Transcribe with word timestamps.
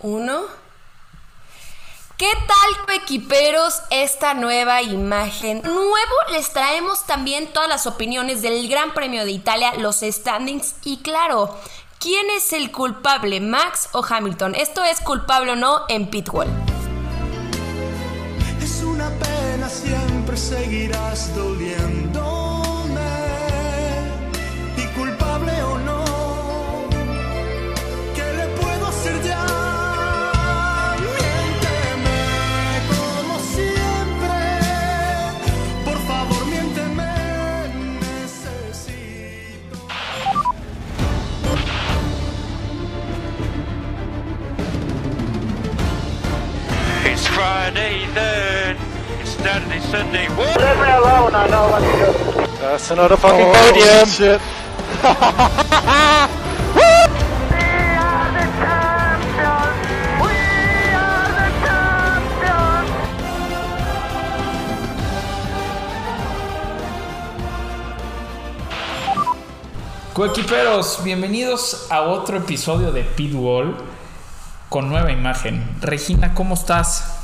uno. 0.00 0.42
¿Qué 2.16 2.30
tal, 2.48 2.96
equiperos, 2.96 3.80
esta 3.90 4.34
nueva 4.34 4.82
imagen? 4.82 5.62
Nuevo 5.62 6.14
les 6.32 6.52
traemos 6.52 7.06
también 7.06 7.46
todas 7.52 7.68
las 7.68 7.86
opiniones 7.86 8.42
del 8.42 8.68
Gran 8.68 8.92
Premio 8.92 9.24
de 9.24 9.30
Italia, 9.30 9.74
los 9.74 10.00
standings 10.00 10.74
y 10.82 10.98
claro, 10.98 11.56
¿quién 12.00 12.28
es 12.30 12.52
el 12.52 12.72
culpable, 12.72 13.40
Max 13.40 13.90
o 13.92 14.04
Hamilton? 14.04 14.56
Esto 14.56 14.82
es 14.82 15.00
culpable 15.00 15.52
o 15.52 15.56
no 15.56 15.84
en 15.88 16.10
Pitwall. 16.10 16.48
Es 18.60 18.82
una 18.82 19.10
pena, 19.10 19.68
siempre 19.68 20.36
seguirás 20.36 21.32
doliendo. 21.36 21.77
Friday 47.38 48.02
then. 48.14 48.76
It's 49.20 49.30
Saturday, 49.38 49.78
Sunday. 49.78 50.26
What? 50.30 50.58
Leave 50.58 50.80
me 50.82 50.90
alone, 50.90 51.32
I 51.36 51.46
know 51.46 51.70
what 51.70 51.78
to 51.86 51.92
do. 52.02 52.10
That's 52.58 52.90
another 52.90 53.16
fucking 53.16 53.46
oh, 53.46 53.54
podium. 53.54 54.08
Shit. 54.10 54.40
Coequiperos, 70.12 71.04
bienvenidos 71.04 71.86
a 71.92 72.00
otro 72.02 72.38
episodio 72.38 72.90
de 72.90 73.04
Pitwall 73.04 73.76
con 74.68 74.88
nueva 74.88 75.12
imagen. 75.12 75.76
Regina, 75.80 76.34
¿cómo 76.34 76.54
estás? 76.54 77.17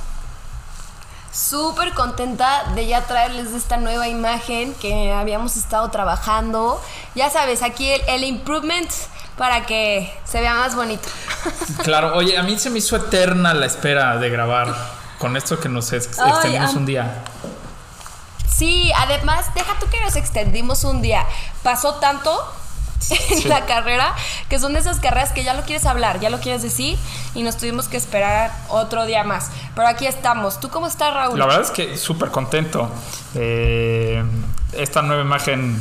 Súper 1.34 1.92
contenta 1.94 2.64
de 2.76 2.86
ya 2.86 3.02
traerles 3.02 3.52
esta 3.52 3.76
nueva 3.76 4.06
imagen 4.06 4.72
que 4.74 5.12
habíamos 5.12 5.56
estado 5.56 5.90
trabajando. 5.90 6.80
Ya 7.14 7.28
sabes, 7.28 7.62
aquí 7.62 7.90
el, 8.06 8.22
improvement 8.22 8.90
para 9.36 9.66
que 9.66 10.16
se 10.24 10.40
vea 10.40 10.54
más 10.54 10.74
bonito. 10.76 11.08
Claro, 11.82 12.16
oye, 12.16 12.38
a 12.38 12.42
mí 12.42 12.58
se 12.58 12.70
me 12.70 12.78
hizo 12.78 12.96
eterna 12.96 13.52
la 13.52 13.66
espera 13.66 14.16
de 14.16 14.30
grabar 14.30 14.74
con 15.18 15.36
esto 15.36 15.60
que 15.60 15.68
nos 15.68 15.92
extendimos 15.92 16.74
un 16.74 16.86
día. 16.86 17.22
Sí, 18.48 18.92
además, 18.96 19.52
deja 19.54 19.78
tú 19.78 19.86
que 19.88 20.00
nos 20.00 20.16
extendimos 20.16 20.84
un 20.84 21.02
día. 21.02 21.26
Pasó 21.62 21.96
tanto 21.96 22.40
en 23.10 23.48
la 23.48 23.66
carrera, 23.66 24.14
que 24.48 24.58
son 24.58 24.72
de 24.72 24.80
esas 24.80 25.00
carreras 25.00 25.32
que 25.32 25.44
ya 25.44 25.54
lo 25.54 25.62
quieres 25.62 25.86
hablar, 25.86 26.20
ya 26.20 26.30
lo 26.30 26.40
quieres 26.40 26.62
decir 26.62 26.98
y 27.34 27.42
nos 27.42 27.56
tuvimos 27.56 27.88
que 27.88 27.96
esperar 27.96 28.52
otro 28.68 29.06
día 29.06 29.24
más. 29.24 29.50
Pero 29.74 29.88
aquí 29.88 30.06
estamos. 30.06 30.60
¿Tú 30.60 30.68
cómo 30.68 30.86
estás, 30.86 31.12
Raúl? 31.14 31.38
La 31.38 31.46
verdad 31.46 31.62
es 31.62 31.70
que 31.70 31.96
súper 31.96 32.30
contento. 32.30 32.88
Eh, 33.34 34.22
esta 34.72 35.02
nueva 35.02 35.22
imagen 35.22 35.80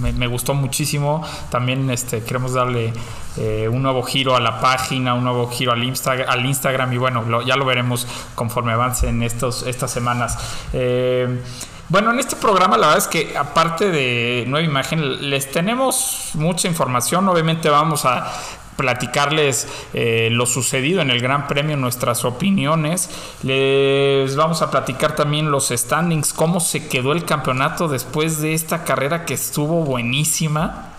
me, 0.00 0.26
gustó 0.26 0.54
muchísimo. 0.54 1.22
También 1.50 1.90
este, 1.90 2.22
queremos 2.22 2.54
darle 2.54 2.92
eh, 3.36 3.68
un 3.70 3.82
nuevo 3.82 4.02
giro 4.02 4.36
a 4.36 4.40
la 4.40 4.60
página, 4.60 5.14
un 5.14 5.24
nuevo 5.24 5.48
giro 5.50 5.72
al, 5.72 5.82
al 6.28 6.46
Instagram 6.46 6.92
y 6.92 6.96
bueno, 6.98 7.42
ya 7.42 7.56
lo 7.56 7.64
veremos 7.64 8.06
conforme 8.34 8.72
avancen 8.72 9.22
estos, 9.22 9.64
estas 9.66 9.90
semanas. 9.90 10.38
Eh, 10.72 11.40
bueno, 11.88 12.12
en 12.12 12.18
este 12.18 12.36
programa 12.36 12.76
la 12.76 12.88
verdad 12.88 13.02
es 13.02 13.08
que 13.08 13.36
aparte 13.36 13.90
de 13.90 14.44
Nueva 14.48 14.66
Imagen, 14.66 15.30
les 15.30 15.50
tenemos 15.50 16.30
mucha 16.34 16.66
información. 16.68 17.28
Obviamente 17.28 17.68
vamos 17.68 18.04
a 18.04 18.32
platicarles 18.76 19.66
eh, 19.94 20.28
lo 20.30 20.46
sucedido 20.46 21.00
en 21.00 21.10
el 21.10 21.20
Gran 21.20 21.48
Premio, 21.48 21.76
nuestras 21.76 22.24
opiniones. 22.24 23.10
Les 23.42 24.36
vamos 24.36 24.62
a 24.62 24.70
platicar 24.70 25.16
también 25.16 25.50
los 25.50 25.68
standings, 25.68 26.32
cómo 26.32 26.60
se 26.60 26.88
quedó 26.88 27.12
el 27.12 27.24
campeonato 27.24 27.88
después 27.88 28.40
de 28.40 28.54
esta 28.54 28.84
carrera 28.84 29.24
que 29.24 29.34
estuvo 29.34 29.82
buenísima. 29.84 30.92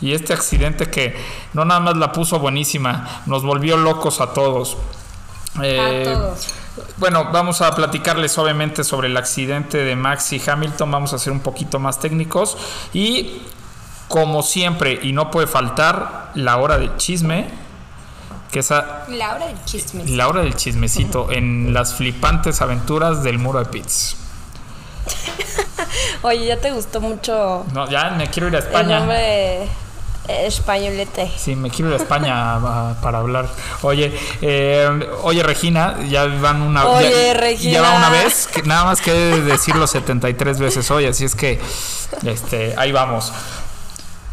Y 0.00 0.14
este 0.14 0.32
accidente 0.32 0.90
que 0.90 1.14
no 1.52 1.66
nada 1.66 1.80
más 1.80 1.96
la 1.96 2.12
puso 2.12 2.38
buenísima, 2.38 3.22
nos 3.26 3.42
volvió 3.42 3.76
locos 3.76 4.20
a 4.22 4.32
todos. 4.32 4.78
a 5.56 5.60
eh, 5.62 6.04
todos. 6.04 6.46
Bueno, 6.96 7.30
vamos 7.32 7.60
a 7.60 7.74
platicarles 7.74 8.36
obviamente 8.38 8.84
sobre 8.84 9.08
el 9.08 9.16
accidente 9.16 9.78
de 9.78 9.96
Max 9.96 10.32
y 10.32 10.42
Hamilton, 10.44 10.90
vamos 10.90 11.12
a 11.12 11.18
ser 11.18 11.32
un 11.32 11.40
poquito 11.40 11.78
más 11.78 11.98
técnicos 11.98 12.56
y 12.92 13.42
como 14.08 14.42
siempre, 14.42 14.98
y 15.02 15.12
no 15.12 15.30
puede 15.30 15.46
faltar, 15.46 16.32
la 16.34 16.56
hora 16.56 16.78
del 16.78 16.96
chisme, 16.96 17.48
que 18.50 18.58
esa... 18.58 19.04
La 19.08 19.36
hora 19.36 19.46
del 19.46 19.64
chismecito. 19.64 20.16
La 20.16 20.28
hora 20.28 20.42
del 20.42 20.56
chismecito 20.56 21.30
en 21.30 21.72
las 21.72 21.94
flipantes 21.94 22.60
aventuras 22.60 23.22
del 23.22 23.38
muro 23.38 23.60
de 23.60 23.66
Pits. 23.66 24.16
Oye, 26.22 26.46
ya 26.46 26.56
te 26.56 26.72
gustó 26.72 27.00
mucho. 27.00 27.64
No, 27.72 27.88
ya 27.88 28.10
me 28.10 28.28
quiero 28.28 28.48
ir 28.48 28.56
a 28.56 28.58
España. 28.58 28.98
El 28.98 29.68
españolete. 30.28 31.30
Sí, 31.36 31.56
me 31.56 31.70
quiero 31.70 31.90
ir 31.90 31.94
a 31.94 32.02
España 32.02 32.94
para 33.02 33.18
hablar. 33.18 33.48
Oye, 33.82 34.12
eh, 34.42 34.88
oye 35.22 35.42
Regina, 35.42 35.96
ya 36.08 36.26
van 36.26 36.62
una 36.62 36.86
oye, 36.86 37.34
Regina. 37.34 37.72
ya 37.72 37.82
va 37.82 37.96
una 37.96 38.10
vez, 38.10 38.48
nada 38.64 38.84
más 38.84 39.00
que 39.00 39.12
decirlo 39.12 39.86
73 39.86 40.58
veces 40.58 40.90
hoy, 40.90 41.06
así 41.06 41.24
es 41.24 41.34
que 41.34 41.60
este, 42.24 42.74
ahí 42.76 42.92
vamos. 42.92 43.32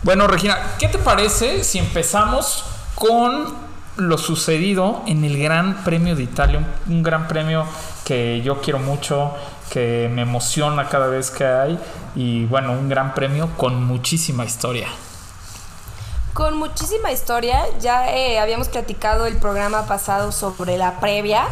Bueno, 0.04 0.28
Regina, 0.28 0.58
¿qué 0.80 0.88
te 0.88 0.98
parece 0.98 1.64
si 1.64 1.80
empezamos 1.80 2.64
con 2.96 3.68
lo 3.98 4.18
sucedido 4.18 5.04
en 5.08 5.24
el 5.26 5.42
Gran 5.42 5.84
Premio 5.84 6.16
de 6.16 6.24
Italia? 6.24 6.62
Un, 6.88 7.02
gran 7.02 7.28
premio 7.28 7.66
que 8.06 8.42
yo 8.42 8.62
quiero 8.62 8.80
mucho, 8.80 9.34
que 9.72 10.10
me 10.14 10.22
emociona 10.22 10.88
cada 10.88 11.08
vez 11.08 11.32
que 11.32 11.46
hay 11.46 11.80
y 12.16 12.46
bueno, 12.46 12.74
un 12.74 12.88
gran 12.90 13.14
premio 13.14 13.50
con 13.58 13.84
muchísima 13.84 14.46
historia 14.46 14.88
con 16.38 16.56
muchísima 16.56 17.12
historia. 17.12 17.66
Ya 17.80 18.16
eh, 18.16 18.38
habíamos 18.38 18.70
platicado 18.70 19.26
el 19.26 19.38
programa 19.38 19.88
pasado 19.88 20.32
sobre 20.32 20.78
la 20.78 21.00
previa, 21.00 21.48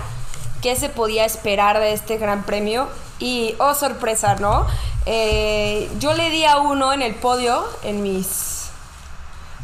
qué 0.62 0.76
se 0.76 0.90
podía 0.90 1.26
esperar 1.26 1.80
de 1.80 1.92
este 1.92 2.18
gran 2.18 2.44
premio. 2.44 2.88
Y, 3.18 3.56
oh 3.58 3.74
sorpresa, 3.74 4.36
¿no? 4.36 4.68
Eh, 5.08 5.90
yo 5.98 6.14
le 6.14 6.30
di 6.30 6.46
a 6.46 6.60
uno 6.60 6.94
en 6.94 7.02
el 7.02 7.16
podio, 7.16 7.66
en 7.82 8.04
mis... 8.04 8.70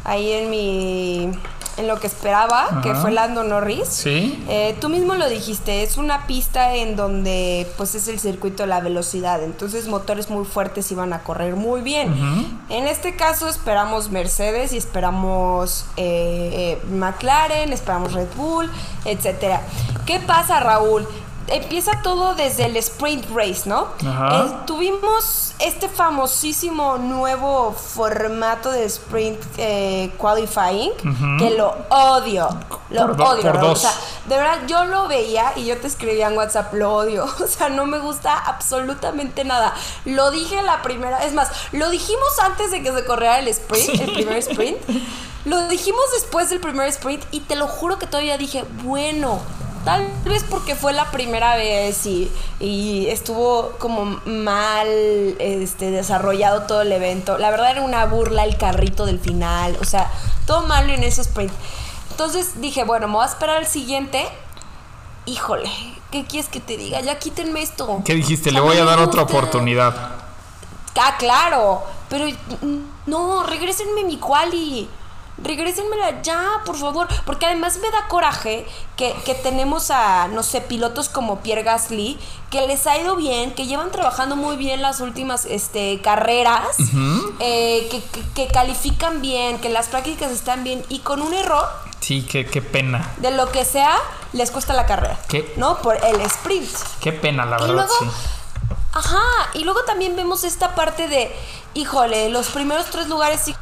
Ahí 0.02 0.32
en 0.32 0.50
mi 0.50 1.32
en 1.76 1.88
lo 1.88 1.98
que 1.98 2.06
esperaba, 2.06 2.80
que 2.82 2.94
fue 2.94 3.10
Lando 3.10 3.44
Norris. 3.44 3.88
Sí. 3.88 4.42
Eh, 4.48 4.76
tú 4.80 4.88
mismo 4.88 5.14
lo 5.14 5.28
dijiste, 5.28 5.82
es 5.82 5.96
una 5.96 6.26
pista 6.26 6.74
en 6.74 6.96
donde 6.96 7.66
pues 7.76 7.94
es 7.94 8.08
el 8.08 8.18
circuito 8.18 8.64
de 8.64 8.68
la 8.68 8.80
velocidad, 8.80 9.42
entonces 9.42 9.88
motores 9.88 10.30
muy 10.30 10.44
fuertes 10.44 10.90
iban 10.92 11.12
a 11.12 11.22
correr 11.22 11.56
muy 11.56 11.80
bien. 11.80 12.12
En 12.68 12.86
este 12.88 13.16
caso 13.16 13.48
esperamos 13.48 14.10
Mercedes 14.10 14.72
y 14.72 14.76
esperamos 14.76 15.86
eh, 15.96 16.78
eh, 16.82 16.86
McLaren, 16.90 17.72
esperamos 17.72 18.12
Red 18.12 18.28
Bull, 18.36 18.70
etcétera. 19.04 19.62
¿Qué 20.06 20.20
pasa, 20.20 20.60
Raúl? 20.60 21.06
Empieza 21.48 22.02
todo 22.02 22.34
desde 22.34 22.66
el 22.66 22.76
sprint 22.76 23.26
race, 23.34 23.68
¿no? 23.68 23.88
Eh, 24.02 24.52
tuvimos 24.66 25.54
este 25.58 25.88
famosísimo 25.88 26.98
nuevo 26.98 27.72
formato 27.72 28.70
de 28.70 28.84
sprint 28.84 29.40
eh, 29.58 30.12
qualifying 30.18 30.92
que 31.38 31.50
lo 31.50 31.74
odio, 31.90 32.48
lo 32.90 33.04
odio. 33.04 33.70
O 33.70 33.76
sea, 33.76 33.92
de 34.26 34.36
verdad 34.36 34.58
yo 34.66 34.84
lo 34.84 35.08
veía 35.08 35.52
y 35.56 35.64
yo 35.64 35.76
te 35.78 35.86
escribía 35.86 36.28
en 36.28 36.36
WhatsApp, 36.36 36.72
lo 36.74 36.94
odio. 36.94 37.26
O 37.42 37.46
sea, 37.46 37.68
no 37.68 37.86
me 37.86 37.98
gusta 37.98 38.38
absolutamente 38.38 39.44
nada. 39.44 39.74
Lo 40.04 40.30
dije 40.30 40.62
la 40.62 40.80
primera, 40.80 41.24
es 41.24 41.34
más, 41.34 41.50
lo 41.72 41.90
dijimos 41.90 42.38
antes 42.42 42.70
de 42.70 42.82
que 42.82 42.92
se 42.92 43.04
corriera 43.04 43.40
el 43.40 43.48
sprint, 43.48 44.00
el 44.00 44.12
primer 44.12 44.36
sprint. 44.38 44.78
Lo 45.44 45.66
dijimos 45.66 46.04
después 46.14 46.50
del 46.50 46.60
primer 46.60 46.86
sprint 46.90 47.24
y 47.32 47.40
te 47.40 47.56
lo 47.56 47.66
juro 47.66 47.98
que 47.98 48.06
todavía 48.06 48.38
dije, 48.38 48.64
bueno, 48.84 49.40
Tal 49.84 50.06
vez 50.24 50.44
porque 50.48 50.76
fue 50.76 50.92
la 50.92 51.10
primera 51.10 51.56
vez 51.56 52.06
y, 52.06 52.30
estuvo 53.08 53.72
como 53.78 54.20
mal 54.24 54.86
este, 55.38 55.90
desarrollado 55.90 56.62
todo 56.62 56.82
el 56.82 56.92
evento. 56.92 57.36
La 57.38 57.50
verdad 57.50 57.72
era 57.72 57.82
una 57.82 58.06
burla 58.06 58.44
el 58.44 58.56
carrito 58.56 59.06
del 59.06 59.18
final. 59.18 59.76
O 59.80 59.84
sea, 59.84 60.10
todo 60.46 60.66
mal 60.66 60.88
en 60.88 61.02
ese 61.02 61.22
sprint. 61.22 61.52
Entonces 62.10 62.60
dije, 62.60 62.84
bueno, 62.84 63.08
me 63.08 63.14
voy 63.14 63.24
a 63.24 63.26
esperar 63.26 63.56
al 63.56 63.66
siguiente. 63.66 64.24
Híjole, 65.26 65.70
¿qué 66.10 66.24
quieres 66.24 66.48
que 66.48 66.60
te 66.60 66.76
diga? 66.76 67.00
Ya 67.00 67.18
quítenme 67.18 67.62
esto. 67.62 68.02
¿Qué 68.04 68.14
dijiste? 68.14 68.52
Le 68.52 68.60
voy 68.60 68.76
a 68.76 68.84
dar 68.84 69.00
otra 69.00 69.22
oportunidad. 69.22 69.94
Ah, 71.00 71.16
claro. 71.18 71.82
Pero 72.08 72.26
no, 73.06 73.42
regrésenme 73.44 74.04
mi 74.04 74.18
quali. 74.18 74.88
Regrésenmela 75.38 76.22
ya, 76.22 76.44
por 76.64 76.76
favor. 76.76 77.08
Porque 77.24 77.46
además 77.46 77.78
me 77.82 77.90
da 77.90 78.06
coraje 78.08 78.66
que, 78.96 79.14
que 79.24 79.34
tenemos 79.34 79.90
a, 79.90 80.28
no 80.28 80.42
sé, 80.42 80.60
pilotos 80.60 81.08
como 81.08 81.40
Pierre 81.40 81.62
Gasly, 81.62 82.18
que 82.50 82.66
les 82.66 82.86
ha 82.86 82.98
ido 82.98 83.16
bien, 83.16 83.54
que 83.54 83.66
llevan 83.66 83.90
trabajando 83.90 84.36
muy 84.36 84.56
bien 84.56 84.82
las 84.82 85.00
últimas 85.00 85.44
este, 85.46 86.00
carreras, 86.02 86.76
eh, 87.40 87.88
que, 87.90 88.02
que- 88.02 88.28
que 88.34 88.48
califican 88.48 89.20
bien, 89.22 89.58
que 89.60 89.68
las 89.70 89.88
prácticas 89.88 90.30
están 90.32 90.64
bien, 90.64 90.84
y 90.88 91.00
con 91.00 91.22
un 91.22 91.32
error 91.34 91.66
Sí, 92.00 92.22
qué, 92.30 92.44
qué 92.46 92.60
pena. 92.60 93.12
de 93.18 93.30
lo 93.30 93.50
que 93.52 93.64
sea, 93.64 93.94
les 94.32 94.50
cuesta 94.50 94.74
la 94.74 94.86
carrera. 94.86 95.18
¿Qué? 95.28 95.54
¿No? 95.56 95.78
Por 95.78 95.96
el 96.04 96.20
sprint. 96.22 96.68
Qué 97.00 97.12
pena, 97.12 97.46
la 97.46 97.56
Y 97.58 97.60
verdad, 97.60 97.74
luego, 97.88 97.94
sí. 98.00 98.06
ajá, 98.92 99.22
y 99.54 99.64
luego 99.64 99.82
también 99.84 100.16
vemos 100.16 100.44
esta 100.44 100.74
parte 100.74 101.08
de, 101.08 101.34
híjole, 101.74 102.28
los 102.30 102.48
primeros 102.48 102.86
tres 102.86 103.08
lugares 103.08 103.40
sí 103.44 103.54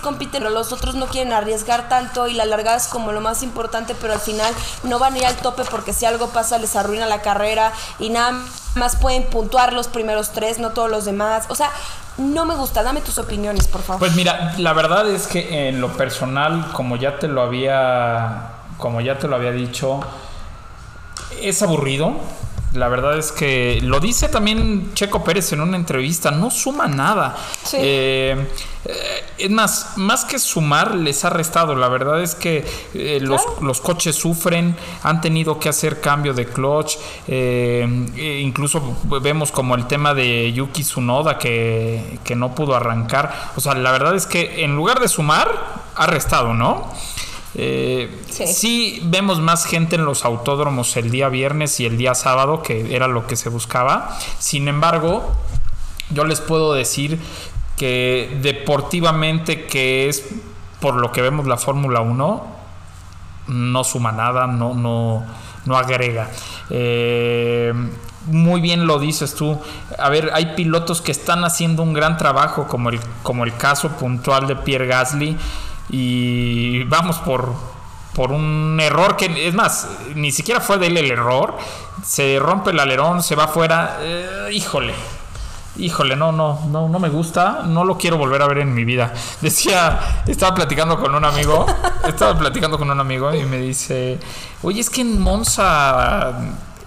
compiten, 0.00 0.42
pero 0.42 0.50
los 0.50 0.72
otros 0.72 0.94
no 0.94 1.06
quieren 1.06 1.32
arriesgar 1.32 1.88
tanto 1.88 2.26
y 2.26 2.34
la 2.34 2.44
largada 2.44 2.76
es 2.76 2.86
como 2.86 3.12
lo 3.12 3.20
más 3.20 3.42
importante, 3.42 3.94
pero 4.00 4.12
al 4.12 4.20
final 4.20 4.52
no 4.84 4.98
van 4.98 5.14
a 5.14 5.18
ir 5.18 5.26
al 5.26 5.36
tope 5.36 5.64
porque 5.70 5.92
si 5.92 6.06
algo 6.06 6.30
pasa 6.30 6.58
les 6.58 6.76
arruina 6.76 7.06
la 7.06 7.22
carrera 7.22 7.72
y 7.98 8.10
nada 8.10 8.40
más 8.74 8.96
pueden 8.96 9.24
puntuar 9.24 9.72
los 9.72 9.88
primeros 9.88 10.30
tres, 10.30 10.58
no 10.58 10.70
todos 10.70 10.90
los 10.90 11.04
demás. 11.04 11.44
O 11.48 11.54
sea, 11.54 11.70
no 12.18 12.44
me 12.44 12.54
gusta, 12.54 12.82
dame 12.82 13.00
tus 13.00 13.18
opiniones, 13.18 13.68
por 13.68 13.82
favor. 13.82 14.00
Pues 14.00 14.14
mira, 14.14 14.54
la 14.58 14.72
verdad 14.72 15.08
es 15.08 15.26
que 15.26 15.68
en 15.68 15.80
lo 15.80 15.92
personal, 15.96 16.70
como 16.72 16.96
ya 16.96 17.18
te 17.18 17.28
lo 17.28 17.42
había, 17.42 18.52
como 18.78 19.00
ya 19.00 19.18
te 19.18 19.28
lo 19.28 19.36
había 19.36 19.52
dicho, 19.52 20.00
es 21.40 21.62
aburrido. 21.62 22.14
La 22.74 22.88
verdad 22.88 23.18
es 23.18 23.32
que 23.32 23.80
lo 23.82 24.00
dice 24.00 24.28
también 24.28 24.94
Checo 24.94 25.22
Pérez 25.22 25.52
en 25.52 25.60
una 25.60 25.76
entrevista, 25.76 26.30
no 26.30 26.50
suma 26.50 26.86
nada. 26.88 27.36
Sí. 27.64 27.76
Eh, 27.80 28.46
eh, 28.84 29.24
es 29.38 29.50
más, 29.50 29.92
más 29.96 30.24
que 30.24 30.38
sumar, 30.38 30.94
les 30.94 31.24
ha 31.24 31.30
restado. 31.30 31.74
La 31.74 31.88
verdad 31.88 32.22
es 32.22 32.34
que 32.34 32.64
eh, 32.94 33.18
los, 33.20 33.42
los 33.60 33.80
coches 33.80 34.16
sufren, 34.16 34.74
han 35.02 35.20
tenido 35.20 35.58
que 35.58 35.68
hacer 35.68 36.00
cambio 36.00 36.34
de 36.34 36.46
clutch. 36.46 36.96
eh, 37.28 37.86
e 38.16 38.40
incluso 38.40 38.96
vemos 39.20 39.52
como 39.52 39.74
el 39.74 39.86
tema 39.86 40.14
de 40.14 40.52
Yuki 40.52 40.82
Tsunoda 40.82 41.38
que, 41.38 42.18
que 42.24 42.34
no 42.34 42.54
pudo 42.54 42.74
arrancar. 42.74 43.52
O 43.56 43.60
sea, 43.60 43.74
la 43.74 43.92
verdad 43.92 44.14
es 44.14 44.26
que 44.26 44.64
en 44.64 44.74
lugar 44.74 44.98
de 45.00 45.08
sumar, 45.08 45.82
ha 45.94 46.06
restado, 46.06 46.54
¿no? 46.54 46.90
Eh, 47.54 48.10
Sí. 48.30 48.46
sí. 48.46 49.00
vemos 49.04 49.40
más 49.40 49.64
gente 49.66 49.96
en 49.96 50.04
los 50.04 50.24
autódromos 50.24 50.96
el 50.96 51.10
día 51.10 51.28
viernes 51.28 51.78
y 51.80 51.86
el 51.86 51.98
día 51.98 52.14
sábado, 52.14 52.62
que 52.62 52.94
era 52.94 53.08
lo 53.08 53.26
que 53.26 53.36
se 53.36 53.48
buscaba. 53.48 54.16
Sin 54.38 54.68
embargo, 54.68 55.32
yo 56.10 56.24
les 56.24 56.40
puedo 56.40 56.74
decir 56.74 57.18
que 57.76 58.38
deportivamente, 58.42 59.66
que 59.66 60.08
es 60.08 60.24
por 60.80 60.94
lo 60.94 61.12
que 61.12 61.22
vemos 61.22 61.46
la 61.46 61.56
Fórmula 61.56 62.00
1, 62.00 62.46
no 63.48 63.84
suma 63.84 64.12
nada, 64.12 64.46
no, 64.46 64.74
no, 64.74 65.24
no 65.64 65.76
agrega. 65.76 66.30
Eh, 66.70 67.72
muy 68.26 68.60
bien 68.60 68.86
lo 68.86 68.98
dices 68.98 69.34
tú. 69.34 69.58
A 69.98 70.08
ver, 70.08 70.30
hay 70.32 70.54
pilotos 70.54 71.02
que 71.02 71.12
están 71.12 71.44
haciendo 71.44 71.82
un 71.82 71.92
gran 71.92 72.16
trabajo, 72.16 72.66
como 72.68 72.88
el, 72.90 73.00
como 73.22 73.44
el 73.44 73.54
caso 73.56 73.90
puntual 73.96 74.46
de 74.46 74.56
Pierre 74.56 74.86
Gasly. 74.86 75.36
Y 75.90 76.84
vamos 76.84 77.18
por, 77.18 77.52
por 78.14 78.32
un 78.32 78.78
error 78.80 79.16
que, 79.16 79.48
es 79.48 79.54
más, 79.54 79.88
ni 80.14 80.32
siquiera 80.32 80.60
fue 80.60 80.78
de 80.78 80.86
él 80.86 80.96
el 80.96 81.10
error. 81.10 81.56
Se 82.04 82.38
rompe 82.38 82.70
el 82.70 82.80
alerón, 82.80 83.22
se 83.22 83.34
va 83.34 83.44
afuera. 83.44 83.98
eh, 84.00 84.50
híjole. 84.52 84.94
Híjole, 85.78 86.16
no, 86.16 86.32
no, 86.32 86.60
no, 86.68 86.86
no 86.90 86.98
me 86.98 87.08
gusta, 87.08 87.62
no 87.64 87.84
lo 87.84 87.96
quiero 87.96 88.18
volver 88.18 88.42
a 88.42 88.46
ver 88.46 88.58
en 88.58 88.74
mi 88.74 88.84
vida. 88.84 89.12
Decía, 89.40 90.22
estaba 90.26 90.54
platicando 90.54 91.00
con 91.00 91.14
un 91.14 91.24
amigo, 91.24 91.64
estaba 92.06 92.38
platicando 92.38 92.76
con 92.78 92.90
un 92.90 93.00
amigo 93.00 93.34
y 93.34 93.44
me 93.44 93.56
dice, 93.58 94.20
oye, 94.62 94.80
es 94.82 94.90
que 94.90 95.00
en 95.00 95.18
Monza 95.18 96.32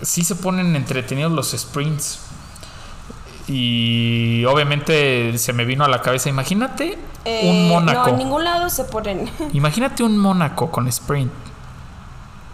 sí 0.03 0.23
se 0.23 0.35
ponen 0.35 0.75
entretenidos 0.75 1.31
los 1.31 1.51
sprints. 1.57 2.19
Y 3.47 4.43
obviamente 4.45 5.37
se 5.37 5.53
me 5.53 5.65
vino 5.65 5.85
a 5.85 5.87
la 5.87 6.01
cabeza, 6.01 6.29
imagínate 6.29 6.97
Eh, 7.25 7.49
un 7.49 7.69
Mónaco. 7.69 8.01
No, 8.01 8.07
en 8.09 8.17
ningún 8.17 8.43
lado 8.43 8.69
se 8.69 8.83
ponen. 8.85 9.29
Imagínate 9.53 10.03
un 10.03 10.17
Mónaco 10.17 10.71
con 10.71 10.87
sprint. 10.87 11.31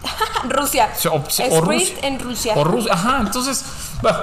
Rusia. 0.48 0.90
O- 1.10 1.22
Sprint 1.28 1.64
Rusia. 1.64 1.96
en 2.02 2.18
Rusia. 2.20 2.52
O 2.56 2.64
Rusia, 2.64 2.92
ajá, 2.94 3.18
entonces, 3.20 3.64
bueno, 4.02 4.18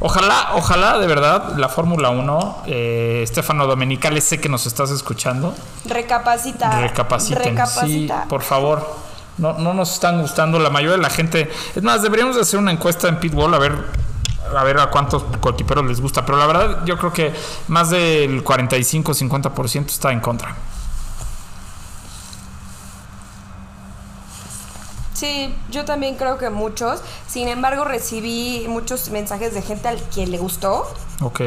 ojalá, 0.00 0.50
ojalá 0.54 0.98
de 0.98 1.06
verdad 1.06 1.56
la 1.56 1.68
Fórmula 1.68 2.10
1, 2.10 2.62
eh, 2.66 3.24
Stefano 3.26 3.66
Domenicali, 3.66 4.20
sé 4.20 4.38
que 4.40 4.48
nos 4.48 4.66
estás 4.66 4.90
escuchando, 4.90 5.54
Recapacita. 5.86 6.80
recapaciten, 6.80 7.42
sí, 7.42 7.48
Recapacita. 7.50 8.24
por 8.28 8.42
favor, 8.42 8.94
no, 9.38 9.54
no 9.54 9.72
nos 9.72 9.92
están 9.94 10.20
gustando, 10.20 10.58
la 10.58 10.68
mayoría 10.70 10.96
de 10.96 11.02
la 11.02 11.10
gente, 11.10 11.50
es 11.74 11.82
más, 11.82 12.02
deberíamos 12.02 12.36
de 12.36 12.42
hacer 12.42 12.58
una 12.60 12.72
encuesta 12.72 13.08
en 13.08 13.18
Pitbull 13.18 13.54
a 13.54 13.58
ver 13.58 13.72
a 14.54 14.64
ver 14.64 14.78
a 14.78 14.90
cuántos 14.90 15.24
cotiperos 15.40 15.84
les 15.86 16.00
gusta, 16.00 16.24
pero 16.24 16.38
la 16.38 16.46
verdad 16.46 16.84
yo 16.84 16.98
creo 16.98 17.12
que 17.12 17.32
más 17.68 17.90
del 17.90 18.44
45-50% 18.44 19.86
está 19.86 20.12
en 20.12 20.20
contra. 20.20 20.54
Sí, 25.16 25.54
yo 25.70 25.86
también 25.86 26.16
creo 26.16 26.36
que 26.36 26.50
muchos. 26.50 27.00
Sin 27.26 27.48
embargo, 27.48 27.84
recibí 27.84 28.66
muchos 28.68 29.08
mensajes 29.08 29.54
de 29.54 29.62
gente 29.62 29.88
al 29.88 29.98
que 30.10 30.26
le 30.26 30.36
gustó. 30.36 30.92
Ok. 31.22 31.40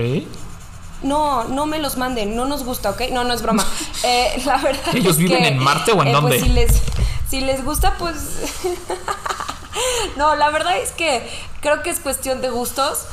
No, 1.04 1.44
no 1.46 1.68
me 1.68 1.78
los 1.78 1.96
manden, 1.96 2.36
no 2.36 2.46
nos 2.46 2.64
gusta, 2.64 2.90
¿ok? 2.90 3.04
No, 3.12 3.24
no 3.24 3.34
es 3.34 3.42
broma. 3.42 3.66
Eh, 4.02 4.42
la 4.46 4.56
verdad 4.56 4.96
¿Ellos 4.96 5.12
es 5.12 5.18
viven 5.18 5.44
que, 5.44 5.48
en 5.50 5.58
Marte 5.58 5.92
o 5.92 6.02
en 6.02 6.08
eh, 6.08 6.12
dónde? 6.14 6.30
Pues 6.30 6.42
si 6.42 6.50
les, 6.50 6.82
si 7.30 7.42
les 7.42 7.66
gusta, 7.66 7.96
pues... 8.00 8.16
no, 10.18 10.36
la 10.36 10.50
verdad 10.50 10.78
es 10.78 10.92
que 10.92 11.28
creo 11.62 11.82
que 11.84 11.90
es 11.90 12.00
cuestión 12.00 12.42
de 12.42 12.50
gustos. 12.50 13.06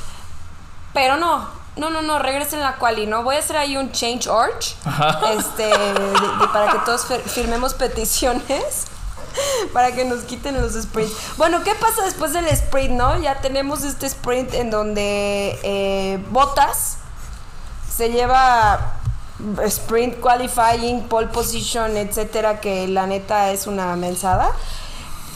Pero 0.94 1.16
no, 1.16 1.48
no, 1.76 1.90
no, 1.90 2.00
no, 2.02 2.18
regresen 2.18 2.60
la 2.60 2.76
quali, 2.76 3.06
¿no? 3.06 3.22
Voy 3.22 3.36
a 3.36 3.40
hacer 3.40 3.56
ahí 3.56 3.76
un 3.76 3.92
change 3.92 4.28
org. 4.28 4.58
Este, 5.38 5.64
de- 5.66 5.92
de- 5.94 6.48
para 6.52 6.72
que 6.72 6.78
todos 6.80 7.06
fir- 7.08 7.22
firmemos 7.22 7.74
peticiones. 7.74 8.86
Para 9.74 9.92
que 9.92 10.06
nos 10.06 10.20
quiten 10.24 10.58
los 10.58 10.72
sprints. 10.72 11.12
Bueno, 11.36 11.62
¿qué 11.62 11.74
pasa 11.74 12.02
después 12.06 12.32
del 12.32 12.46
sprint, 12.46 12.92
no? 12.92 13.20
Ya 13.20 13.38
tenemos 13.42 13.84
este 13.84 14.06
sprint 14.06 14.54
en 14.54 14.70
donde 14.70 15.60
eh, 15.62 16.24
Botas 16.30 16.96
se 17.94 18.08
lleva 18.08 18.94
sprint 19.66 20.20
qualifying, 20.20 21.02
pole 21.08 21.26
position, 21.26 21.98
etcétera, 21.98 22.62
que 22.62 22.88
la 22.88 23.06
neta 23.06 23.50
es 23.50 23.66
una 23.66 23.94
mensada. 23.96 24.52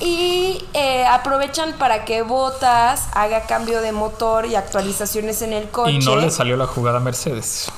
Y 0.00 0.66
eh, 0.72 1.06
aprovechan 1.06 1.74
para 1.74 2.04
que 2.04 2.22
Botas 2.22 3.08
haga 3.12 3.42
cambio 3.42 3.82
de 3.82 3.92
motor 3.92 4.46
y 4.46 4.56
actualizaciones 4.56 5.42
en 5.42 5.52
el 5.52 5.68
coche. 5.70 5.92
Y 5.92 5.98
no 5.98 6.16
le 6.16 6.30
salió 6.30 6.56
la 6.56 6.66
jugada 6.66 6.96
a 6.96 7.00
Mercedes. 7.00 7.70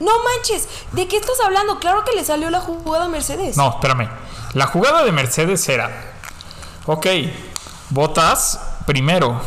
No 0.00 0.10
manches, 0.24 0.68
¿de 0.92 1.06
qué 1.06 1.16
estás 1.16 1.38
hablando? 1.44 1.78
Claro 1.78 2.04
que 2.04 2.12
le 2.12 2.24
salió 2.24 2.50
la 2.50 2.60
jugada 2.60 3.04
a 3.04 3.08
Mercedes. 3.08 3.56
No, 3.56 3.68
espérame. 3.68 4.08
La 4.54 4.66
jugada 4.66 5.04
de 5.04 5.12
Mercedes 5.12 5.68
era, 5.68 5.90
ok, 6.86 7.06
Botas 7.90 8.58
primero, 8.84 9.40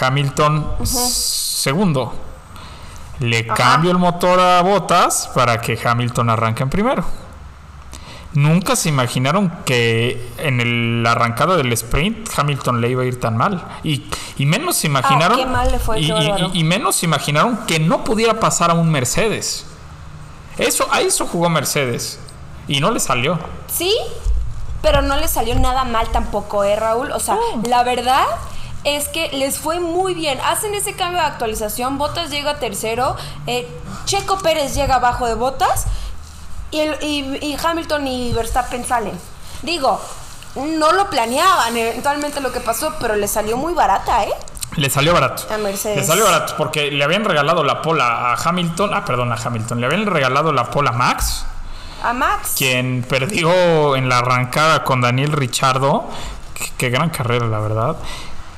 Hamilton 0.00 0.76
segundo. 0.84 2.12
Le 3.20 3.46
cambio 3.46 3.90
el 3.90 3.98
motor 3.98 4.38
a 4.38 4.60
Botas 4.62 5.30
para 5.34 5.60
que 5.60 5.78
Hamilton 5.82 6.30
arranque 6.30 6.62
en 6.62 6.70
primero. 6.70 7.04
Nunca 8.34 8.76
se 8.76 8.90
imaginaron 8.90 9.50
que 9.64 10.30
en 10.38 10.60
el- 10.60 11.02
la 11.02 11.12
arrancada 11.12 11.56
del 11.56 11.72
sprint 11.72 12.28
Hamilton 12.36 12.80
le 12.80 12.90
iba 12.90 13.02
a 13.02 13.06
ir 13.06 13.18
tan 13.18 13.36
mal. 13.36 13.64
Y, 13.82 14.04
y 14.36 14.44
menos 14.46 14.76
se 14.76 14.86
imaginaron. 14.86 15.38
Ah, 15.40 15.42
qué 15.44 15.46
mal 15.50 15.72
le 15.72 15.78
fue, 15.78 16.00
y, 16.00 16.12
y 16.52 16.64
menos 16.64 16.96
se 16.96 17.06
imaginaron 17.06 17.56
que 17.66 17.78
no 17.80 18.04
pudiera 18.04 18.38
pasar 18.38 18.70
a 18.70 18.74
un 18.74 18.90
Mercedes. 18.90 19.64
Eso, 20.58 20.86
a 20.92 21.00
eso 21.00 21.26
jugó 21.26 21.48
Mercedes. 21.48 22.20
Y 22.66 22.80
no 22.80 22.90
le 22.90 23.00
salió. 23.00 23.38
Sí, 23.66 23.94
pero 24.82 25.00
no 25.02 25.16
le 25.16 25.26
salió 25.26 25.54
nada 25.58 25.84
mal 25.84 26.08
tampoco, 26.10 26.64
¿eh, 26.64 26.76
Raúl? 26.76 27.10
O 27.12 27.20
sea, 27.20 27.36
la 27.66 27.82
verdad 27.82 28.24
es 28.84 29.08
que 29.08 29.30
les 29.32 29.58
fue 29.58 29.80
muy 29.80 30.14
bien. 30.14 30.38
Hacen 30.44 30.74
ese 30.74 30.92
cambio 30.94 31.20
de 31.20 31.26
actualización, 31.26 31.96
Botas 31.96 32.30
llega 32.30 32.58
tercero, 32.58 33.16
eh, 33.46 33.66
Checo 34.04 34.38
Pérez 34.38 34.74
llega 34.74 34.96
abajo 34.96 35.26
de 35.26 35.34
Botas 35.34 35.86
y, 36.70 36.80
el- 36.80 36.98
y- 37.02 37.38
y 37.42 37.56
Hamilton 37.62 38.06
y 38.06 38.32
Verstappen 38.32 38.84
salen. 38.86 39.18
Digo, 39.62 40.00
no 40.56 40.92
lo 40.92 41.08
planeaban 41.10 41.76
eventualmente 41.76 42.40
lo 42.40 42.52
que 42.52 42.60
pasó, 42.60 42.94
pero 43.00 43.16
le 43.16 43.28
salió 43.28 43.56
muy 43.56 43.74
barata, 43.74 44.24
¿eh? 44.24 44.32
Le 44.76 44.90
salió 44.90 45.12
barato. 45.14 45.42
A 45.52 45.56
Mercedes. 45.58 45.96
Le 45.96 46.04
salió 46.04 46.24
barato 46.24 46.54
porque 46.56 46.90
le 46.90 47.02
habían 47.02 47.24
regalado 47.24 47.64
la 47.64 47.82
pola 47.82 48.32
a 48.32 48.34
Hamilton. 48.34 48.90
Ah, 48.94 49.04
perdón, 49.04 49.32
a 49.32 49.36
Hamilton. 49.36 49.80
Le 49.80 49.86
habían 49.86 50.06
regalado 50.06 50.52
la 50.52 50.70
pola 50.70 50.90
a 50.90 50.92
Max, 50.92 51.44
A 52.02 52.12
Max. 52.12 52.54
quien 52.56 53.04
perdió 53.08 53.96
en 53.96 54.08
la 54.08 54.18
arrancada 54.18 54.84
con 54.84 55.00
Daniel 55.00 55.32
Richardo. 55.32 56.04
Qué, 56.54 56.70
qué 56.76 56.90
gran 56.90 57.10
carrera, 57.10 57.46
la 57.46 57.58
verdad. 57.60 57.96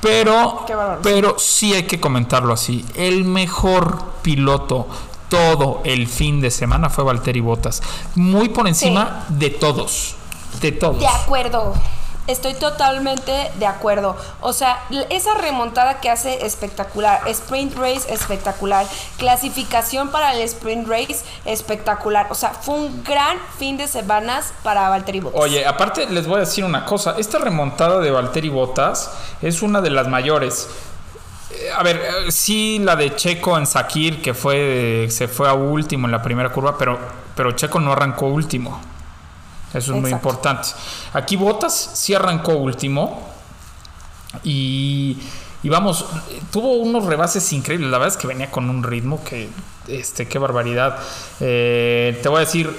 Pero, 0.01 0.65
pero 1.03 1.37
sí 1.39 1.73
hay 1.73 1.83
que 1.83 1.99
comentarlo 1.99 2.53
así. 2.53 2.85
El 2.95 3.23
mejor 3.23 4.03
piloto 4.21 4.87
todo 5.31 5.79
el 5.85 6.07
fin 6.09 6.41
de 6.41 6.51
semana 6.51 6.89
fue 6.89 7.05
Valtteri 7.05 7.39
Bottas. 7.39 7.81
Muy 8.15 8.49
por 8.49 8.67
encima 8.67 9.25
de 9.29 9.49
todos. 9.49 10.15
De 10.59 10.73
todos. 10.73 10.99
De 10.99 11.07
acuerdo. 11.07 11.73
Estoy 12.27 12.53
totalmente 12.53 13.49
de 13.55 13.65
acuerdo. 13.65 14.17
O 14.41 14.51
sea, 14.51 14.83
esa 15.09 15.33
remontada 15.35 16.01
que 16.01 16.09
hace 16.09 16.45
espectacular. 16.45 17.21
Sprint 17.27 17.75
race 17.77 18.13
espectacular. 18.13 18.85
Clasificación 19.17 20.09
para 20.09 20.33
el 20.33 20.41
sprint 20.41 20.85
race 20.89 21.23
espectacular. 21.45 22.27
O 22.29 22.35
sea, 22.35 22.49
fue 22.49 22.75
un 22.75 23.01
gran 23.01 23.37
fin 23.57 23.77
de 23.77 23.87
semanas 23.87 24.51
para 24.63 24.89
Valtteri 24.89 25.21
Bottas. 25.21 25.41
Oye, 25.41 25.65
aparte 25.65 26.07
les 26.07 26.27
voy 26.27 26.37
a 26.37 26.39
decir 26.41 26.65
una 26.65 26.83
cosa. 26.83 27.15
Esta 27.17 27.39
remontada 27.39 27.99
de 27.99 28.11
Valtteri 28.11 28.49
Bottas 28.49 29.11
es 29.41 29.61
una 29.61 29.79
de 29.79 29.91
las 29.91 30.09
mayores. 30.09 30.67
Eh, 31.59 31.69
A 31.75 31.83
ver, 31.83 31.97
eh, 31.97 32.31
sí 32.31 32.79
la 32.79 32.95
de 32.95 33.15
Checo 33.15 33.57
en 33.57 33.65
Sakir, 33.65 34.21
que 34.21 34.33
fue 34.33 35.07
se 35.09 35.27
fue 35.27 35.49
a 35.49 35.53
último 35.53 36.07
en 36.07 36.11
la 36.11 36.21
primera 36.21 36.51
curva, 36.51 36.77
pero, 36.77 36.99
pero 37.35 37.51
Checo 37.53 37.79
no 37.79 37.91
arrancó 37.91 38.27
último. 38.27 38.81
Eso 39.73 39.95
es 39.95 40.01
muy 40.01 40.11
importante. 40.11 40.67
Aquí 41.13 41.35
Bottas 41.37 41.91
sí 41.93 42.13
arrancó 42.13 42.53
último. 42.53 43.29
Y, 44.43 45.17
y 45.63 45.69
vamos, 45.69 46.05
tuvo 46.51 46.73
unos 46.73 47.05
rebases 47.05 47.51
increíbles. 47.53 47.89
La 47.89 47.97
verdad 47.97 48.15
es 48.15 48.19
que 48.19 48.27
venía 48.27 48.51
con 48.51 48.69
un 48.69 48.83
ritmo 48.83 49.23
que, 49.23 49.49
este, 49.87 50.27
qué 50.27 50.39
barbaridad. 50.39 50.97
Eh, 51.39 52.19
te 52.21 52.29
voy 52.29 52.37
a 52.37 52.39
decir, 52.41 52.75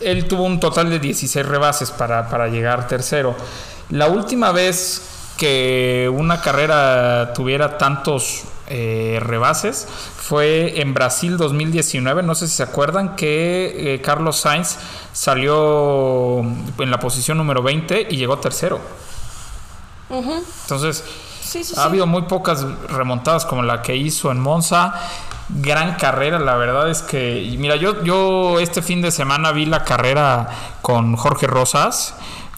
él 0.00 0.26
tuvo 0.26 0.44
un 0.44 0.58
total 0.58 0.90
de 0.90 0.98
16 0.98 1.46
rebases 1.46 1.90
para, 1.90 2.28
para 2.28 2.48
llegar 2.48 2.88
tercero. 2.88 3.36
La 3.90 4.08
última 4.08 4.50
vez 4.50 5.02
que 5.36 6.10
una 6.12 6.40
carrera 6.40 7.32
tuviera 7.34 7.78
tantos 7.78 8.44
eh, 8.66 9.18
rebases 9.22 9.86
fue 10.16 10.80
en 10.80 10.94
Brasil 10.94 11.36
2019. 11.36 12.22
No 12.22 12.34
sé 12.34 12.48
si 12.48 12.56
se 12.56 12.62
acuerdan 12.62 13.14
que 13.16 13.94
eh, 13.94 14.00
Carlos 14.00 14.36
Sainz 14.38 14.76
salió 15.12 16.40
en 16.40 16.90
la 16.90 16.98
posición 16.98 17.36
número 17.38 17.62
20 17.62 18.08
y 18.10 18.16
llegó 18.16 18.38
tercero. 18.38 18.80
Entonces, 20.10 21.04
Sí, 21.40 21.62
sí, 21.62 21.74
ha 21.76 21.82
sí. 21.82 21.86
habido 21.86 22.06
muy 22.06 22.22
pocas 22.22 22.64
remontadas 22.88 23.44
como 23.44 23.62
la 23.62 23.82
que 23.82 23.94
hizo 23.96 24.30
en 24.30 24.40
Monza. 24.40 24.94
Gran 25.50 25.96
carrera, 25.96 26.38
la 26.38 26.56
verdad 26.56 26.88
es 26.90 27.02
que. 27.02 27.54
Mira, 27.58 27.76
yo, 27.76 28.02
yo 28.02 28.58
este 28.60 28.80
fin 28.80 29.02
de 29.02 29.10
semana 29.10 29.52
vi 29.52 29.66
la 29.66 29.84
carrera 29.84 30.48
con 30.80 31.16
Jorge 31.16 31.46
Rosas, 31.46 32.14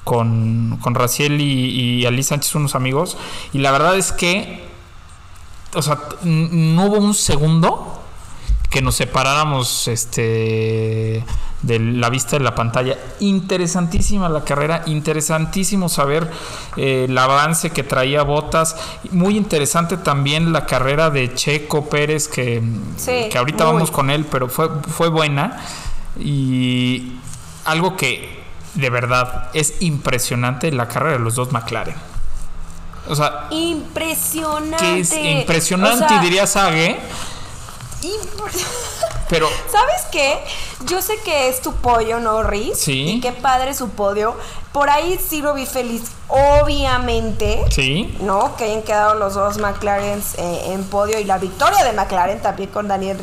con, 0.06 0.78
con 0.80 0.94
Raciel 0.94 1.40
y, 1.40 1.98
y 1.98 2.06
Ali 2.06 2.22
Sánchez, 2.22 2.54
unos 2.54 2.76
amigos. 2.76 3.18
Y 3.52 3.58
la 3.58 3.72
verdad 3.72 3.96
es 3.96 4.12
que. 4.12 4.64
O 5.74 5.82
sea, 5.82 5.98
no 6.22 6.84
hubo 6.86 6.98
un 6.98 7.12
segundo 7.12 8.00
que 8.70 8.80
nos 8.82 8.94
separáramos 8.94 9.88
este 9.88 11.24
de 11.62 11.78
la 11.80 12.08
vista 12.08 12.38
de 12.38 12.44
la 12.44 12.54
pantalla. 12.54 12.96
Interesantísima 13.18 14.28
la 14.28 14.44
carrera, 14.44 14.84
interesantísimo 14.86 15.88
saber 15.88 16.30
eh, 16.76 17.06
el 17.08 17.18
avance 17.18 17.70
que 17.70 17.82
traía 17.82 18.22
Botas. 18.22 18.76
Muy 19.10 19.36
interesante 19.36 19.96
también 19.96 20.52
la 20.52 20.66
carrera 20.66 21.10
de 21.10 21.34
Checo 21.34 21.88
Pérez, 21.88 22.28
que, 22.28 22.62
Sí, 22.96 23.28
que 23.28 23.36
ahorita 23.36 23.64
muy. 23.64 23.74
vamos 23.74 23.90
con 23.90 24.08
él, 24.10 24.24
pero 24.30 24.48
fue, 24.48 24.68
fue 24.82 25.08
buena. 25.08 25.60
Y 26.16 27.14
algo 27.64 27.96
que 27.96 28.35
de 28.76 28.90
verdad 28.90 29.48
es 29.52 29.74
impresionante 29.80 30.70
la 30.70 30.86
carrera 30.88 31.14
de 31.14 31.18
los 31.18 31.34
dos 31.34 31.52
McLaren. 31.52 31.96
O 33.08 33.14
sea, 33.14 33.46
Impresionante. 33.50 34.76
que 34.78 35.00
es 35.00 35.12
impresionante, 35.12 36.04
O 36.04 36.08
sea, 36.08 36.16
y 36.18 36.20
diría 36.24 36.46
Sage, 36.46 36.98
pero 39.28 39.48
¿Sabes 39.72 40.02
qué? 40.12 40.38
Yo 40.86 41.02
sé 41.02 41.18
que 41.24 41.48
es 41.48 41.60
tu 41.62 41.72
pollo, 41.74 42.20
¿no, 42.20 42.42
Riz? 42.42 42.78
Sí. 42.78 43.14
Y 43.16 43.20
qué 43.20 43.32
padre 43.32 43.74
su 43.74 43.90
podio. 43.90 44.36
Por 44.72 44.90
ahí 44.90 45.18
sí 45.24 45.40
lo 45.40 45.54
vi 45.54 45.66
feliz, 45.66 46.02
obviamente. 46.28 47.64
sí. 47.70 48.16
¿No? 48.20 48.56
Que 48.56 48.64
hayan 48.64 48.82
quedado 48.82 49.14
los 49.14 49.34
dos 49.34 49.58
McLaren 49.58 50.22
eh, 50.38 50.62
en 50.72 50.84
podio 50.84 51.18
y 51.18 51.24
la 51.24 51.38
victoria 51.38 51.82
de 51.84 51.92
McLaren 51.92 52.40
también 52.42 52.70
con 52.70 52.86
Daniel 52.88 53.18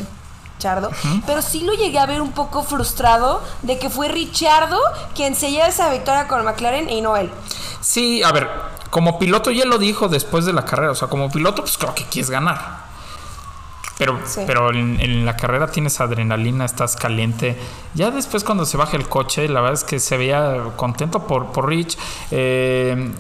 Richardo. 0.63 0.91
Pero 1.27 1.41
sí 1.41 1.61
lo 1.65 1.73
llegué 1.73 1.99
a 1.99 2.05
ver 2.05 2.21
un 2.21 2.31
poco 2.31 2.63
frustrado 2.63 3.41
de 3.63 3.77
que 3.79 3.89
fue 3.89 4.07
Richardo 4.07 4.79
quien 5.13 5.35
se 5.35 5.51
lleva 5.51 5.67
esa 5.67 5.89
victoria 5.89 6.27
con 6.29 6.43
McLaren 6.45 6.89
y 6.89 7.01
no 7.01 7.17
él. 7.17 7.29
Sí, 7.81 8.23
a 8.23 8.31
ver, 8.31 8.49
como 8.89 9.19
piloto 9.19 9.51
ya 9.51 9.65
lo 9.65 9.77
dijo 9.77 10.07
después 10.07 10.45
de 10.45 10.53
la 10.53 10.63
carrera, 10.63 10.91
o 10.91 10.95
sea, 10.95 11.09
como 11.09 11.29
piloto 11.29 11.63
pues 11.63 11.77
creo 11.77 11.93
que 11.93 12.05
quieres 12.05 12.29
ganar. 12.29 12.81
Pero, 13.97 14.19
Sí. 14.25 14.41
pero 14.47 14.71
en, 14.71 14.99
en 15.01 15.23
la 15.25 15.35
carrera 15.37 15.67
tienes 15.67 15.99
adrenalina, 16.01 16.65
estás 16.65 16.95
caliente. 16.95 17.55
Ya 17.93 18.09
después 18.09 18.43
cuando 18.43 18.65
se 18.65 18.75
baja 18.75 18.97
el 18.97 19.07
coche, 19.07 19.47
la 19.47 19.59
verdad 19.61 19.75
es 19.75 19.83
que 19.83 19.99
se 19.99 20.17
veía 20.17 20.63
contento 20.77 21.27
por, 21.27 21.51
por 21.51 21.67
Rich. 21.67 21.97
Eh, 22.31 23.11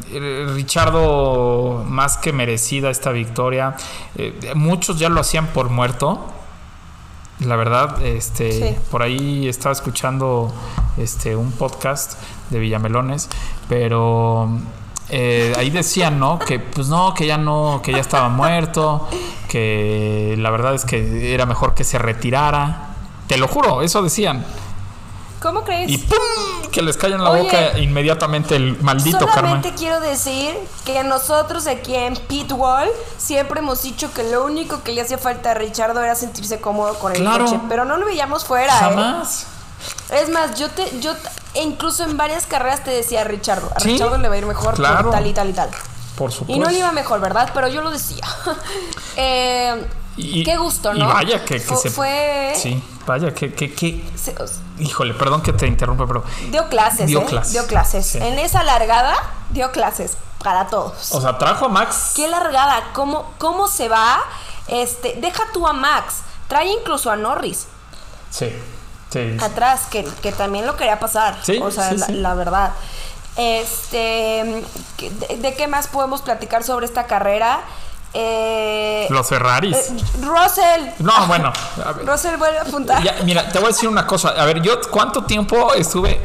Richardo, 0.55 1.83
más 1.87 2.17
que 2.17 2.33
merecida 2.33 2.89
esta 2.89 3.11
victoria. 3.11 3.75
Eh, 4.15 4.53
muchos 4.55 4.97
ya 4.97 5.09
lo 5.09 5.19
hacían 5.21 5.47
por 5.47 5.69
muerto. 5.69 6.25
La 7.45 7.55
verdad, 7.55 8.01
este, 8.05 8.51
Sí. 8.51 8.75
por 8.91 9.01
ahí 9.01 9.47
estaba 9.47 9.73
escuchando 9.73 10.53
este 10.97 11.35
un 11.35 11.51
podcast 11.51 12.13
de 12.49 12.59
Villamelones, 12.59 13.29
pero 13.69 14.49
eh, 15.09 15.53
ahí 15.57 15.69
decían, 15.69 16.19
¿no? 16.19 16.39
Que 16.39 16.59
pues 16.59 16.87
no, 16.87 17.13
que 17.13 17.25
ya 17.27 17.37
no, 17.37 17.81
que 17.83 17.91
ya 17.91 17.99
estaba 17.99 18.29
muerto, 18.29 19.07
que 19.49 20.35
la 20.37 20.49
verdad 20.49 20.73
es 20.75 20.85
que 20.85 21.33
era 21.33 21.45
mejor 21.45 21.73
que 21.73 21.83
se 21.83 21.97
retirara. 21.99 22.89
Te 23.27 23.37
lo 23.37 23.47
juro, 23.47 23.81
eso 23.81 24.01
decían. 24.01 24.45
¿Cómo 25.43 25.63
crees? 25.63 25.91
Y 25.91 25.97
¡pum! 25.99 26.17
que 26.71 26.81
les 26.81 26.97
cae 26.97 27.11
en 27.11 27.23
la 27.23 27.29
Oye, 27.31 27.43
boca 27.43 27.77
inmediatamente 27.77 28.55
el 28.55 28.81
maldito 28.81 29.19
karma. 29.27 29.33
Solamente 29.35 29.73
quiero 29.77 29.99
decir 29.99 30.55
que 30.85 31.03
nosotros 31.03 31.67
aquí 31.67 31.93
en 31.95 32.15
Pitwall 32.15 32.87
siempre 33.17 33.59
hemos 33.59 33.83
dicho 33.83 34.11
que 34.13 34.23
lo 34.23 34.43
único 34.45 34.81
que 34.83 34.93
le 34.93 35.01
hacía 35.01 35.17
falta 35.19 35.51
a 35.51 35.53
Richardo 35.53 36.01
era 36.01 36.15
sentirse 36.15 36.59
cómodo 36.61 36.97
con 36.97 37.11
el 37.11 37.19
Claro. 37.19 37.45
coche, 37.45 37.59
pero 37.69 37.85
no 37.85 37.97
lo 37.97 38.05
veíamos 38.07 38.45
fuera. 38.45 38.73
¿eh? 38.73 38.79
Jamás. 38.79 39.45
Es 40.09 40.29
más, 40.29 40.57
yo 40.57 40.69
te, 40.69 40.99
yo 41.01 41.13
incluso 41.55 42.03
en 42.05 42.15
varias 42.17 42.45
carreras 42.47 42.83
te 42.83 42.91
decía 42.91 43.23
Richardo, 43.25 43.69
a 43.75 43.79
Sí, 43.81 43.89
Richardo 43.91 44.17
le 44.17 44.29
va 44.29 44.35
a 44.35 44.37
ir 44.37 44.45
mejor 44.45 44.75
claro. 44.75 45.03
por 45.03 45.11
tal 45.11 45.27
y 45.27 45.33
tal 45.33 45.49
y 45.49 45.53
tal. 45.53 45.69
Por 46.17 46.31
supuesto. 46.31 46.55
Y 46.55 46.59
no 46.63 46.69
le 46.71 46.77
iba 46.79 46.91
mejor, 46.93 47.19
¿verdad? 47.19 47.49
Pero 47.53 47.67
yo 47.67 47.81
lo 47.81 47.91
decía. 47.91 48.25
Eh, 49.15 49.85
Y- 50.15 50.43
qué 50.43 50.57
gusto, 50.57 50.93
y 50.93 50.99
¿no? 50.99 51.07
vaya 51.07 51.43
que, 51.43 51.55
que 51.61 51.75
se. 51.75 51.89
fue. 51.89 52.53
Sí, 52.55 52.81
vaya 53.05 53.33
que, 53.33 53.53
que, 53.53 53.73
que- 53.73 54.03
Híjole, 54.79 55.13
perdón 55.13 55.41
que 55.41 55.53
te 55.53 55.67
interrumpa, 55.67 56.05
pero. 56.07 56.23
dio 56.49 56.67
clases, 56.69 57.07
Dio 57.07 57.21
¿eh? 57.21 57.25
clases, 57.25 57.53
Dio 57.53 57.67
clases. 57.67 58.05
sí. 58.05 58.17
En 58.19 58.39
esa 58.39 58.63
largada, 58.63 59.15
dio 59.51 59.71
clases 59.71 60.17
para 60.43 60.67
todos. 60.67 61.11
O 61.13 61.21
sea, 61.21 61.37
trajo 61.37 61.65
a 61.65 61.69
Max. 61.69 62.13
Qué 62.15 62.27
largada, 62.27 62.83
cómo, 62.93 63.31
cómo 63.37 63.67
se 63.67 63.87
va. 63.89 64.21
Este, 64.67 65.15
deja 65.21 65.43
tú 65.53 65.67
a 65.67 65.73
Max, 65.73 66.15
trae 66.47 66.67
incluso 66.71 67.11
a 67.11 67.15
Norris 67.17 67.67
Sí, 68.29 68.49
sí. 69.11 69.37
atrás, 69.41 69.81
que, 69.91 70.03
que 70.21 70.31
también 70.31 70.65
lo 70.65 70.75
quería 70.77 70.99
pasar. 70.99 71.37
Sí, 71.43 71.59
o 71.61 71.69
sea, 71.71 71.89
sí, 71.97 72.13
la, 72.13 72.33
verdad. 72.33 72.71
Este, 73.35 74.63
¿qué- 74.97 75.09
de, 75.11 75.37
de 75.37 75.53
qué 75.55 75.67
más 75.67 75.87
podemos 75.87 76.21
platicar 76.21 76.63
sobre 76.63 76.85
esta 76.85 77.05
carrera? 77.07 77.61
Eh, 78.13 79.07
Los 79.09 79.27
Ferraris. 79.27 79.75
eh, 79.75 79.95
Russell. 80.21 80.89
No, 80.99 81.25
bueno. 81.27 81.51
Russell 82.05 82.35
vuelve 82.37 82.59
a 82.59 82.61
apuntar. 82.61 83.01
Ya, 83.03 83.15
mira, 83.23 83.47
te 83.49 83.57
voy 83.59 83.65
a 83.65 83.71
decir 83.71 83.89
una 83.89 84.05
cosa. 84.05 84.29
A 84.29 84.45
ver, 84.45 84.61
yo 84.61 84.79
cuánto 84.91 85.23
tiempo 85.23 85.73
estuve 85.73 86.19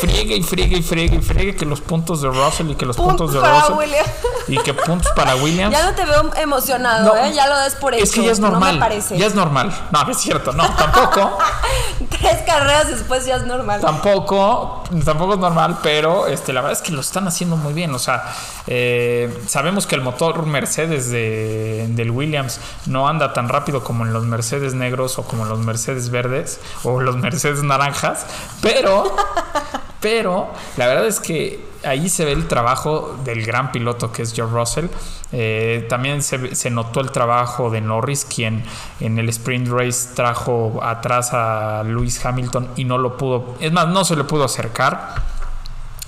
friegue 0.00 0.36
y 0.36 0.42
friegue 0.42 0.78
y 0.78 0.82
friegue 0.82 1.16
y 1.16 1.20
friegue 1.22 1.56
que 1.56 1.64
los 1.64 1.80
puntos 1.80 2.22
de 2.22 2.28
Russell 2.28 2.70
y 2.70 2.74
que 2.74 2.86
los 2.86 2.96
puntos, 2.96 3.16
Puntos 3.30 3.32
de 3.34 3.40
para 3.40 3.60
Russell 3.60 3.76
William. 3.78 4.06
y 4.48 4.58
que 4.58 4.74
puntos 4.74 5.10
para 5.16 5.34
Williams. 5.42 5.72
Ya 5.76 5.84
no 5.90 5.94
te 5.94 6.04
veo 6.04 6.30
emocionado, 6.36 7.14
No, 7.14 7.24
¿eh? 7.24 7.32
Ya 7.34 7.46
lo 7.48 7.58
des 7.60 7.74
por 7.74 7.94
hecho. 7.94 8.04
es 8.04 8.12
que 8.12 8.22
ya 8.24 8.32
es 8.32 8.40
No 8.40 8.50
normal. 8.50 8.74
me 8.74 8.80
parece. 8.80 9.18
ya 9.18 9.26
es 9.26 9.34
normal. 9.34 9.72
No, 9.90 10.04
no 10.04 10.10
es 10.10 10.18
cierto. 10.18 10.52
No, 10.52 10.68
tampoco. 10.74 11.38
Tres 12.10 12.38
carreras 12.46 12.88
después 12.88 13.24
ya 13.26 13.36
es 13.36 13.46
normal. 13.46 13.80
Tampoco, 13.80 14.82
tampoco 15.04 15.34
es 15.34 15.38
normal, 15.40 15.78
pero 15.82 16.26
este, 16.26 16.52
la 16.52 16.60
verdad 16.62 16.76
es 16.78 16.82
que 16.82 16.92
lo 16.92 17.00
están 17.00 17.26
haciendo 17.28 17.56
muy 17.56 17.72
bien. 17.72 17.94
O 17.94 17.98
sea, 17.98 18.24
eh, 18.66 19.42
sabemos 19.46 19.86
que 19.86 19.94
el 19.94 20.00
motor 20.00 20.44
Mercedes 20.46 21.10
de, 21.10 21.86
del 21.90 22.10
Williams 22.10 22.60
no 22.86 23.08
anda 23.08 23.32
tan 23.32 23.48
rápido 23.48 23.82
como 23.84 24.04
en 24.04 24.12
los 24.12 24.24
Mercedes 24.24 24.74
negros 24.74 25.18
o 25.18 25.22
como 25.24 25.44
en 25.44 25.48
los 25.50 25.58
Mercedes 25.60 26.10
verdes 26.10 26.60
o 26.84 27.00
los 27.00 27.16
Mercedes 27.16 27.62
naranjas, 27.62 28.26
pero, 28.60 29.14
pero 30.00 30.48
la 30.76 30.86
verdad 30.86 31.06
es 31.06 31.20
que 31.20 31.68
ahí 31.84 32.08
se 32.08 32.24
ve 32.24 32.32
el 32.32 32.48
trabajo 32.48 33.16
del 33.24 33.44
gran 33.44 33.72
piloto 33.72 34.12
que 34.12 34.22
es 34.22 34.32
George 34.34 34.54
Russell. 34.54 34.86
Eh, 35.32 35.86
también 35.88 36.22
se, 36.22 36.70
notó 36.70 37.00
el 37.00 37.10
trabajo 37.10 37.70
de 37.70 37.80
Norris, 37.80 38.24
quien 38.24 38.62
en 39.00 39.18
el 39.18 39.28
sprint 39.28 39.68
race 39.68 40.14
trajo 40.14 40.80
atrás 40.82 41.30
a 41.32 41.82
Lewis 41.84 42.24
Hamilton 42.24 42.68
y 42.76 42.84
no 42.84 42.98
lo 42.98 43.16
pudo, 43.16 43.56
es 43.60 43.72
más, 43.72 43.88
no 43.88 44.04
se 44.04 44.14
le 44.16 44.24
pudo 44.24 44.44
acercar. 44.44 45.14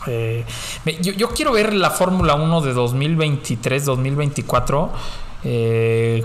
Eh, 0.07 0.47
yo 1.03 1.29
quiero 1.31 1.53
ver 1.53 1.75
la 1.75 1.91
Fórmula 1.91 2.35
1 2.35 2.61
de 2.63 2.75
2023-2024. 2.75 4.89
eh, 5.45 6.25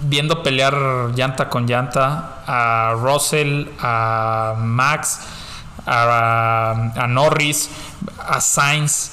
viendo 0.00 0.44
pelear 0.44 1.10
llanta 1.14 1.48
con 1.48 1.66
llanta 1.66 2.42
a 2.46 2.94
Russell, 2.94 3.66
a 3.80 4.54
Max, 4.56 5.22
a, 5.88 6.92
a 6.96 7.06
Norris, 7.06 7.70
a 8.18 8.40
Sainz, 8.40 9.12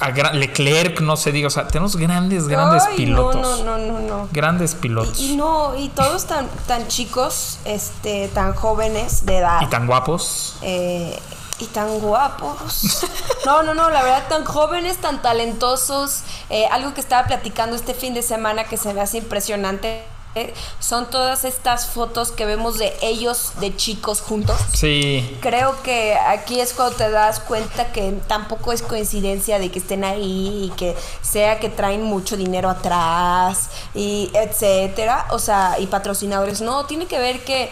a 0.00 0.10
Leclerc, 0.10 1.00
no 1.00 1.16
se 1.16 1.32
diga, 1.32 1.48
o 1.48 1.50
sea, 1.50 1.66
tenemos 1.66 1.96
grandes, 1.96 2.46
grandes 2.48 2.84
Ay, 2.88 2.96
pilotos. 2.96 3.64
No, 3.64 3.64
no, 3.64 3.78
no, 3.78 3.92
no, 3.92 4.00
no. 4.00 4.28
Grandes 4.32 4.74
pilotos. 4.74 5.18
Y, 5.18 5.32
y 5.32 5.36
no, 5.36 5.74
y 5.76 5.88
todos 5.88 6.26
tan, 6.26 6.46
tan 6.66 6.86
chicos, 6.88 7.58
este, 7.64 8.28
tan 8.28 8.54
jóvenes 8.54 9.26
de 9.26 9.38
edad. 9.38 9.60
Y 9.62 9.66
tan 9.66 9.86
guapos. 9.86 10.56
eh, 10.62 11.18
y 11.60 11.66
tan 11.66 11.98
guapos. 11.98 13.04
No, 13.46 13.62
no, 13.62 13.72
no, 13.72 13.88
la 13.88 14.02
verdad, 14.02 14.28
tan 14.28 14.44
jóvenes, 14.44 14.98
tan 14.98 15.22
talentosos. 15.22 16.22
Eh, 16.50 16.66
algo 16.70 16.92
que 16.92 17.00
estaba 17.00 17.26
platicando 17.26 17.76
este 17.76 17.94
fin 17.94 18.12
de 18.12 18.20
semana 18.22 18.64
que 18.64 18.76
se 18.76 18.92
me 18.92 19.00
hace 19.00 19.18
impresionante. 19.18 20.04
Eh, 20.34 20.54
son 20.78 21.10
todas 21.10 21.44
estas 21.44 21.86
fotos 21.86 22.32
que 22.32 22.46
vemos 22.46 22.78
de 22.78 22.94
ellos 23.02 23.52
de 23.60 23.74
chicos 23.74 24.20
juntos. 24.20 24.58
Sí. 24.74 25.38
Creo 25.40 25.82
que 25.82 26.14
aquí 26.16 26.60
es 26.60 26.74
cuando 26.74 26.96
te 26.96 27.10
das 27.10 27.40
cuenta 27.40 27.92
que 27.92 28.12
tampoco 28.26 28.72
es 28.72 28.82
coincidencia 28.82 29.58
de 29.58 29.70
que 29.70 29.78
estén 29.78 30.04
ahí 30.04 30.66
y 30.66 30.76
que 30.76 30.96
sea 31.22 31.58
que 31.58 31.68
traen 31.68 32.02
mucho 32.02 32.36
dinero 32.36 32.68
atrás 32.68 33.70
y 33.94 34.30
etcétera, 34.34 35.26
o 35.30 35.38
sea, 35.38 35.76
y 35.78 35.86
patrocinadores. 35.86 36.60
No, 36.60 36.86
tiene 36.86 37.06
que 37.06 37.18
ver 37.18 37.44
que 37.44 37.70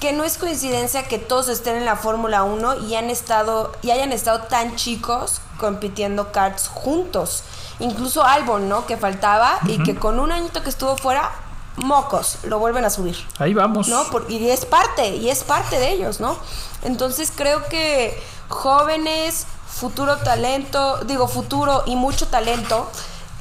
que 0.00 0.14
no 0.14 0.24
es 0.24 0.38
coincidencia 0.38 1.02
que 1.02 1.18
todos 1.18 1.48
estén 1.48 1.76
en 1.76 1.84
la 1.84 1.94
Fórmula 1.94 2.42
1 2.42 2.88
y 2.88 2.94
han 2.94 3.10
estado 3.10 3.72
y 3.82 3.90
hayan 3.90 4.12
estado 4.12 4.40
tan 4.44 4.74
chicos 4.76 5.42
compitiendo 5.58 6.32
karts 6.32 6.68
juntos. 6.68 7.44
Incluso 7.80 8.22
Albon, 8.24 8.68
¿no? 8.68 8.86
Que 8.86 8.96
faltaba 8.96 9.58
y 9.66 9.82
que 9.82 9.94
con 9.96 10.20
un 10.20 10.30
añito 10.32 10.62
que 10.62 10.68
estuvo 10.70 10.96
fuera, 10.96 11.30
mocos, 11.76 12.38
lo 12.44 12.58
vuelven 12.58 12.84
a 12.84 12.90
subir. 12.90 13.16
Ahí 13.38 13.54
vamos. 13.54 13.88
¿no? 13.88 14.04
Por- 14.04 14.30
y 14.30 14.48
es 14.50 14.64
parte, 14.66 15.16
y 15.16 15.30
es 15.30 15.42
parte 15.44 15.78
de 15.78 15.90
ellos, 15.92 16.20
¿no? 16.20 16.36
Entonces 16.82 17.32
creo 17.34 17.66
que 17.68 18.22
jóvenes, 18.48 19.46
futuro 19.66 20.18
talento, 20.18 20.98
digo 21.04 21.26
futuro 21.28 21.82
y 21.86 21.96
mucho 21.96 22.26
talento. 22.28 22.90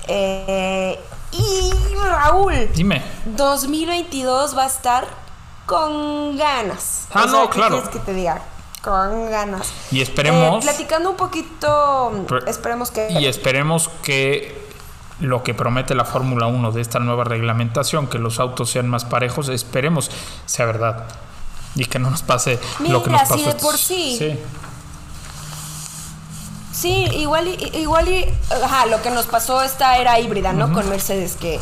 eh, 0.07 0.99
y 1.31 1.71
Raúl, 2.01 2.71
Dime. 2.73 3.03
2022 3.25 4.57
va 4.57 4.63
a 4.63 4.67
estar 4.67 5.07
con 5.67 6.35
ganas. 6.37 7.07
Ah, 7.13 7.25
no, 7.27 7.49
¿qué 7.49 7.55
claro. 7.57 7.75
quieres 7.75 7.89
que 7.89 7.99
te 7.99 8.13
diga? 8.13 8.41
Con 8.83 9.29
ganas. 9.29 9.71
Y 9.91 10.01
esperemos- 10.01 10.63
Eh, 10.63 10.67
platicando 10.67 11.09
un 11.11 11.17
poquito, 11.17 12.25
Pero- 12.27 12.45
esperemos 12.47 12.91
que... 12.91 13.11
Y 13.11 13.25
esperemos 13.25 13.89
que 14.03 14.57
lo 15.19 15.43
que 15.43 15.53
promete 15.53 15.95
la 15.95 16.05
Fórmula 16.05 16.47
1 16.47 16.71
de 16.71 16.81
esta 16.81 16.99
nueva 16.99 17.25
reglamentación, 17.25 18.07
que 18.07 18.17
los 18.19 18.39
autos 18.39 18.69
sean 18.69 18.87
más 18.87 19.03
parejos, 19.03 19.49
esperemos 19.49 20.09
sea 20.45 20.65
verdad. 20.65 21.03
Y 21.75 21.85
que 21.85 21.99
no 21.99 22.09
nos 22.09 22.21
pase 22.23 22.57
lo 22.79 23.03
que 23.03 23.09
Mira, 23.09 23.21
nos 23.21 23.29
pasó. 23.29 23.37
si 23.37 23.45
de 23.45 23.53
por 23.55 23.77
sí. 23.77 24.15
Sí. 24.17 24.39
Sí, 26.71 27.05
igual 27.13 27.47
y, 27.47 27.77
igual 27.77 28.07
y, 28.07 28.25
ajá, 28.63 28.85
lo 28.85 29.01
que 29.01 29.09
nos 29.11 29.25
pasó 29.25 29.61
esta 29.61 29.97
era 29.97 30.19
híbrida, 30.19 30.53
¿no? 30.53 30.71
Con 30.71 30.87
Mercedes, 30.89 31.35
que, 31.35 31.59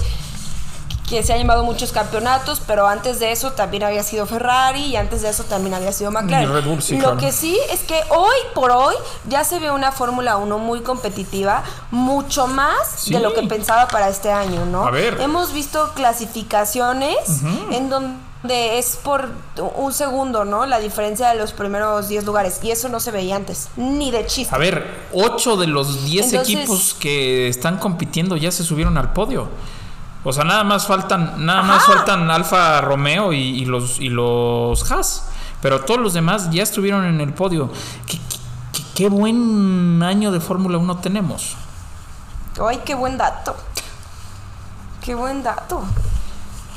que 1.07 1.23
se 1.23 1.31
ha 1.33 1.37
llevado 1.37 1.63
muchos 1.63 1.93
campeonatos, 1.93 2.61
pero 2.67 2.85
antes 2.85 3.19
de 3.19 3.31
eso 3.31 3.53
también 3.53 3.83
había 3.83 4.03
sido 4.03 4.25
Ferrari 4.25 4.83
y 4.87 4.95
antes 4.97 5.21
de 5.21 5.29
eso 5.29 5.45
también 5.45 5.73
había 5.73 5.93
sido 5.93 6.11
McLaren. 6.11 6.49
Y 6.49 6.51
Red 6.53 6.65
Bull, 6.65 6.81
sí, 6.81 6.95
lo 6.97 7.01
claro. 7.03 7.17
que 7.17 7.31
sí 7.31 7.57
es 7.71 7.79
que 7.83 7.99
hoy 8.09 8.35
por 8.53 8.71
hoy 8.71 8.93
ya 9.29 9.45
se 9.45 9.57
ve 9.59 9.71
una 9.71 9.93
Fórmula 9.93 10.35
1 10.35 10.59
muy 10.59 10.81
competitiva, 10.81 11.63
mucho 11.91 12.47
más 12.47 12.75
Sí. 12.97 13.13
de 13.13 13.21
lo 13.21 13.33
que 13.33 13.43
pensaba 13.43 13.87
para 13.87 14.09
este 14.09 14.31
año, 14.31 14.65
¿no? 14.65 14.85
A 14.85 14.91
ver. 14.91 15.17
Hemos 15.21 15.53
visto 15.53 15.93
clasificaciones 15.95 17.15
en 17.71 17.89
donde 17.89 18.77
es 18.77 18.97
por 19.01 19.29
un 19.75 19.93
segundo, 19.93 20.45
¿no? 20.45 20.65
La 20.65 20.79
diferencia 20.79 21.29
de 21.29 21.35
los 21.35 21.53
primeros 21.53 22.07
10 22.09 22.25
lugares. 22.25 22.59
Y 22.63 22.71
eso 22.71 22.89
no 22.89 22.99
se 22.99 23.11
veía 23.11 23.35
antes, 23.35 23.69
ni 23.77 24.11
de 24.11 24.25
chiste. 24.25 24.53
A 24.53 24.57
ver, 24.57 24.85
8 25.13 25.57
de 25.57 25.67
los 25.67 26.05
10 26.05 26.27
Entonces- 26.33 26.55
equipos 26.55 26.95
que 26.99 27.47
están 27.47 27.77
compitiendo 27.77 28.35
ya 28.37 28.51
se 28.51 28.63
subieron 28.63 28.97
al 28.97 29.13
podio. 29.13 29.47
O 30.27 30.33
sea, 30.33 30.43
nada 30.43 30.63
más 30.65 30.85
faltan, 30.87 31.45
nada 31.45 31.61
más 31.61 31.85
faltan 31.85 32.29
Alfa 32.29 32.81
Romeo 32.81 33.31
y, 33.31 33.37
y 33.61 33.65
los 33.65 33.99
y 33.99 34.09
los 34.09 34.91
Haas. 34.91 35.23
Pero 35.61 35.81
todos 35.85 35.99
los 36.01 36.13
demás 36.13 36.49
ya 36.51 36.63
estuvieron 36.63 37.05
en 37.05 37.21
el 37.21 37.33
podio. 37.33 37.71
¿Qué, 38.05 38.17
qué- 38.17 38.83
qué 38.93 39.09
buen 39.09 40.03
año 40.03 40.31
de 40.31 40.39
Fórmula 40.41 40.77
1 40.77 40.97
tenemos? 40.97 41.55
Ay, 42.61 42.81
qué 42.83 42.93
buen 42.93 43.17
dato. 43.17 43.55
Qué 45.01 45.15
buen 45.15 45.41
dato. 45.43 45.81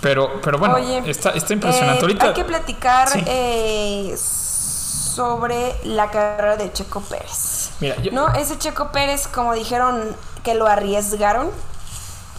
Pero, 0.01 0.41
pero 0.43 0.59
bueno, 0.59 0.77
Oye, 0.77 1.03
está, 1.11 1.31
está 1.31 1.53
impresionante. 1.53 1.99
eh, 1.99 2.03
Ahorita 2.03 2.27
hay 2.27 2.33
que 2.35 2.45
platicar 2.45 3.09
Sí. 3.09 3.23
eh, 3.27 4.15
sobre 4.17 5.75
la 5.85 6.11
carrera 6.11 6.57
de 6.57 6.73
Checo 6.73 7.01
Pérez. 7.01 7.71
Mira, 7.81 7.97
yo- 8.01 8.13
No, 8.13 8.29
ese 8.35 8.57
Checo 8.59 8.93
Pérez, 8.93 9.27
como 9.29 9.53
dijeron 9.55 10.17
que 10.45 10.55
lo 10.55 10.67
arriesgaron, 10.69 11.51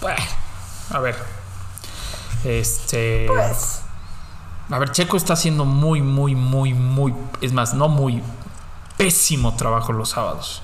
Bueno, 0.02 0.17
a 0.93 0.99
ver. 0.99 1.15
Este. 2.43 3.27
pues 3.27 3.82
A 4.69 4.80
ver, 4.80 4.91
Checo 4.91 5.17
está 5.17 5.34
haciendo 5.34 5.65
muy, 5.65 6.01
muy, 6.01 6.36
muy, 6.36 6.73
muy. 6.73 7.13
Es 7.41 7.54
más, 7.54 7.73
no 7.73 7.88
muy. 7.88 8.21
Pésimo 8.97 9.56
trabajo 9.56 9.93
los 9.93 10.10
sábados. 10.10 10.62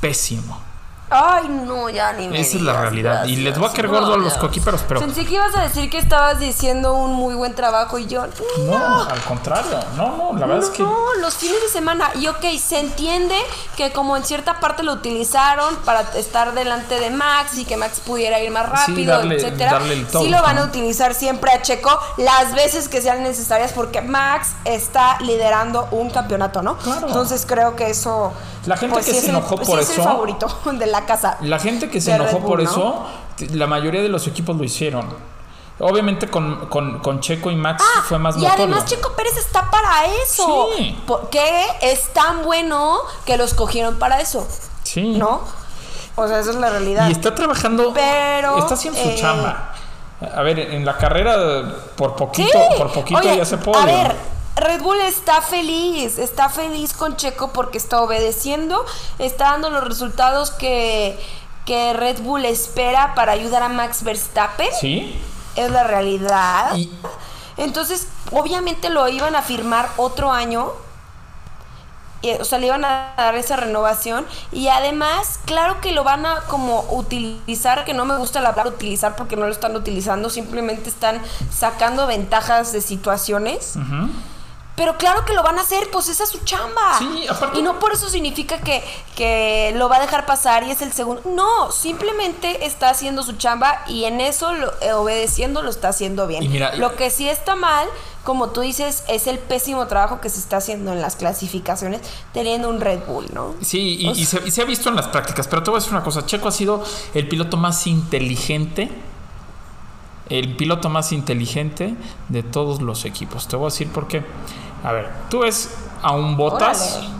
Pésimo. 0.00 0.71
Ay, 1.12 1.48
no, 1.48 1.88
ya 1.90 2.12
ni 2.14 2.28
me 2.28 2.40
Esa 2.40 2.56
es 2.56 2.62
la 2.62 2.72
realidad. 2.80 3.24
Y 3.26 3.36
les 3.36 3.58
voy 3.58 3.68
a 3.68 3.72
caer 3.72 3.88
gordo 3.88 4.14
a 4.14 4.16
los 4.16 4.34
coquíperos, 4.34 4.82
pero. 4.88 5.00
Pensé 5.00 5.24
que 5.26 5.34
ibas 5.34 5.54
a 5.56 5.62
decir 5.62 5.90
que 5.90 5.98
estabas 5.98 6.38
diciendo 6.38 6.94
un 6.94 7.12
muy 7.12 7.34
buen 7.34 7.54
trabajo 7.54 7.98
y 7.98 8.06
yo. 8.06 8.24
No, 8.66 9.02
al 9.02 9.20
contrario. 9.22 9.78
No, 9.96 10.16
no, 10.32 10.38
la 10.38 10.46
verdad 10.46 10.64
es 10.64 10.70
que. 10.70 10.82
No, 10.82 10.96
los 11.20 11.34
fines 11.34 11.60
de 11.62 11.68
semana. 11.68 12.10
Y 12.18 12.26
ok, 12.28 12.44
se 12.58 12.78
entiende 12.80 13.36
que 13.76 13.92
como 13.92 14.16
en 14.16 14.24
cierta 14.24 14.58
parte 14.60 14.82
lo 14.82 14.92
utilizaron 14.92 15.76
para 15.84 16.00
estar 16.16 16.54
delante 16.54 16.98
de 16.98 17.10
Max 17.10 17.58
y 17.58 17.64
que 17.64 17.76
Max 17.76 18.00
pudiera 18.00 18.40
ir 18.40 18.50
más 18.50 18.64
Sí, 18.86 18.90
rápido, 18.92 19.18
darle- 19.18 19.36
etcétera. 19.36 19.72
darle 19.72 19.94
el 19.94 20.08
sí 20.08 20.28
lo 20.28 20.42
van 20.42 20.58
a 20.58 20.64
utilizar 20.64 21.14
siempre 21.14 21.52
a 21.52 21.60
Checo 21.62 21.90
las 22.16 22.54
veces 22.54 22.88
que 22.88 23.00
sean 23.02 23.22
necesarias 23.22 23.72
porque 23.72 24.00
Max 24.00 24.48
está 24.64 25.18
liderando 25.20 25.88
un 25.90 26.10
campeonato, 26.10 26.62
¿no? 26.62 26.76
Claro. 26.78 27.06
Entonces 27.08 27.44
creo 27.46 27.76
que 27.76 27.90
eso. 27.90 28.32
La 28.66 28.76
gente 28.76 28.96
que 28.98 29.02
sí 29.02 29.12
se 29.18 29.24
el- 29.24 29.30
enojó 29.30 29.58
sí 29.58 29.64
por 29.64 29.80
es 29.80 29.88
el 29.90 29.94
eso- 29.94 30.04
favorito 30.04 30.46
de 30.72 30.86
la 30.86 31.01
casa. 31.06 31.38
La 31.42 31.58
gente 31.58 31.88
que 31.90 32.00
se 32.00 32.12
enojó 32.12 32.38
Bull, 32.38 32.48
por 32.48 32.62
¿no? 32.62 32.70
eso, 32.70 33.06
la 33.54 33.66
mayoría 33.66 34.02
de 34.02 34.08
los 34.08 34.26
equipos 34.26 34.56
lo 34.56 34.64
hicieron. 34.64 35.06
Obviamente 35.78 36.28
con, 36.28 36.66
con, 36.66 37.00
con 37.00 37.20
Checo 37.20 37.50
y 37.50 37.56
Max 37.56 37.82
Ah, 37.96 38.02
fue 38.06 38.18
más 38.18 38.36
y 38.36 38.42
notorio. 38.42 38.64
además 38.66 38.84
Checo 38.84 39.12
Pérez 39.16 39.36
está 39.36 39.68
para 39.70 40.04
eso. 40.22 40.68
Sí. 40.76 40.96
Porque 41.06 41.42
es 41.80 42.12
tan 42.12 42.42
bueno 42.44 42.98
que 43.24 43.36
los 43.36 43.54
cogieron 43.54 43.98
para 43.98 44.20
eso. 44.20 44.46
Sí. 44.84 45.16
¿No? 45.18 45.40
O 46.14 46.28
sea, 46.28 46.38
esa 46.40 46.50
es 46.50 46.56
la 46.56 46.70
realidad. 46.70 47.08
Y 47.08 47.12
está 47.12 47.34
trabajando. 47.34 47.92
Pero, 47.94 48.58
Está 48.58 48.74
haciendo 48.74 49.00
su 49.02 49.08
eh, 49.08 49.16
chamba. 49.18 49.72
A 50.36 50.42
ver, 50.42 50.58
en 50.60 50.84
la 50.84 50.96
carrera, 50.98 51.34
por 51.96 52.10
Sí. 52.10 52.16
poquito, 52.18 52.58
por 52.78 52.92
poquito 52.92 53.18
Oye, 53.20 53.38
ya 53.38 53.44
se 53.44 53.56
puede. 53.58 53.82
A 53.82 53.86
ver, 53.86 54.16
Red 54.56 54.82
Bull 54.82 55.00
está 55.00 55.40
feliz, 55.40 56.18
está 56.18 56.48
feliz 56.48 56.92
con 56.92 57.16
Checo 57.16 57.52
porque 57.52 57.78
está 57.78 58.00
obedeciendo, 58.02 58.84
está 59.18 59.52
dando 59.52 59.70
los 59.70 59.82
resultados 59.84 60.50
que, 60.50 61.18
que 61.64 61.92
Red 61.94 62.20
Bull 62.20 62.44
espera 62.44 63.14
para 63.14 63.32
ayudar 63.32 63.62
a 63.62 63.68
Max 63.68 64.02
Verstappen. 64.02 64.68
Sí. 64.78 65.18
Es 65.56 65.70
la 65.70 65.84
realidad. 65.84 66.74
Y- 66.76 66.90
Entonces, 67.56 68.08
obviamente 68.30 68.88
lo 68.90 69.08
iban 69.08 69.36
a 69.36 69.42
firmar 69.42 69.88
otro 69.96 70.30
año. 70.32 70.72
y, 72.24 72.30
o 72.34 72.44
sea, 72.44 72.58
le 72.60 72.66
iban 72.68 72.84
a 72.84 73.14
dar 73.16 73.34
esa 73.34 73.56
renovación. 73.56 74.24
Y 74.52 74.68
además, 74.68 75.40
claro 75.44 75.80
que 75.80 75.90
lo 75.92 76.04
van 76.04 76.24
a 76.24 76.40
como 76.42 76.82
utilizar, 76.90 77.84
que 77.84 77.94
no 77.94 78.04
me 78.04 78.16
gusta 78.16 78.40
la 78.40 78.50
palabra 78.54 78.74
utilizar 78.76 79.16
porque 79.16 79.34
no 79.34 79.46
lo 79.46 79.52
están 79.52 79.74
utilizando, 79.74 80.30
simplemente 80.30 80.88
están 80.88 81.20
sacando 81.50 82.06
ventajas 82.06 82.70
de 82.72 82.80
situaciones. 82.80 83.74
Pero 84.74 84.96
claro 84.96 85.24
que 85.26 85.34
lo 85.34 85.42
van 85.42 85.58
a 85.58 85.62
hacer, 85.62 85.90
pues 85.92 86.08
esa 86.08 86.24
es 86.24 86.30
su 86.30 86.38
chamba. 86.44 86.98
Sí, 86.98 87.26
aparte- 87.28 87.58
Y 87.58 87.62
no 87.62 87.78
por 87.78 87.92
eso 87.92 88.08
significa 88.08 88.58
que, 88.60 88.82
que 89.14 89.72
lo 89.76 89.88
va 89.90 89.96
a 89.96 90.00
dejar 90.00 90.24
pasar 90.24 90.64
y 90.64 90.70
es 90.70 90.80
el 90.80 90.92
segundo. 90.92 91.20
No, 91.26 91.70
simplemente 91.70 92.64
está 92.64 92.88
haciendo 92.88 93.22
su 93.22 93.34
chamba 93.34 93.82
y 93.86 94.04
en 94.04 94.20
eso, 94.22 94.52
lo- 94.54 94.72
eh, 94.80 94.94
obedeciendo, 94.94 95.60
lo 95.62 95.68
está 95.70 95.88
haciendo 95.88 96.26
bien. 96.26 96.42
Y 96.42 96.48
mira- 96.48 96.74
lo 96.76 96.96
que 96.96 97.10
sí 97.10 97.28
está 97.28 97.54
mal, 97.54 97.86
como 98.24 98.48
tú 98.50 98.62
dices, 98.62 99.04
es 99.08 99.26
el 99.26 99.38
pésimo 99.38 99.86
trabajo 99.88 100.20
que 100.22 100.30
se 100.30 100.38
está 100.38 100.56
haciendo 100.56 100.92
en 100.92 101.02
las 101.02 101.16
clasificaciones 101.16 102.00
teniendo 102.32 102.70
un 102.70 102.80
Red 102.80 103.00
Bull, 103.06 103.26
¿no? 103.34 103.54
Sí, 103.60 103.96
y, 104.00 104.10
y 104.10 104.24
se, 104.24 104.40
y 104.46 104.50
se 104.52 104.62
ha 104.62 104.64
visto 104.64 104.88
en 104.88 104.96
las 104.96 105.08
prácticas, 105.08 105.48
pero 105.48 105.62
te 105.62 105.70
voy 105.70 105.78
a 105.78 105.80
decir 105.80 105.92
una 105.94 106.02
cosa, 106.04 106.24
Checo 106.24 106.48
ha 106.48 106.52
sido 106.52 106.82
el 107.14 107.28
piloto 107.28 107.56
más 107.58 107.86
inteligente, 107.86 108.90
el 110.28 110.56
piloto 110.56 110.88
más 110.88 111.12
inteligente 111.12 111.94
de 112.28 112.42
todos 112.42 112.80
los 112.80 113.04
equipos. 113.04 113.48
Te 113.48 113.56
voy 113.56 113.66
a 113.66 113.70
decir 113.70 113.88
por 113.88 114.06
qué. 114.08 114.22
A 114.84 114.92
ver, 114.92 115.10
tú 115.28 115.40
ves 115.40 115.76
a 116.02 116.12
un 116.12 116.36
Botas 116.36 116.96
Órale. 116.98 117.14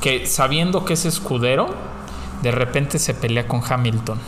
que 0.00 0.26
sabiendo 0.26 0.84
que 0.84 0.94
es 0.94 1.04
escudero, 1.04 1.68
de 2.42 2.50
repente 2.50 2.98
se 2.98 3.14
pelea 3.14 3.46
con 3.46 3.62
Hamilton. 3.68 4.18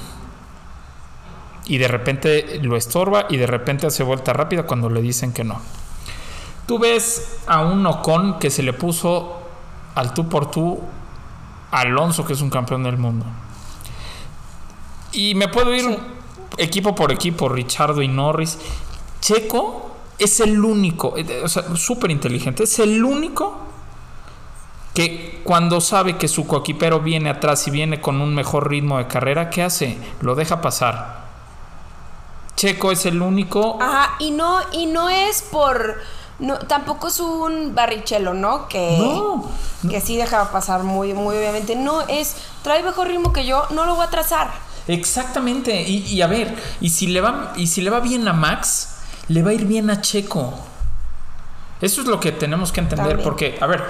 y 1.66 1.78
de 1.78 1.86
repente 1.86 2.58
lo 2.62 2.76
estorba 2.76 3.26
y 3.28 3.36
de 3.36 3.46
repente 3.46 3.86
hace 3.86 4.02
vuelta 4.02 4.32
rápida 4.32 4.64
cuando 4.64 4.90
le 4.90 5.00
dicen 5.00 5.32
que 5.32 5.44
no. 5.44 5.60
Tú 6.66 6.80
ves 6.80 7.38
a 7.46 7.60
un 7.60 7.86
Ocon 7.86 8.40
que 8.40 8.50
se 8.50 8.64
le 8.64 8.72
puso 8.72 9.38
al 9.94 10.12
tú 10.12 10.28
por 10.28 10.50
tú 10.50 10.80
a 11.70 11.80
Alonso, 11.80 12.24
que 12.24 12.32
es 12.32 12.40
un 12.40 12.50
campeón 12.50 12.82
del 12.82 12.96
mundo. 12.96 13.24
Y 15.12 15.36
me 15.36 15.46
puedo 15.46 15.72
ir 15.72 15.96
equipo 16.56 16.94
por 16.94 17.12
equipo, 17.12 17.48
Richardo 17.48 18.02
y 18.02 18.08
Norris. 18.08 18.58
Checo 19.20 19.90
es 20.18 20.40
el 20.40 20.62
único, 20.64 21.14
eh, 21.16 21.42
o 21.44 21.48
sea, 21.48 21.76
súper 21.76 22.10
inteligente, 22.10 22.64
es 22.64 22.78
el 22.78 23.04
único 23.04 23.58
que 24.94 25.40
cuando 25.44 25.80
sabe 25.80 26.16
que 26.16 26.28
su 26.28 26.46
coequipero 26.46 27.00
viene 27.00 27.30
atrás 27.30 27.66
y 27.68 27.70
viene 27.70 28.00
con 28.00 28.20
un 28.20 28.34
mejor 28.34 28.68
ritmo 28.68 28.98
de 28.98 29.06
carrera, 29.06 29.48
¿qué 29.50 29.62
hace? 29.62 29.98
Lo 30.20 30.34
deja 30.34 30.60
pasar. 30.60 31.20
Checo 32.56 32.92
es 32.92 33.06
el 33.06 33.22
único. 33.22 33.78
Ajá, 33.80 34.16
y 34.18 34.32
no, 34.32 34.58
y 34.72 34.86
no 34.86 35.08
es 35.08 35.42
por. 35.42 35.96
No, 36.40 36.58
tampoco 36.58 37.08
es 37.08 37.20
un 37.20 37.74
barrichello, 37.74 38.34
¿no? 38.34 38.66
Que, 38.68 38.96
No, 38.98 39.48
no. 39.82 39.90
que 39.90 40.00
sí 40.00 40.16
dejaba 40.16 40.50
pasar 40.50 40.82
muy, 40.82 41.14
muy 41.14 41.36
obviamente. 41.36 41.76
No, 41.76 42.02
es. 42.02 42.36
Trae 42.62 42.82
mejor 42.82 43.08
ritmo 43.08 43.32
que 43.32 43.46
yo, 43.46 43.64
no 43.70 43.86
lo 43.86 43.94
voy 43.94 44.04
a 44.04 44.10
trazar. 44.10 44.50
Exactamente. 44.90 45.82
Y, 45.82 46.04
y 46.06 46.22
a 46.22 46.26
ver, 46.26 46.54
y 46.80 46.90
si 46.90 47.06
le 47.06 47.20
va, 47.20 47.52
y 47.56 47.66
si 47.66 47.80
le 47.80 47.90
va 47.90 48.00
bien 48.00 48.26
a 48.28 48.32
Max, 48.32 48.96
le 49.28 49.42
va 49.42 49.50
a 49.50 49.54
ir 49.54 49.64
bien 49.64 49.88
a 49.90 50.00
Checo. 50.00 50.58
Eso 51.80 52.02
es 52.02 52.08
lo 52.08 52.18
que 52.20 52.32
tenemos 52.32 52.72
que 52.72 52.80
entender. 52.80 53.06
También. 53.06 53.24
Porque, 53.24 53.56
a 53.60 53.66
ver, 53.66 53.82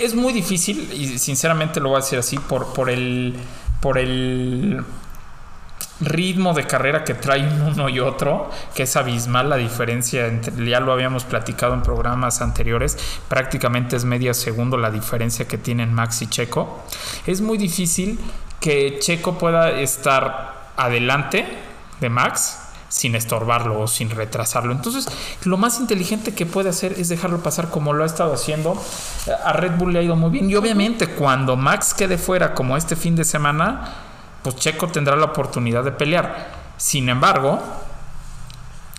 es 0.00 0.14
muy 0.14 0.32
difícil, 0.32 0.92
y 0.92 1.18
sinceramente 1.18 1.78
lo 1.78 1.90
voy 1.90 1.98
a 1.98 2.00
decir 2.00 2.18
así, 2.18 2.38
por, 2.38 2.72
por 2.72 2.90
el. 2.90 3.34
por 3.80 3.98
el 3.98 4.84
ritmo 6.00 6.52
de 6.52 6.66
carrera 6.66 7.04
que 7.04 7.14
traen 7.14 7.62
uno 7.62 7.88
y 7.88 8.00
otro, 8.00 8.50
que 8.74 8.84
es 8.84 8.96
abismal 8.96 9.48
la 9.48 9.56
diferencia 9.56 10.26
entre, 10.26 10.68
ya 10.68 10.80
lo 10.80 10.92
habíamos 10.92 11.22
platicado 11.22 11.74
en 11.74 11.82
programas 11.82 12.40
anteriores, 12.42 12.98
prácticamente 13.28 13.94
es 13.94 14.04
media 14.04 14.34
segundo 14.34 14.76
la 14.76 14.90
diferencia 14.90 15.46
que 15.46 15.58
tienen 15.58 15.94
Max 15.94 16.22
y 16.22 16.26
Checo. 16.26 16.82
Es 17.24 17.40
muy 17.40 17.56
difícil 17.56 18.18
que 18.62 18.98
Checo 19.00 19.36
pueda 19.36 19.70
estar 19.72 20.70
adelante 20.76 21.46
de 22.00 22.08
Max 22.08 22.58
sin 22.88 23.14
estorbarlo 23.14 23.80
o 23.80 23.86
sin 23.88 24.10
retrasarlo. 24.10 24.72
Entonces, 24.72 25.08
lo 25.44 25.56
más 25.56 25.80
inteligente 25.80 26.34
que 26.34 26.46
puede 26.46 26.68
hacer 26.68 26.92
es 26.98 27.08
dejarlo 27.08 27.42
pasar 27.42 27.70
como 27.70 27.92
lo 27.94 28.04
ha 28.04 28.06
estado 28.06 28.34
haciendo. 28.34 28.80
A 29.44 29.52
Red 29.54 29.72
Bull 29.78 29.94
le 29.94 29.98
ha 29.98 30.02
ido 30.02 30.14
muy 30.14 30.30
bien. 30.30 30.48
Y 30.50 30.54
obviamente, 30.54 31.08
cuando 31.08 31.56
Max 31.56 31.94
quede 31.94 32.18
fuera, 32.18 32.54
como 32.54 32.76
este 32.76 32.94
fin 32.94 33.16
de 33.16 33.24
semana, 33.24 33.94
pues 34.42 34.56
Checo 34.56 34.88
tendrá 34.88 35.16
la 35.16 35.24
oportunidad 35.24 35.84
de 35.84 35.92
pelear. 35.92 36.50
Sin 36.76 37.08
embargo, 37.08 37.60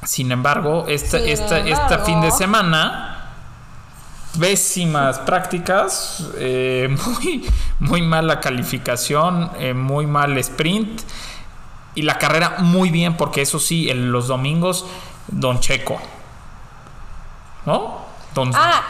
sin 0.03 0.31
embargo, 0.31 0.85
esta, 0.87 1.19
Sin 1.19 1.29
esta, 1.29 1.59
este 1.59 1.71
embargo. 1.71 2.05
fin 2.05 2.21
de 2.21 2.31
semana, 2.31 3.12
pésimas 4.39 5.19
prácticas, 5.19 6.27
eh, 6.37 6.95
muy, 7.05 7.49
muy 7.79 8.01
mala 8.01 8.39
calificación, 8.39 9.51
eh, 9.59 9.73
muy 9.73 10.05
mal 10.07 10.37
sprint 10.37 11.01
y 11.95 12.01
la 12.01 12.17
carrera 12.17 12.55
muy 12.59 12.89
bien, 12.89 13.15
porque 13.17 13.41
eso 13.41 13.59
sí, 13.59 13.89
en 13.89 14.11
los 14.11 14.27
domingos, 14.27 14.85
Don 15.27 15.59
Checo. 15.59 15.99
¿No? 17.65 18.01
Don, 18.33 18.51
Ah, 18.55 18.81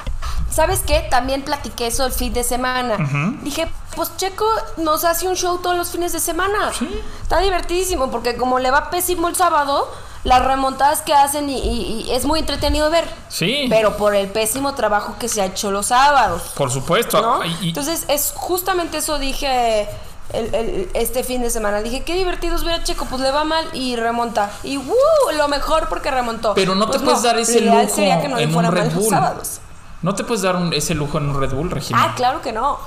¿sabes 0.50 0.82
qué? 0.86 1.06
También 1.10 1.42
platiqué 1.44 1.88
eso 1.88 2.06
el 2.06 2.14
fin 2.14 2.34
de 2.34 2.44
semana. 2.44 2.98
Dije, 3.44 3.68
pues 3.96 4.16
Checo 4.18 4.46
nos 4.78 5.04
hace 5.04 5.28
un 5.28 5.36
show 5.36 5.60
todos 5.60 5.76
los 5.76 5.92
fines 5.92 6.14
de 6.14 6.20
semana. 6.20 6.72
Sí. 6.74 6.90
Está 7.22 7.40
divertidísimo 7.40 8.10
porque 8.10 8.36
como 8.38 8.60
le 8.60 8.72
va 8.72 8.90
pésimo 8.90 9.28
el 9.28 9.36
sábado, 9.36 9.92
las 10.24 10.44
remontadas 10.46 11.02
que 11.02 11.14
hacen 11.14 11.50
y, 11.50 11.58
y- 11.60 12.02
y 12.08 12.12
es 12.12 12.26
muy 12.26 12.40
entretenido 12.40 12.90
ver. 12.90 13.06
sí, 13.28 13.66
Pero 13.70 13.98
por 13.98 14.16
el 14.16 14.28
pésimo 14.30 14.74
trabajo 14.74 15.16
que 15.20 15.28
se 15.28 15.42
ha 15.42 15.46
hecho 15.46 15.70
los 15.72 15.88
sábados. 15.88 16.42
por 16.56 16.72
supuesto. 16.72 17.22
¿no? 17.22 17.44
Y- 17.44 17.58
y- 17.62 17.68
Entonces, 17.70 18.06
es 18.08 18.34
justamente 18.36 18.98
eso 19.00 19.20
dije 19.20 19.88
el- 20.32 20.56
el- 20.56 20.90
este 20.94 21.24
fin 21.24 21.42
de 21.42 21.50
semana. 21.50 21.82
Dije, 21.82 22.04
qué 22.04 22.14
divertido 22.16 22.56
es 22.56 22.64
ver 22.64 22.76
a 22.80 22.84
Checo, 22.84 23.06
pues 23.06 23.22
le 23.22 23.32
va 23.32 23.44
mal 23.44 23.68
y 23.74 23.96
remonta. 23.98 24.50
Y 24.64 24.78
¡uh! 24.78 24.94
lo 25.38 25.48
mejor 25.50 25.90
porque 25.90 26.10
remontó. 26.10 26.54
Pero 26.54 26.74
no 26.74 26.86
te 26.86 26.94
Pues 27.00 27.04
puedes 27.04 27.22
dar 27.24 27.38
ese 27.38 27.60
lujo 27.62 27.90
sería 27.94 28.22
que 28.22 28.30
no 28.30 28.38
le 28.38 28.44
en 28.44 28.56
un 28.56 28.64
mal 28.64 28.72
Red 28.72 28.86
los 28.86 28.96
Bull. 28.96 29.10
sábados. 29.10 29.60
no 30.02 30.16
te 30.16 30.24
puedes 30.24 30.42
dar 30.42 30.56
un- 30.56 30.74
ese 30.74 30.96
lujo 30.96 31.18
en 31.18 31.30
un 31.30 31.40
Red 31.40 31.54
Bull, 31.54 31.70
Regina. 31.72 32.02
Ah, 32.02 32.14
claro 32.16 32.42
que 32.42 32.52
no. 32.52 32.78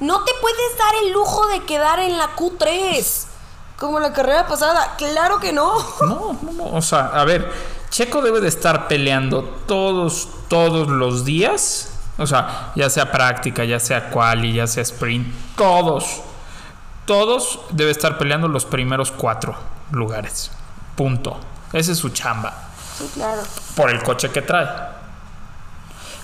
No 0.00 0.24
te 0.24 0.32
puedes 0.40 0.78
dar 0.78 0.94
el 1.04 1.12
lujo 1.12 1.46
de 1.48 1.64
quedar 1.64 2.00
en 2.00 2.18
la 2.18 2.34
Q3. 2.36 3.26
Como 3.84 4.00
la 4.00 4.14
carrera 4.14 4.46
pasada. 4.46 4.94
Claro 4.96 5.38
que 5.38 5.52
no. 5.52 5.74
No, 6.00 6.38
no, 6.40 6.52
no. 6.52 6.64
O 6.68 6.80
sea, 6.80 7.08
a 7.08 7.22
ver, 7.26 7.52
Checo 7.90 8.22
debe 8.22 8.40
de 8.40 8.48
estar 8.48 8.88
peleando 8.88 9.44
todos, 9.66 10.26
todos 10.48 10.88
los 10.88 11.26
días. 11.26 11.92
O 12.16 12.26
sea, 12.26 12.72
ya 12.76 12.88
sea 12.88 13.12
práctica, 13.12 13.62
ya 13.64 13.78
sea 13.78 14.08
quali, 14.08 14.54
ya 14.54 14.66
sea 14.66 14.82
sprint, 14.82 15.28
todos, 15.54 16.22
todos 17.04 17.60
debe 17.72 17.90
estar 17.90 18.16
peleando 18.16 18.48
los 18.48 18.64
primeros 18.64 19.10
cuatro 19.10 19.54
lugares. 19.90 20.50
Punto. 20.96 21.38
Esa 21.74 21.92
es 21.92 21.98
su 21.98 22.08
chamba. 22.08 22.54
Sí, 22.96 23.10
claro. 23.12 23.42
Por 23.76 23.90
el 23.90 24.02
coche 24.02 24.30
que 24.30 24.40
trae. 24.40 24.66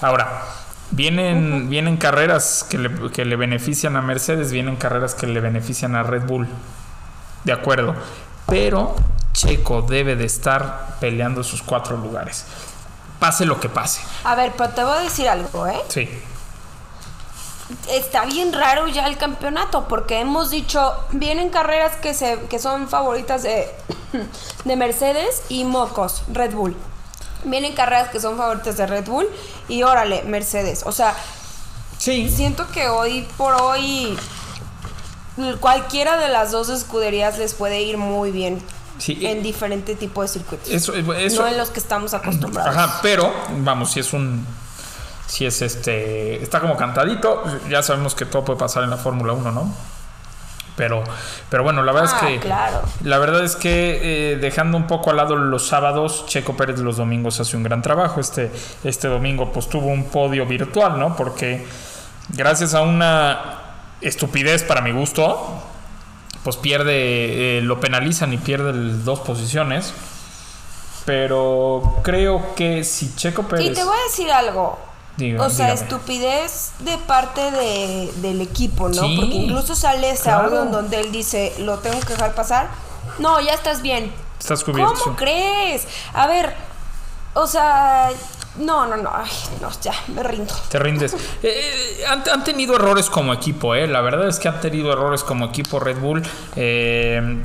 Ahora, 0.01 0.44
vienen, 0.92 1.68
vienen 1.68 1.99
carreras 1.99 2.64
que 2.70 2.79
le, 2.79 3.11
que 3.11 3.27
le 3.27 3.37
benefician 3.37 3.96
a 3.96 4.01
Mercedes, 4.01 4.51
vienen 4.51 4.77
carreras 4.77 5.14
que 5.14 5.27
le 5.27 5.40
benefician 5.40 5.94
a 5.94 6.03
Red 6.05 6.23
Bull. 6.23 6.49
De 7.44 7.53
acuerdo. 7.53 7.94
Pero 8.46 8.94
Checo 9.33 9.83
debe 9.83 10.16
de 10.16 10.24
estar 10.24 10.96
peleando 11.00 11.42
sus 11.44 11.62
cuatro 11.62 11.96
lugares. 11.96 12.44
Pase 13.18 13.44
lo 13.44 13.61
que 13.61 13.68
pase. 13.68 14.00
A 14.24 14.35
ver, 14.35 14.53
pero 14.57 14.70
te 14.70 14.83
voy 14.85 14.96
a 14.96 15.00
decir 15.00 15.29
algo, 15.29 15.66
¿eh? 15.66 15.81
Sí. 15.88 16.09
Está 17.88 18.24
bien 18.24 18.53
raro 18.53 18.88
ya 18.88 19.07
el 19.07 19.16
campeonato, 19.16 19.87
porque 19.87 20.18
hemos 20.20 20.50
dicho, 20.50 20.92
vienen 21.12 21.50
carreras 21.50 21.94
que, 21.96 22.14
se, 22.14 22.40
que 22.48 22.59
son 22.59 22.88
favoritas 22.88 23.44
de, 23.44 23.70
de 24.64 24.76
Mercedes 24.76 25.42
y 25.48 25.64
mocos, 25.64 26.22
Red 26.33 26.53
Bull. 26.55 26.76
Vienen 27.44 27.74
carreras 27.74 28.09
que 28.09 28.20
son 28.20 28.37
favoritas 28.37 28.76
de 28.76 28.87
Red 28.87 29.05
Bull 29.07 29.29
y 29.68 29.83
órale, 29.85 30.22
Mercedes. 30.24 30.83
O 30.85 30.92
sea, 30.92 31.14
Sí. 31.98 32.29
siento 32.31 32.66
que 32.72 32.88
hoy 32.88 33.29
por 33.37 33.55
hoy 33.61 34.18
cualquiera 35.61 36.16
de 36.19 36.29
las 36.29 36.51
dos 36.53 36.69
escuderías 36.69 37.38
les 37.38 37.55
puede 37.55 37.81
ir 37.83 37.97
muy 37.97 38.31
bien 38.31 38.61
Sí. 38.99 39.19
en 39.27 39.43
diferente 39.43 39.95
tipo 39.95 40.21
de 40.23 40.29
circuitos. 40.29 40.69
Eso, 40.71 40.93
eso, 40.95 41.43
no 41.43 41.49
en 41.49 41.57
los 41.57 41.71
que 41.71 41.81
estamos 41.81 42.12
acostumbrados. 42.12 42.77
Ajá, 42.77 42.99
pero 43.03 43.33
vamos, 43.59 43.93
si 43.93 44.01
es 44.01 44.12
un. 44.12 44.47
Si 45.27 45.47
es 45.47 45.62
este. 45.62 46.43
Está 46.43 46.61
como 46.61 46.77
cantadito. 46.77 47.43
Ya 47.71 47.83
sabemos 47.83 48.14
que 48.14 48.27
todo 48.27 48.45
puede 48.45 48.59
pasar 48.59 48.83
en 48.85 48.90
la 48.90 48.97
Fórmula 48.99 49.33
1, 49.33 49.53
¿no? 49.53 49.75
Pero, 50.77 51.03
pero 51.49 51.62
bueno, 51.62 51.83
la 51.83 51.93
verdad 51.93 52.11
Ah, 52.14 52.16
es 52.31 52.40
que. 52.40 52.40
claro. 52.40 52.83
La 53.05 53.19
verdad 53.19 53.43
es 53.45 53.57
que 53.57 54.33
eh, 54.33 54.37
dejando 54.37 54.77
un 54.77 54.87
poco 54.87 55.11
al 55.11 55.16
lado 55.16 55.37
los 55.37 55.66
sábados, 55.66 56.27
Checo 56.27 56.57
Pérez 56.57 56.79
los 56.81 56.97
domingos 56.99 57.40
hace 57.40 57.57
un 57.57 57.62
gran 57.62 57.81
trabajo. 57.81 58.21
Este, 58.21 58.51
este 58.85 59.09
domingo 59.09 59.51
pues 59.53 59.69
tuvo 59.69 59.87
un 59.87 60.05
podio 60.11 60.45
virtual, 60.47 60.99
¿no? 60.99 61.16
Porque 61.16 61.66
gracias 62.31 62.75
a 62.75 62.83
una 62.83 63.60
estupidez 64.00 64.62
para 64.62 64.80
mi 64.80 64.92
gusto, 64.92 65.62
pues 66.44 66.56
pierde, 66.56 67.58
eh, 67.58 67.60
lo 67.62 67.80
penalizan 67.80 68.32
y 68.32 68.38
pierde 68.38 68.70
el- 68.70 69.04
dos 69.04 69.20
posiciones. 69.20 69.92
Pero 71.04 71.98
creo 72.02 72.54
que 72.54 72.84
si 72.84 73.14
Checo 73.16 73.44
Pérez... 73.44 73.66
Y 73.66 73.72
te 73.74 73.84
voy 73.84 73.96
a 73.98 74.02
decir 74.04 74.30
algo. 74.30 74.78
Diga- 75.16 75.44
o 75.44 75.50
sea, 75.50 75.66
dígame. 75.72 75.82
estupidez 75.82 76.72
de 76.80 76.98
parte 76.98 77.50
de, 77.50 78.12
del 78.16 78.40
equipo, 78.40 78.88
¿no? 78.88 79.02
Sí, 79.02 79.16
Porque 79.18 79.34
incluso 79.34 79.74
sale 79.74 80.10
ese 80.10 80.24
claro. 80.24 80.46
audio 80.48 80.62
en 80.62 80.72
donde 80.72 81.00
él 81.00 81.10
dice, 81.10 81.54
lo 81.58 81.78
tengo 81.78 81.98
que 82.00 82.12
dejar 82.14 82.34
pasar. 82.34 82.68
No, 83.18 83.40
ya 83.40 83.52
estás 83.54 83.82
bien. 83.82 84.12
Estás 84.38 84.62
cubierto. 84.62 84.94
¿Cómo 85.04 85.16
crees? 85.16 85.86
A 86.14 86.26
ver, 86.26 86.54
o 87.35 87.47
sea, 87.47 88.11
no, 88.59 88.87
no, 88.87 88.97
no, 88.97 89.11
ay, 89.12 89.31
no, 89.61 89.69
ya, 89.81 89.93
me 90.09 90.23
rindo. 90.23 90.55
Te 90.69 90.79
rindes. 90.79 91.14
Eh, 91.43 92.01
eh, 92.01 92.07
han, 92.07 92.23
han 92.31 92.45
tenido 92.45 92.77
errores 92.77 93.09
como 93.09 93.33
equipo, 93.33 93.75
¿eh? 93.75 93.87
La 93.87 94.01
verdad 94.01 94.29
es 94.29 94.38
que 94.38 94.49
han 94.49 94.61
tenido 94.61 94.93
errores 94.93 95.25
como 95.25 95.47
equipo 95.47 95.81
Red 95.81 95.99
Bull. 95.99 96.23
Eh, 96.57 97.43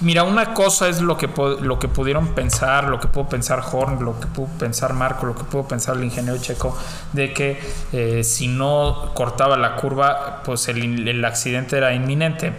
mira, 0.00 0.24
una 0.24 0.54
cosa 0.54 0.88
es 0.88 1.00
lo 1.00 1.16
que, 1.16 1.28
lo 1.60 1.78
que 1.78 1.88
pudieron 1.88 2.28
pensar, 2.34 2.88
lo 2.88 3.00
que 3.00 3.08
pudo 3.08 3.28
pensar 3.28 3.62
Horn, 3.70 4.04
lo 4.04 4.18
que 4.18 4.26
pudo 4.26 4.48
pensar 4.58 4.92
Marco, 4.92 5.26
lo 5.26 5.34
que 5.34 5.44
pudo 5.44 5.68
pensar 5.68 5.96
el 5.96 6.04
ingeniero 6.04 6.38
Checo, 6.38 6.76
de 7.12 7.32
que 7.32 7.60
eh, 7.92 8.24
si 8.24 8.48
no 8.48 9.12
cortaba 9.14 9.56
la 9.56 9.76
curva, 9.76 10.42
pues 10.44 10.68
el, 10.68 11.06
el 11.06 11.24
accidente 11.24 11.76
era 11.76 11.94
inminente. 11.94 12.52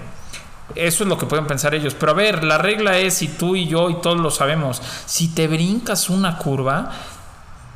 Eso 0.75 1.03
es 1.03 1.10
lo 1.10 1.17
que 1.17 1.25
pueden 1.25 1.47
pensar 1.47 1.73
ellos. 1.73 1.93
Pero 1.95 2.12
a 2.12 2.15
ver, 2.15 2.43
la 2.43 2.58
regla 2.58 2.97
es, 2.97 3.21
y 3.21 3.27
tú 3.30 3.56
y 3.56 3.67
yo 3.67 3.89
y 3.89 3.95
todos 4.01 4.17
lo 4.17 4.30
sabemos, 4.32 4.82
si 5.06 5.30
te 5.30 5.47
brincas 5.47 6.10
una 6.10 6.38
curva, 6.38 6.91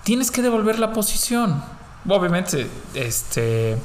tienes 0.04 0.30
que 0.32 0.42
devolver 0.42 0.78
la 0.80 0.92
posición. 0.94 1.64
Obviamente, 2.08 2.70
este, 2.94 3.78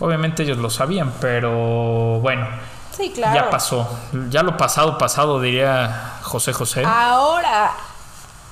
obviamente 0.00 0.42
ellos 0.44 0.58
lo 0.58 0.70
sabían, 0.70 1.12
pero 1.20 2.20
bueno, 2.20 2.46
Sí, 2.96 3.12
claro. 3.14 3.34
Ya 3.34 3.48
pasó. 3.50 3.88
Ya 4.28 4.42
lo 4.42 4.56
pasado, 4.56 4.98
pasado, 4.98 5.40
diría 5.40 6.14
José 6.22 6.52
José. 6.52 6.82
Ahora, 6.84 7.70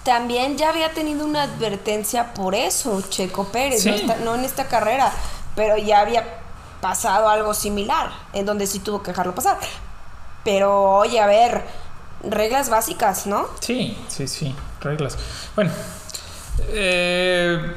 también 0.04 0.56
ya 0.56 0.68
había 0.68 0.92
tenido 0.92 1.26
una 1.26 1.42
advertencia 1.42 2.32
por 2.32 2.54
eso, 2.54 3.02
Checo 3.08 3.48
Pérez, 3.48 3.82
Sí. 3.82 3.90
no, 3.90 3.96
esta- 3.96 4.16
no 4.18 4.34
en 4.36 4.44
esta 4.44 4.66
carrera, 4.68 5.10
pero 5.56 5.76
ya 5.76 5.98
había 6.00 6.24
pasado 6.80 7.28
algo 7.28 7.54
similar, 7.54 8.10
en 8.32 8.46
donde 8.46 8.66
sí 8.66 8.80
tuvo 8.80 9.02
que 9.02 9.10
dejarlo 9.10 9.34
pasar. 9.34 9.58
Pero, 10.44 10.96
oye, 10.96 11.20
a 11.20 11.26
ver, 11.26 11.64
reglas 12.22 12.70
básicas, 12.70 13.26
¿no? 13.26 13.46
Sí, 13.60 13.96
sí, 14.08 14.28
sí, 14.28 14.54
reglas. 14.80 15.18
Bueno, 15.54 15.70
eh, 16.68 17.74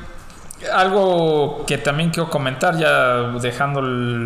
algo 0.74 1.66
que 1.66 1.78
también 1.78 2.10
quiero 2.12 2.30
comentar, 2.30 2.78
ya 2.78 3.32
dejando 3.40 3.82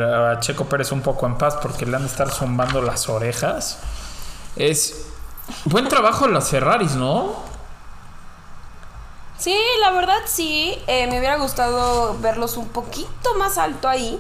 a 0.05 0.39
Checo 0.39 0.65
Pérez 0.65 0.91
un 0.91 1.01
poco 1.01 1.25
en 1.25 1.37
paz 1.37 1.57
porque 1.61 1.85
le 1.85 1.95
han 1.95 2.03
de 2.03 2.07
estar 2.07 2.29
zumbando 2.29 2.81
las 2.81 3.07
orejas, 3.09 3.79
es 4.55 5.07
buen 5.65 5.87
trabajo 5.87 6.27
de 6.27 6.33
las 6.33 6.49
Ferraris, 6.49 6.95
¿no? 6.95 7.53
Sí, 9.37 9.57
la 9.81 9.91
verdad 9.91 10.19
sí. 10.25 10.81
eh, 10.87 11.07
me 11.07 11.19
hubiera 11.19 11.37
gustado 11.37 12.17
verlos 12.19 12.55
un 12.55 12.69
poquito 12.69 13.33
más 13.37 13.57
alto 13.57 13.89
ahí. 13.89 14.19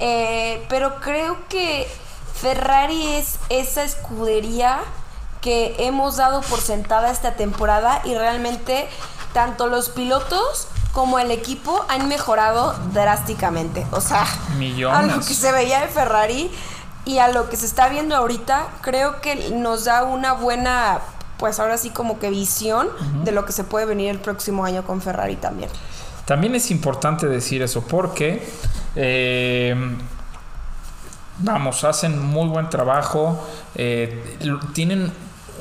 Eh, 0.00 0.64
pero 0.68 1.00
creo 1.00 1.36
que 1.48 1.88
Ferrari 2.34 3.14
es 3.14 3.38
esa 3.48 3.82
escudería 3.82 4.78
que 5.40 5.76
hemos 5.78 6.16
dado 6.16 6.40
por 6.42 6.60
sentada 6.60 7.10
esta 7.10 7.34
temporada 7.34 8.00
y 8.04 8.14
realmente 8.14 8.88
tanto 9.32 9.68
los 9.68 9.88
pilotos 9.88 10.68
como 10.92 11.18
el 11.18 11.30
equipo 11.30 11.84
han 11.88 12.08
mejorado 12.08 12.74
drásticamente. 12.92 13.86
O 13.92 14.00
sea, 14.00 14.26
Millones. 14.58 14.98
a 14.98 15.16
lo 15.16 15.24
que 15.24 15.34
se 15.34 15.52
veía 15.52 15.80
de 15.80 15.88
Ferrari 15.88 16.50
y 17.04 17.18
a 17.18 17.28
lo 17.28 17.48
que 17.48 17.56
se 17.56 17.66
está 17.66 17.88
viendo 17.88 18.16
ahorita, 18.16 18.66
creo 18.82 19.20
que 19.20 19.50
nos 19.50 19.84
da 19.84 20.04
una 20.04 20.32
buena, 20.32 20.98
pues 21.38 21.58
ahora 21.58 21.78
sí 21.78 21.90
como 21.90 22.18
que 22.18 22.30
visión 22.30 22.88
de 23.24 23.32
lo 23.32 23.44
que 23.46 23.52
se 23.52 23.64
puede 23.64 23.86
venir 23.86 24.10
el 24.10 24.18
próximo 24.18 24.64
año 24.64 24.84
con 24.84 25.00
Ferrari 25.00 25.36
también. 25.36 25.70
También 26.26 26.54
es 26.54 26.70
importante 26.70 27.26
decir 27.26 27.62
eso 27.62 27.82
porque, 27.82 28.46
eh, 28.96 29.74
vamos, 31.38 31.84
hacen 31.84 32.18
muy 32.20 32.48
buen 32.48 32.68
trabajo, 32.70 33.48
eh, 33.74 34.36
tienen 34.74 35.12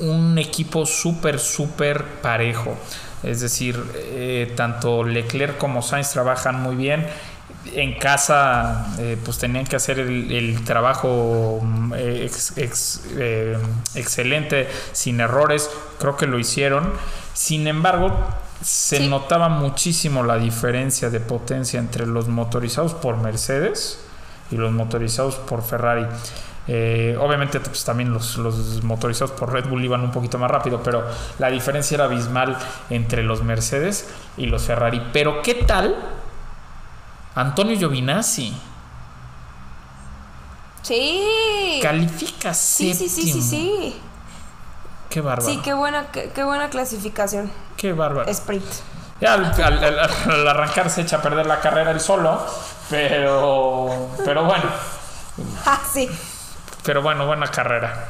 un 0.01 0.37
equipo 0.37 0.85
súper, 0.85 1.39
súper 1.39 2.03
parejo. 2.21 2.75
Es 3.23 3.41
decir, 3.41 3.81
eh, 3.95 4.53
tanto 4.55 5.03
Leclerc 5.03 5.57
como 5.57 5.81
Sainz 5.81 6.11
trabajan 6.11 6.61
muy 6.61 6.75
bien. 6.75 7.05
En 7.73 7.97
casa, 7.99 8.87
pues 9.25 9.39
tenían 9.39 9.65
que 9.65 9.75
hacer 9.75 9.99
el, 9.99 10.63
trabajo 10.63 11.59
mm, 11.61 11.93
ex- 11.95 12.53
ex- 12.57 13.01
excelente, 13.95 14.67
sin 14.93 15.19
errores. 15.19 15.69
Creo 15.99 16.15
que 16.15 16.27
lo 16.27 16.39
hicieron. 16.39 16.93
Sin 17.33 17.67
embargo, 17.67 18.11
se 18.61 18.97
Sí. 18.97 19.07
notaba 19.07 19.49
muchísimo 19.49 20.23
la 20.23 20.37
diferencia 20.37 21.09
de 21.09 21.19
potencia 21.19 21.79
entre 21.79 22.05
los 22.07 22.27
motorizados 22.27 22.93
por 22.93 23.17
Mercedes 23.17 23.99
y 24.51 24.55
los 24.57 24.71
motorizados 24.71 25.35
por 25.35 25.61
Ferrari. 25.63 26.05
Eh, 26.69 27.15
obviamente 27.21 27.59
pues, 27.61 27.85
también 27.85 28.11
los, 28.11 28.37
los 28.37 28.83
motorizados 28.83 29.31
por 29.31 29.53
Red 29.53 29.69
Bull 29.69 29.85
iban 29.85 30.01
un 30.01 30.11
poquito 30.11 30.37
más 30.37 30.51
rápido, 30.51 30.81
pero 30.83 31.05
la 31.39 31.49
diferencia 31.49 31.95
era 31.95 32.05
abismal 32.05 32.57
entre 32.89 33.23
los 33.23 33.41
Mercedes 33.43 34.09
y 34.35 34.47
los 34.47 34.63
Ferrari. 34.63 35.01
Pero 35.13 35.41
¿qué 35.41 35.53
tal 35.55 35.95
Antonio 37.35 37.77
Giovinazzi? 37.77 38.53
Sí. 40.81 41.79
Califica 41.81 42.53
Sí, 42.53 42.93
sí, 42.93 43.09
sí, 43.09 43.21
sí, 43.23 43.41
séptimo. 43.41 43.49
sí. 43.49 43.95
Qué 45.09 45.21
bárbaro. 45.21 45.47
Sí, 45.47 45.59
qué 45.63 45.73
buena, 45.73 46.07
qué, 46.11 46.29
qué 46.33 46.43
buena 46.43 46.69
clasificación. 46.69 47.51
Qué 47.77 47.93
bárbaro. 47.93 48.29
Sprint. 48.29 48.65
Ya 49.21 49.33
al, 49.33 49.45
al- 49.45 49.83
al- 49.99 50.31
al 50.31 50.47
arrancar 50.47 50.89
se 50.89 51.01
echa 51.01 51.17
a 51.17 51.21
perder 51.21 51.45
la 51.47 51.59
carrera 51.59 51.91
el 51.91 51.99
solo, 51.99 52.39
pero, 52.89 54.09
pero 54.23 54.43
bueno, 54.45 54.65
Ah, 55.65 55.79
sí. 55.91 56.09
pero 56.83 57.01
bueno, 57.01 57.25
buena 57.25 57.47
carrera. 57.47 58.05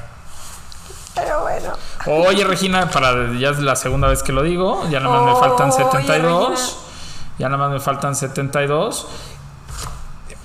Pero 1.16 1.42
bueno. 1.42 1.74
Oye, 2.06 2.44
Regina, 2.44 2.90
para 2.90 3.32
ya 3.34 3.50
es 3.50 3.60
la 3.60 3.76
segunda 3.76 4.08
vez 4.08 4.22
que 4.22 4.32
lo 4.34 4.44
digo, 4.44 4.88
ya 4.90 5.00
nada 5.00 5.20
más 5.22 5.34
me 5.34 5.40
faltan 5.40 5.70
Oye, 5.72 5.78
72. 5.84 6.50
Regina. 6.50 6.78
Ya 7.40 7.50
nada 7.50 7.58
más 7.64 7.72
me 7.72 7.80
faltan 7.80 8.16
72. 8.16 9.08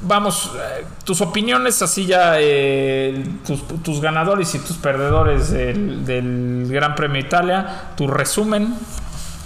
Vamos, 0.05 0.51
eh, 0.57 0.85
tus 1.05 1.21
opiniones 1.21 1.81
así 1.81 2.07
ya, 2.07 2.35
eh, 2.39 3.25
tus, 3.47 3.67
tus 3.83 4.01
ganadores 4.01 4.55
y 4.55 4.59
tus 4.59 4.77
perdedores 4.77 5.51
del, 5.51 6.05
del 6.05 6.67
Gran 6.71 6.95
Premio 6.97 7.21
Italia, 7.21 7.91
tu 7.97 8.09
resumen, 8.09 8.75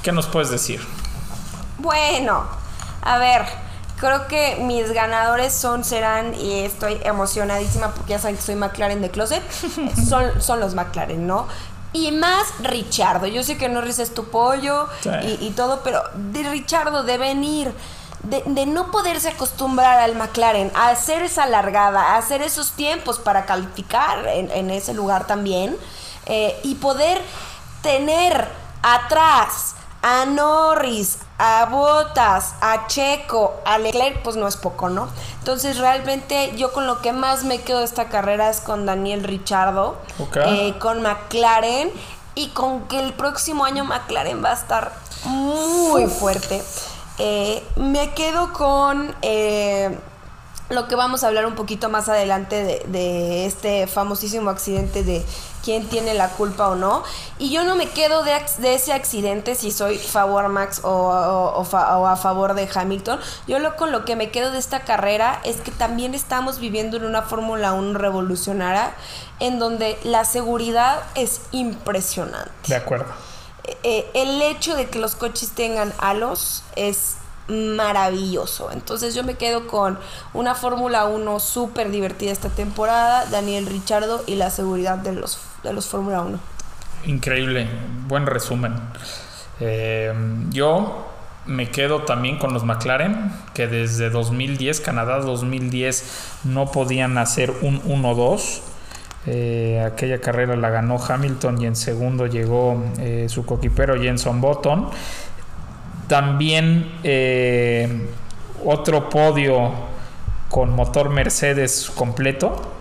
¿qué 0.03 0.12
nos 0.12 0.27
puedes 0.27 0.51
decir? 0.51 0.81
Bueno, 1.79 2.45
a 3.03 3.19
ver, 3.19 3.42
creo 3.99 4.27
que 4.29 4.57
mis 4.62 4.90
ganadores 4.92 5.53
son, 5.53 5.85
serán, 5.85 6.35
y 6.35 6.61
estoy 6.61 6.99
emocionadísima 7.05 7.92
porque 7.92 8.12
ya 8.12 8.19
saben 8.19 8.37
que 8.37 8.42
soy 8.42 8.55
McLaren 8.57 9.03
de 9.03 9.11
closet, 9.11 9.42
son, 10.09 10.40
son 10.40 10.61
los 10.61 10.75
McLaren, 10.75 11.27
¿no? 11.27 11.47
Y 11.92 12.12
más 12.12 12.47
Richardo. 12.62 13.27
Yo 13.27 13.42
sé 13.42 13.57
que 13.57 13.69
Norris 13.69 13.99
es 13.99 14.12
tu 14.14 14.25
pollo 14.31 14.87
Sí. 15.01 15.11
y, 15.40 15.47
y 15.47 15.51
todo, 15.51 15.81
pero 15.85 16.03
de 16.14 16.42
Richardo 16.49 17.05
de 17.05 17.16
venir, 17.16 17.73
de, 18.29 18.43
de 18.47 18.67
no 18.67 18.91
poderse 18.91 19.29
acostumbrar 19.29 19.99
al 19.99 20.15
McLaren, 20.17 20.71
a 20.75 20.89
hacer 20.89 21.23
esa 21.23 21.47
largada, 21.47 22.15
a 22.15 22.17
hacer 22.17 22.43
esos 22.43 22.73
tiempos 22.73 23.19
para 23.19 23.47
calificar 23.47 24.27
en, 24.27 24.51
en 24.51 24.71
ese 24.71 24.95
lugar 24.95 25.27
también, 25.27 25.77
eh, 26.27 26.59
y 26.65 26.75
poder 26.77 27.21
tener 27.83 28.49
atrás 28.83 29.75
a 30.03 30.25
Norris, 30.25 31.19
a 31.39 31.67
Bottas, 31.67 32.55
a 32.61 32.87
Checo, 32.87 33.55
a 33.65 33.79
Leclerc, 33.79 34.23
pues 34.23 34.37
no 34.37 34.47
es 34.47 34.57
poco, 34.57 34.89
¿no? 34.89 35.09
Entonces 35.41 35.79
realmente 35.79 36.53
yo 36.57 36.73
con 36.73 36.87
lo 36.87 37.01
que 37.01 37.12
más 37.12 37.45
me 37.45 37.61
quedo 37.61 37.81
de 37.81 37.85
esta 37.85 38.09
carrera 38.09 38.49
es 38.51 38.61
con 38.61 38.87
Daniel 38.87 39.25
Richardo, 39.25 39.99
eh, 40.47 40.75
con 40.79 41.03
McLaren 41.03 41.91
y 42.35 42.49
con 42.49 42.83
que 42.89 43.01
el 43.01 43.15
próximo 43.15 43.65
año 43.65 43.85
McLaren 43.85 44.45
va 44.45 44.51
a 44.51 44.55
estar 44.55 44.93
muy 45.25 46.07
fuerte. 46.07 46.62
Eh, 47.19 47.63
me 47.77 48.11
quedo 48.11 48.53
con 48.53 49.15
eh, 49.23 49.97
lo 50.69 50.89
que 50.89 50.97
vamos 50.97 51.23
a 51.23 51.29
hablar 51.29 51.47
un 51.47 51.55
poquito 51.55 51.89
más 51.89 52.09
adelante 52.09 52.83
de, 52.87 53.47
este 53.47 53.87
famosísimo 53.87 54.51
accidente 54.51 55.05
de 55.05 55.25
quién 55.65 55.89
tiene 55.89 56.15
la 56.15 56.31
culpa 56.31 56.69
o 56.69 56.75
no. 56.75 57.05
Y 57.39 57.51
yo 57.51 57.65
no 57.65 57.77
me 57.77 57.89
quedo 57.89 58.23
de, 58.23 58.35
ese 58.75 58.93
accidente 58.93 59.55
si 59.55 59.71
soy 59.71 59.99
favor 59.99 60.49
Max 60.49 60.81
o 60.83 61.13
a 61.13 62.17
favor 62.17 62.55
de 62.55 62.69
Hamilton. 62.73 63.21
Yo 63.47 63.59
lo 63.61 63.77
con 63.77 63.93
lo 63.93 64.05
que 64.05 64.17
me 64.17 64.31
quedo 64.31 64.51
de 64.51 64.59
esta 64.59 64.81
carrera 64.81 65.41
es 65.45 65.57
que 65.57 65.71
también 65.71 66.15
estamos 66.15 66.59
viviendo 66.59 66.97
en 66.97 67.05
una 67.05 67.23
Fórmula 67.23 67.73
1 67.73 67.99
revolucionaria 67.99 68.93
en 69.39 69.59
donde 69.59 69.99
la 70.03 70.25
seguridad 70.25 71.03
es 71.15 71.43
impresionante. 71.53 72.51
De 72.67 72.77
acuerdo. 72.77 73.13
Eh, 73.83 74.07
el 74.15 74.41
hecho 74.43 74.77
de 74.77 74.87
que 74.87 74.99
los 74.99 75.17
coches 75.17 75.51
tengan 75.51 75.93
halos 75.99 76.63
es 76.77 77.17
maravilloso. 77.49 78.71
Entonces 78.73 79.15
yo 79.15 79.23
me 79.25 79.35
quedo 79.35 79.67
con 79.67 79.99
una 80.35 80.55
Fórmula 80.55 81.07
1 81.07 81.41
súper 81.41 81.91
divertida 81.91 82.33
esta 82.33 82.49
temporada, 82.49 83.27
Daniel 83.27 83.67
Richardo 83.67 84.23
y 84.27 84.35
la 84.37 84.51
seguridad 84.51 84.99
de 84.99 85.13
los, 85.13 85.39
de 85.63 85.73
los 85.73 85.87
Fórmula 85.87 86.23
1. 86.23 86.39
Increíble, 87.07 87.69
buen 88.09 88.27
resumen. 88.27 88.75
Eh, 89.61 90.13
yo 90.51 91.07
me 91.47 91.71
quedo 91.71 92.03
también 92.03 92.39
con 92.39 92.53
los 92.53 92.65
McLaren, 92.65 93.33
que 93.55 93.69
desde 93.69 94.11
2010, 94.11 94.81
Canadá 94.81 95.21
2010, 95.21 96.41
no 96.45 96.73
podían 96.73 97.19
hacer 97.19 97.53
un 97.63 97.81
1-2. 97.83 98.61
Eh, 99.27 99.83
aquella 99.85 100.21
carrera 100.21 100.55
la 100.55 100.71
ganó 100.71 100.99
Hamilton 101.03 101.61
y 101.61 101.67
en 101.67 101.75
segundo 101.75 102.27
llegó 102.27 102.81
eh, 102.99 103.27
su 103.29 103.45
coquipero 103.45 104.01
Jenson 104.01 104.41
Button. 104.41 104.89
También 106.07 106.93
eh, 107.03 108.09
otro 108.65 109.11
podio 109.11 109.73
con 110.49 110.71
motor 110.71 111.11
Mercedes 111.11 111.91
completo. 111.95 112.73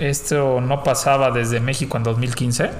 Esto 0.00 0.60
no 0.60 0.82
pasaba 0.82 1.30
desde 1.30 1.60
México 1.60 1.96
en 1.96 2.02
2015. 2.02 2.70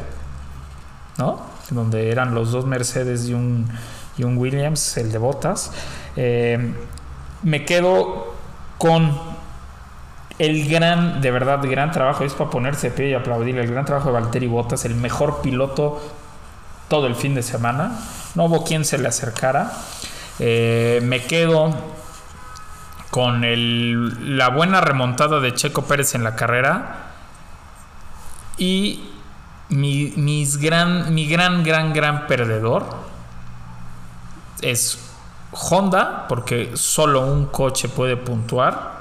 ¿no? 1.18 1.40
Donde 1.70 2.10
eran 2.10 2.34
los 2.34 2.50
dos 2.50 2.66
Mercedes 2.66 3.28
y 3.28 3.34
un, 3.34 3.68
y 4.16 4.24
un 4.24 4.36
Williams, 4.36 4.96
el 4.96 5.12
de 5.12 5.18
Botas. 5.18 5.70
Me 6.16 7.64
quedo 7.64 8.34
con 8.78 9.39
el 10.40 10.68
gran, 10.70 11.20
de 11.20 11.30
verdad, 11.30 11.60
gran 11.62 11.90
trabajo, 11.92 12.24
es 12.24 12.32
para 12.32 12.48
ponerse 12.48 12.90
pie 12.90 13.10
y 13.10 13.14
aplaudir, 13.14 13.58
el 13.58 13.70
gran 13.70 13.84
trabajo 13.84 14.08
de 14.08 14.14
Valtteri 14.14 14.46
Botas, 14.46 14.84
el 14.86 14.94
mejor 14.94 15.42
piloto 15.42 16.00
todo 16.88 17.06
el 17.06 17.14
fin 17.14 17.34
de 17.34 17.42
semana. 17.42 17.92
No 18.34 18.46
hubo 18.46 18.64
quien 18.64 18.84
se 18.86 18.96
le 18.98 19.06
acercara. 19.08 19.70
Eh, 20.38 21.00
me 21.02 21.22
quedo 21.22 21.74
con 23.10 23.44
el- 23.44 24.36
la 24.38 24.48
buena 24.48 24.80
remontada 24.80 25.40
de 25.40 25.52
Checo 25.52 25.82
Pérez 25.82 26.14
en 26.14 26.24
la 26.24 26.34
carrera. 26.36 27.10
Y 28.56 29.04
mi, 29.68 30.12
mis 30.16 30.56
gran, 30.56 31.12
mi 31.14 31.26
gran, 31.28 31.62
gran, 31.62 31.92
gran 31.92 32.26
perdedor 32.26 32.84
es 34.62 34.98
Honda, 35.52 36.26
porque 36.28 36.70
solo 36.74 37.20
un 37.20 37.46
coche 37.46 37.88
puede 37.88 38.16
puntuar. 38.16 38.99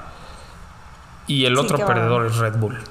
Y 1.30 1.46
el 1.46 1.54
Sí, 1.54 1.60
otro 1.60 1.86
perdedor 1.86 2.26
es 2.26 2.36
Red 2.38 2.56
Bull. 2.56 2.82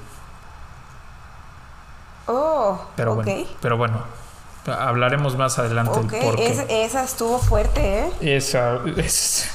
Oh, 2.26 2.80
Pero 2.96 3.14
bueno, 3.16 3.32
pero 3.60 3.76
bueno, 3.76 4.02
hablaremos 4.66 5.36
más 5.36 5.58
adelante 5.58 5.98
Ok, 5.98 6.10
del 6.10 6.24
por 6.24 6.40
es- 6.40 6.64
esa 6.68 7.02
estuvo 7.02 7.38
fuerte, 7.38 8.06
¿eh? 8.20 8.36
Esa, 8.36 8.78
es- 8.96 9.50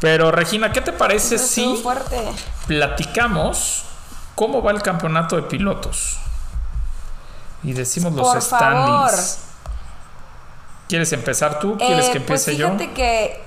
Pero 0.00 0.30
Regina, 0.30 0.70
¿qué 0.70 0.80
te 0.82 0.92
parece 0.92 1.38
si 1.38 1.76
fuerte. 1.82 2.20
platicamos 2.66 3.84
cómo 4.34 4.62
va 4.62 4.70
el 4.72 4.82
campeonato 4.82 5.36
de 5.36 5.42
pilotos? 5.42 6.18
Y 7.62 7.72
decimos 7.72 8.12
los 8.12 8.28
Por 8.28 8.42
favor. 8.42 9.08
standings. 9.10 9.38
¿Quieres 10.88 11.10
empezar 11.14 11.58
tú? 11.58 11.78
¿Quieres 11.78 12.08
Eh, 12.08 12.12
que 12.12 12.18
empiece 12.18 12.50
pues 12.50 12.58
yo? 12.58 12.66
fíjate 12.66 12.92
que. 12.92 13.42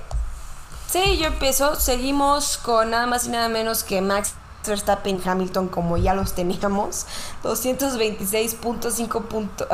Sí, 0.88 1.18
yo 1.18 1.26
empiezo. 1.28 1.76
Seguimos 1.76 2.58
con 2.58 2.90
nada 2.90 3.06
más 3.06 3.26
y 3.26 3.28
nada 3.28 3.48
menos 3.48 3.84
que 3.84 4.00
Max 4.00 4.34
Verstappen 4.66 5.20
Hamilton, 5.24 5.68
como 5.68 5.96
ya 5.96 6.14
los 6.14 6.34
teníamos. 6.34 7.06
226.5 7.42 9.22
punto- 9.22 9.66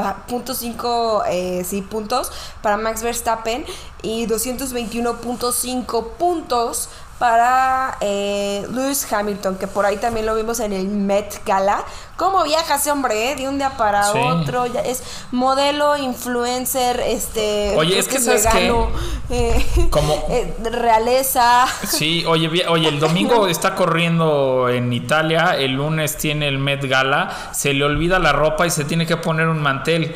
cinco, 0.54 1.22
eh, 1.26 1.64
puntos 1.82 2.30
para 2.62 2.76
Max 2.76 3.02
Verstappen 3.02 3.64
y 4.02 4.26
221.5 4.26 6.08
puntos 6.18 6.88
para 7.18 7.96
eh, 8.00 8.66
Lewis 8.72 9.10
Hamilton, 9.12 9.56
que 9.56 9.66
por 9.66 9.86
ahí 9.86 9.96
también 9.96 10.26
lo 10.26 10.34
vimos 10.34 10.60
en 10.60 10.72
el 10.72 10.86
Met 10.88 11.44
Gala. 11.46 11.84
¿Cómo 12.16 12.44
viaja 12.44 12.76
ese 12.76 12.90
hombre, 12.92 13.32
eh? 13.32 13.36
De 13.36 13.48
un 13.48 13.58
día 13.58 13.70
para 13.76 14.04
Sí. 14.12 14.18
otro. 14.18 14.66
Ya 14.66 14.80
es 14.80 15.02
modelo, 15.32 15.96
influencer, 15.96 17.00
este. 17.00 17.74
Oye, 17.76 17.98
es 17.98 18.06
que 18.08 18.16
es 18.16 18.26
vegano, 18.26 18.88
eh, 19.30 19.66
Como- 19.90 20.14
eh, 20.30 20.54
realeza. 20.70 21.66
Sí, 21.88 22.24
oye, 22.26 22.66
oye, 22.68 22.88
el 22.88 23.00
domingo 23.00 23.46
está 23.48 23.74
corriendo 23.74 24.68
en 24.68 24.92
Italia, 24.92 25.56
el 25.58 25.72
lunes 25.72 26.16
tiene 26.16 26.46
el 26.48 26.58
Met 26.58 26.84
Gala, 26.88 27.30
se 27.52 27.72
le 27.74 27.84
olvida 27.84 28.18
la 28.18 28.32
ropa 28.32 28.66
y 28.66 28.70
se 28.70 28.84
tiene 28.84 29.06
que 29.06 29.16
poner 29.16 29.48
un 29.48 29.60
mantel. 29.62 30.14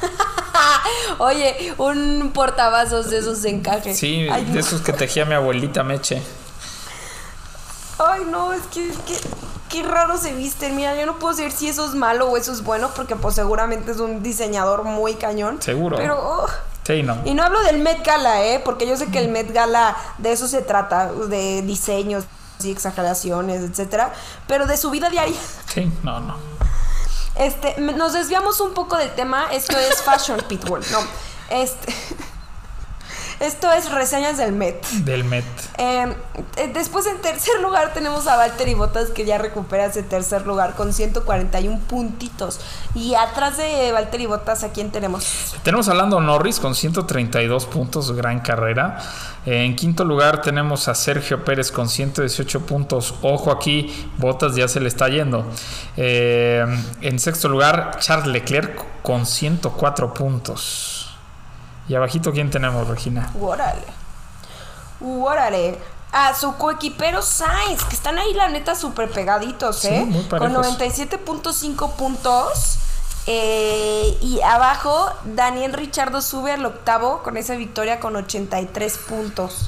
Oye, 1.18 1.74
un 1.78 2.30
portavasos 2.34 3.10
de 3.10 3.18
esos 3.18 3.42
de 3.42 3.50
encaje. 3.50 3.94
Sí, 3.94 4.26
Ay, 4.30 4.44
de 4.44 4.52
no. 4.54 4.60
esos 4.60 4.80
que 4.82 4.92
tejía 4.92 5.24
mi 5.24 5.34
abuelita 5.34 5.82
Meche. 5.82 6.22
Ay, 7.98 8.24
no, 8.30 8.52
es 8.52 8.62
que, 8.72 8.88
que- 9.06 9.20
qué 9.68 9.82
raro 9.82 10.16
se 10.18 10.32
visten. 10.34 10.76
Mira, 10.76 10.94
yo 10.94 11.04
no 11.06 11.18
puedo 11.18 11.34
decir 11.34 11.50
si 11.52 11.68
eso 11.68 11.84
es 11.86 11.94
malo 11.94 12.28
o 12.30 12.36
eso 12.36 12.52
es 12.52 12.62
bueno, 12.62 12.90
porque 12.94 13.16
pues 13.16 13.34
seguramente 13.34 13.90
es 13.90 13.98
un 13.98 14.22
diseñador 14.22 14.84
muy 14.84 15.14
cañón. 15.14 15.60
Seguro. 15.60 15.96
Pero, 15.96 16.16
oh. 16.18 16.46
Sí, 16.84 17.02
no. 17.02 17.18
y 17.26 17.34
no 17.34 17.42
hablo 17.42 17.60
del 17.64 17.80
Met 17.80 18.02
Gala, 18.06 18.44
¿eh? 18.44 18.62
Porque 18.64 18.86
yo 18.86 18.96
sé 18.96 19.08
que 19.08 19.18
el 19.18 19.28
Met 19.28 19.52
Gala 19.52 19.94
de 20.18 20.32
eso 20.32 20.48
se 20.48 20.62
trata, 20.62 21.12
de 21.12 21.60
diseños 21.62 22.24
y 22.62 22.70
exageraciones, 22.70 23.60
etcétera. 23.62 24.12
Pero 24.46 24.66
de 24.66 24.76
su 24.78 24.90
vida 24.90 25.10
diaria. 25.10 25.36
Sí, 25.66 25.92
no, 26.02 26.18
no. 26.20 26.36
Este, 27.38 27.80
nos 27.80 28.12
desviamos 28.12 28.60
un 28.60 28.74
poco 28.74 28.96
del 28.96 29.10
tema. 29.14 29.46
Esto 29.52 29.78
es 29.78 30.02
Fashion 30.02 30.40
Pitbull. 30.48 30.82
No, 30.90 31.00
este. 31.50 31.94
Esto 33.40 33.70
es 33.72 33.90
reseñas 33.92 34.36
del 34.36 34.52
Met. 34.52 34.84
Del 35.04 35.22
Met. 35.22 35.44
Eh, 35.78 36.12
eh, 36.56 36.70
después 36.74 37.06
en 37.06 37.20
tercer 37.20 37.60
lugar 37.60 37.92
tenemos 37.94 38.26
a 38.26 38.36
Valtteri 38.36 38.74
Bottas 38.74 39.10
que 39.10 39.24
ya 39.24 39.38
recupera 39.38 39.86
ese 39.86 40.02
tercer 40.02 40.44
lugar 40.44 40.74
con 40.74 40.92
141 40.92 41.78
puntitos. 41.88 42.60
Y 42.96 43.14
atrás 43.14 43.56
de 43.56 43.92
Valtteri 43.92 44.26
Bottas, 44.26 44.64
¿a 44.64 44.72
quién 44.72 44.90
tenemos? 44.90 45.54
Tenemos 45.62 45.88
a 45.88 45.94
Lando 45.94 46.20
Norris 46.20 46.58
con 46.58 46.74
132 46.74 47.66
puntos, 47.66 48.10
gran 48.12 48.40
carrera. 48.40 48.98
Eh, 49.46 49.64
en 49.64 49.76
quinto 49.76 50.04
lugar 50.04 50.42
tenemos 50.42 50.88
a 50.88 50.94
Sergio 50.96 51.44
Pérez 51.44 51.70
con 51.70 51.88
118 51.88 52.66
puntos. 52.66 53.14
Ojo 53.22 53.52
aquí, 53.52 54.10
Botas 54.16 54.56
ya 54.56 54.66
se 54.66 54.80
le 54.80 54.88
está 54.88 55.08
yendo. 55.08 55.46
Eh, 55.96 56.66
en 57.00 57.18
sexto 57.20 57.48
lugar, 57.48 57.98
Charles 58.00 58.26
Leclerc 58.26 58.84
con 59.02 59.26
104 59.26 60.12
puntos. 60.12 61.07
Y 61.88 61.94
abajito, 61.94 62.32
¿quién 62.32 62.50
tenemos, 62.50 62.86
Regina? 62.86 63.30
Órale. 63.40 63.82
Órale. 65.00 65.78
A 66.12 66.34
su 66.34 66.54
coequipero 66.56 67.20
Sainz, 67.22 67.84
que 67.84 67.94
están 67.94 68.18
ahí 68.18 68.32
la 68.34 68.48
neta 68.48 68.74
súper 68.74 69.10
pegaditos, 69.10 69.80
Sí, 69.80 69.88
¿eh? 69.88 70.04
muy 70.06 70.24
Con 70.24 70.38
parejos. 70.40 70.78
97.5 70.78 71.92
puntos. 71.96 72.78
Eh, 73.26 74.16
y 74.22 74.40
abajo, 74.40 75.10
Daniel 75.24 75.74
Richardo 75.74 76.22
sube 76.22 76.52
al 76.52 76.64
octavo 76.64 77.22
con 77.22 77.36
esa 77.36 77.56
victoria 77.56 78.00
con 78.00 78.16
83 78.16 78.98
puntos. 78.98 79.66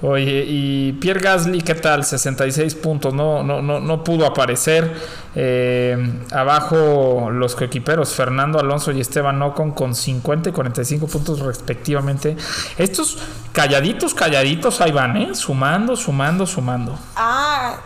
Oye, 0.00 0.44
y 0.46 0.92
Pierre 0.92 1.20
Gasly, 1.20 1.60
¿qué 1.60 1.74
tal? 1.74 2.04
66 2.04 2.76
puntos, 2.76 3.12
no, 3.12 3.42
no, 3.42 3.60
no, 3.60 3.80
no 3.80 4.04
pudo 4.04 4.26
aparecer. 4.26 4.94
Eh, 5.34 5.96
abajo 6.30 7.30
los 7.32 7.56
coequiperos, 7.56 8.14
Fernando 8.14 8.60
Alonso 8.60 8.92
y 8.92 9.00
Esteban 9.00 9.42
Ocon 9.42 9.72
con 9.72 9.96
50 9.96 10.50
y 10.50 10.52
45 10.52 11.06
puntos 11.08 11.40
respectivamente. 11.40 12.36
Estos 12.76 13.18
calladitos, 13.52 14.14
calladitos 14.14 14.80
ahí 14.80 14.92
van, 14.92 15.16
¿eh? 15.16 15.34
Sumando, 15.34 15.96
sumando, 15.96 16.46
sumando. 16.46 16.96
Ah, 17.16 17.80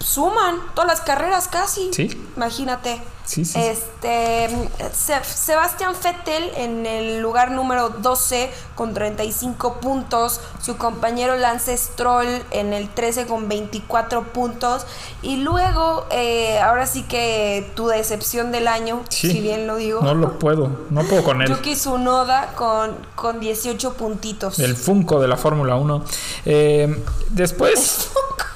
suman 0.00 0.60
todas 0.74 0.88
las 0.88 1.00
carreras 1.00 1.48
casi. 1.48 1.90
Sí. 1.92 2.08
Imagínate. 2.36 3.00
Sí, 3.24 3.46
sí. 3.46 3.58
Este, 3.58 4.50
Se- 4.92 5.24
Sebastián 5.24 5.94
Vettel 6.04 6.50
en 6.56 6.84
el 6.84 7.20
lugar 7.20 7.52
número 7.52 7.88
12 7.88 8.50
con 8.74 8.92
35 8.92 9.80
puntos. 9.80 10.42
Su 10.60 10.76
compañero 10.76 11.34
Lance 11.36 11.74
Stroll 11.74 12.26
en 12.50 12.74
el 12.74 12.90
13 12.90 13.24
con 13.26 13.48
24 13.48 14.24
puntos. 14.24 14.86
Y 15.22 15.36
luego, 15.36 16.04
eh, 16.10 16.58
ahora 16.60 16.86
sí 16.86 17.04
que 17.04 17.72
tu 17.74 17.86
decepción 17.86 18.52
del 18.52 18.68
año, 18.68 19.00
Sí. 19.08 19.32
si 19.32 19.40
bien 19.40 19.66
lo 19.66 19.76
digo. 19.76 20.02
No 20.02 20.14
lo 20.14 20.38
puedo, 20.38 20.68
no 20.90 21.02
puedo 21.04 21.24
con 21.24 21.40
él. 21.40 21.48
Yuki 21.48 21.76
Tsunoda 21.76 22.52
con, 22.54 22.94
con 23.14 23.40
18 23.40 23.94
puntitos. 23.94 24.58
El 24.58 24.76
Funko 24.76 25.18
de 25.22 25.28
la 25.28 25.38
Fórmula 25.38 25.76
1. 25.76 26.04
Eh, 26.44 27.02
después, 27.30 28.10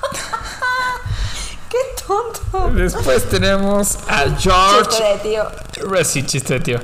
¡Qué 1.78 2.02
tonto! 2.06 2.70
después 2.74 3.28
tenemos 3.28 3.98
a 4.08 4.24
George 4.38 4.90
Chiste 4.90 5.04
de 5.04 5.18
tío. 5.18 6.04
Sí, 6.04 6.22
chiste, 6.24 6.60
tío. 6.60 6.80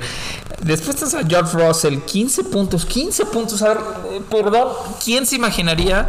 Después 0.59 0.95
estás 0.95 1.13
a 1.13 1.27
George 1.27 1.57
Russell, 1.57 1.99
15 1.99 2.45
puntos, 2.45 2.85
15 2.85 3.25
puntos. 3.25 3.61
A 3.61 3.69
ver, 3.69 3.77
eh, 4.11 4.21
perdón, 4.29 4.69
¿quién 5.03 5.25
se 5.25 5.35
imaginaría 5.35 6.07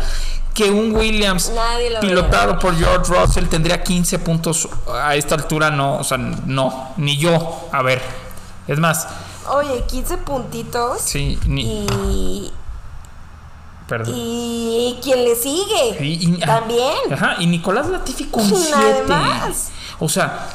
que 0.54 0.70
un 0.70 0.94
Williams 0.94 1.52
pilotado 2.00 2.58
por 2.58 2.76
George 2.76 3.12
Russell 3.12 3.46
tendría 3.46 3.82
15 3.82 4.18
puntos 4.20 4.68
a 4.88 5.16
esta 5.16 5.34
altura? 5.34 5.70
No, 5.70 5.98
o 5.98 6.04
sea, 6.04 6.18
no, 6.18 6.94
ni 6.96 7.16
yo. 7.16 7.68
A 7.72 7.82
ver, 7.82 8.00
es 8.68 8.78
más, 8.78 9.08
Oye, 9.48 9.84
15 9.86 10.18
puntitos. 10.18 11.00
sí, 11.00 11.38
ni. 11.46 11.86
Y, 11.86 12.52
perdón. 13.88 14.14
y 14.16 14.98
quien 15.02 15.24
le 15.24 15.34
sigue. 15.36 15.96
Y- 16.00 16.34
y- 16.34 16.38
También. 16.40 16.94
Ajá, 17.12 17.36
y 17.38 17.46
Nicolás 17.46 17.86
Latifi 17.88 18.24
con 18.24 18.48
Nada 18.50 18.66
7. 18.80 19.02
más. 19.08 19.68
O 19.98 20.08
sea, 20.08 20.48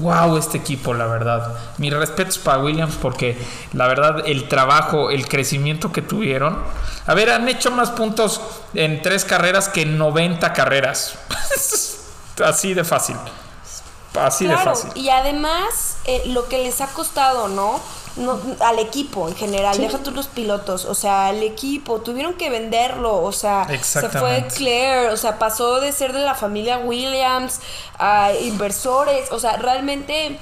wow, 0.00 0.36
este 0.38 0.56
equipo, 0.58 0.94
la 0.94 1.06
verdad. 1.06 1.54
Mis 1.78 1.92
respetos 1.92 2.38
para 2.38 2.58
Williams 2.60 2.94
porque 3.00 3.36
la 3.74 3.86
verdad 3.86 4.22
el 4.26 4.48
trabajo, 4.48 5.10
el 5.10 5.28
crecimiento 5.28 5.92
que 5.92 6.00
tuvieron. 6.00 6.58
A 7.06 7.12
ver, 7.14 7.28
han 7.30 7.46
hecho 7.48 7.70
más 7.70 7.90
puntos 7.90 8.40
en 8.72 9.02
tres 9.02 9.24
carreras 9.26 9.68
que 9.68 9.82
en 9.82 9.98
90 9.98 10.52
carreras. 10.54 11.14
Así 12.44 12.72
de 12.74 12.84
fácil. 12.84 13.16
Así 14.18 14.46
de 14.46 14.56
fácil. 14.56 14.90
y 14.94 15.08
además 15.10 15.96
eh, 16.04 16.22
lo 16.26 16.48
que 16.48 16.58
les 16.62 16.80
ha 16.80 16.86
costado, 16.86 17.48
¿no? 17.48 17.80
No, 18.16 18.38
al 18.60 18.78
equipo 18.78 19.28
en 19.28 19.34
general, 19.34 19.74
Sí. 19.74 19.82
deja 19.82 19.98
tú 19.98 20.12
los 20.12 20.28
pilotos, 20.28 20.84
o 20.84 20.94
sea, 20.94 21.26
al 21.26 21.42
equipo, 21.42 22.00
tuvieron 22.00 22.34
que 22.34 22.48
venderlo, 22.48 23.20
o 23.22 23.32
sea, 23.32 23.66
se 23.82 24.08
fue. 24.08 24.46
Claire, 24.54 25.08
o 25.10 25.16
sea, 25.16 25.36
pasó 25.40 25.80
de 25.80 25.90
ser 25.90 26.12
de 26.12 26.20
la 26.20 26.36
familia 26.36 26.78
Williams 26.78 27.58
a 27.98 28.32
inversores, 28.32 29.32
o 29.32 29.40
sea, 29.40 29.56
realmente 29.56 30.38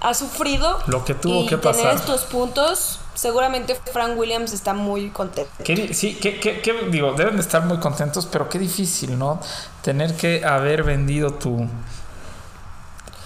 ha 0.00 0.14
sufrido 0.14 0.78
Lo 0.86 1.04
que 1.04 1.12
tuvo 1.14 1.42
y 1.42 1.46
que 1.46 1.58
tener 1.58 1.76
pasar. 1.76 1.94
estos 1.96 2.22
puntos, 2.22 3.00
seguramente 3.14 3.78
Frank 3.92 4.16
Williams 4.18 4.54
está 4.54 4.72
muy 4.72 5.10
contento. 5.10 5.50
Qué 5.62 5.92
sí, 5.92 6.14
qué- 6.14 6.40
qué- 6.40 6.62
qué- 6.62 6.88
digo, 6.90 7.12
deben 7.12 7.36
de 7.36 7.42
estar 7.42 7.66
muy 7.66 7.80
contentos, 7.80 8.26
pero 8.32 8.48
qué 8.48 8.58
difícil, 8.58 9.18
¿no? 9.18 9.40
Tener 9.82 10.16
que 10.16 10.42
haber 10.44 10.82
vendido 10.84 11.34
tu, 11.34 11.68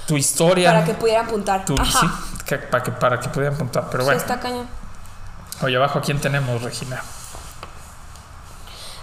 tu 0.06 0.16
historia. 0.16 0.72
Para 0.72 0.84
que 0.84 0.94
pudieran 0.94 1.26
apuntar. 1.26 1.64
tu- 1.64 1.74
Ajá. 1.78 2.00
sí, 2.00 2.06
que- 2.48 2.58
para, 2.58 2.82
que, 2.82 2.90
para 2.90 3.20
que 3.20 3.28
pudieran 3.28 3.54
apuntar. 3.54 3.88
Pero 3.90 4.02
Sí, 4.02 4.06
bueno, 4.06 4.20
está 4.20 4.40
cañón. 4.40 4.66
oye, 5.62 5.76
abajo, 5.76 5.98
¿a 6.00 6.02
quién 6.02 6.20
tenemos, 6.20 6.62
Regina? 6.62 7.02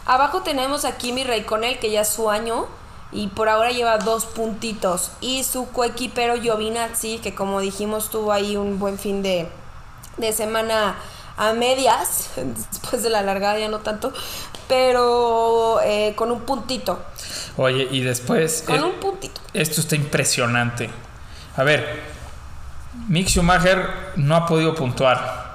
Abajo 0.06 0.42
tenemos 0.42 0.86
a 0.86 0.98
Kimi 0.98 1.24
Raikkonen, 1.24 1.80
que 1.80 1.90
ya 1.92 2.02
es 2.02 2.10
su 2.10 2.30
año. 2.30 2.68
y 3.12 3.28
por 3.28 3.48
ahora 3.48 3.70
lleva 3.70 3.98
dos 4.00 4.26
puntitos. 4.26 5.12
Y 5.22 5.44
su 5.46 5.70
coequipero 5.72 6.36
Giovinazzi, 6.42 7.20
que 7.20 7.34
como 7.34 7.62
dijimos 7.62 8.10
tuvo 8.10 8.34
ahí 8.34 8.58
un 8.58 8.78
buen 8.78 9.00
fin 9.00 9.22
de, 9.24 9.48
de 10.18 10.34
semana 10.34 10.96
a 11.38 11.54
medias, 11.54 12.32
después 12.36 13.04
de 13.04 13.10
la 13.12 13.22
largada 13.22 13.58
ya 13.60 13.70
no 13.70 13.80
tanto, 13.80 14.12
pero 14.68 15.80
eh, 15.82 16.14
con 16.18 16.30
un 16.32 16.42
puntito. 16.42 17.00
Oye, 17.58 17.88
y 17.90 18.02
después... 18.02 18.64
Con 18.68 18.76
eh, 18.78 18.84
un 18.84 18.94
puntito. 19.00 19.40
Esto 19.54 19.80
está 19.80 19.96
impresionante. 19.96 20.90
A 21.56 21.64
ver, 21.64 22.02
Mick 23.08 23.28
Schumacher 23.28 24.14
no 24.16 24.36
ha 24.36 24.46
podido 24.46 24.76
puntuar. 24.76 25.46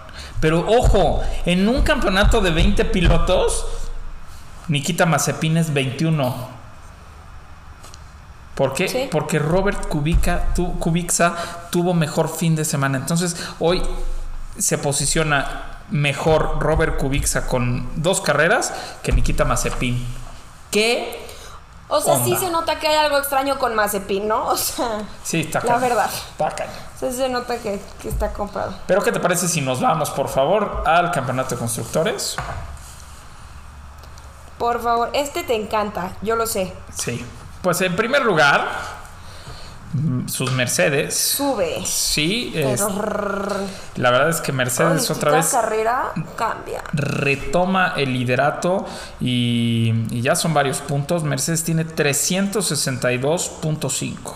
Pero 0.41 0.65
ojo, 0.67 1.23
en 1.45 1.69
un 1.69 1.83
campeonato 1.83 2.41
de 2.41 2.51
20 2.51 2.85
pilotos, 2.87 3.67
Nikita 4.69 5.07
Mazepin 5.07 5.57
es 5.57 5.73
21. 5.73 6.61
¿Por 8.55 8.73
qué? 8.75 8.89
Sí. 8.89 9.09
Porque 9.11 9.39
Robert 9.39 9.89
Kubica, 9.89 10.47
tu, 10.55 10.79
Kubica 10.79 11.35
tuvo 11.71 11.95
mejor 11.95 12.29
fin 12.29 12.57
de 12.57 12.65
semana. 12.65 12.99
Entonces, 12.99 13.37
hoy 13.59 13.83
se 14.59 14.79
posiciona 14.79 15.81
mejor 15.91 16.59
Robert 16.61 16.99
Kubica 16.99 17.47
con 17.47 17.89
dos 17.97 18.21
carreras 18.21 18.73
que 19.03 19.13
Nikita 19.13 19.45
Mazepin. 19.45 20.05
¿Qué? 20.71 21.30
O 21.91 22.01
sea, 22.01 22.23
sí 22.25 22.37
se 22.37 22.51
nota 22.51 22.79
que 22.79 22.87
hay 22.89 22.97
algo 22.97 23.19
extraño 23.19 23.59
con 23.59 23.75
Mazepin, 23.75 24.29
¿no? 24.29 24.47
O 24.49 24.57
sea, 24.57 25.03
Sí, 25.23 25.41
está 25.41 25.61
La 25.65 25.77
verdad. 25.79 26.09
Está 26.09 26.51
cañón. 26.51 26.75
sí 26.99 27.13
se 27.13 27.29
nota 27.29 27.59
que, 27.59 27.81
que 28.01 28.09
está 28.09 28.33
comprado. 28.33 28.75
Pero 28.87 29.03
¿qué 29.03 29.11
te 29.13 29.21
parece 29.21 29.49
si 29.49 29.61
nos 29.61 29.81
vamos, 29.81 30.11
por 30.11 30.29
favor, 30.29 30.85
al 30.87 31.11
campeonato 31.11 31.55
de 31.55 31.59
constructores? 31.59 32.37
Por 34.59 34.83
favor, 34.83 35.11
este 35.15 35.43
te 35.43 35.55
encanta, 35.55 36.13
yo 36.23 36.37
lo 36.37 36.47
sé. 36.47 36.73
Sí. 36.95 37.25
Pues 37.63 37.81
en 37.81 37.97
primer 37.97 38.23
lugar, 38.25 38.69
sus 40.27 40.53
Mercedes. 40.53 41.17
Sube. 41.17 41.83
Sí, 41.85 42.53
es- 42.55 42.81
la 43.97 44.11
verdad 44.11 44.29
es 44.29 44.41
que 44.41 44.53
Mercedes 44.53 45.11
ay, 45.11 45.17
otra 45.17 45.33
vez 45.33 45.49
carrera 45.49 46.13
cambia. 46.37 46.85
retoma 46.93 47.95
el 47.97 48.13
liderato 48.13 48.87
y, 49.21 49.93
y 50.11 50.21
ya 50.23 50.37
son 50.37 50.55
varios 50.55 50.79
puntos. 50.79 51.25
Mercedes 51.25 51.65
tiene 51.65 51.85
362.5. 51.85 54.35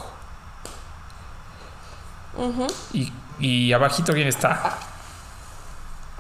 y, 2.93 3.13
y 3.39 3.73
abajito, 3.73 4.13
¿quién 4.13 4.27
está? 4.29 4.77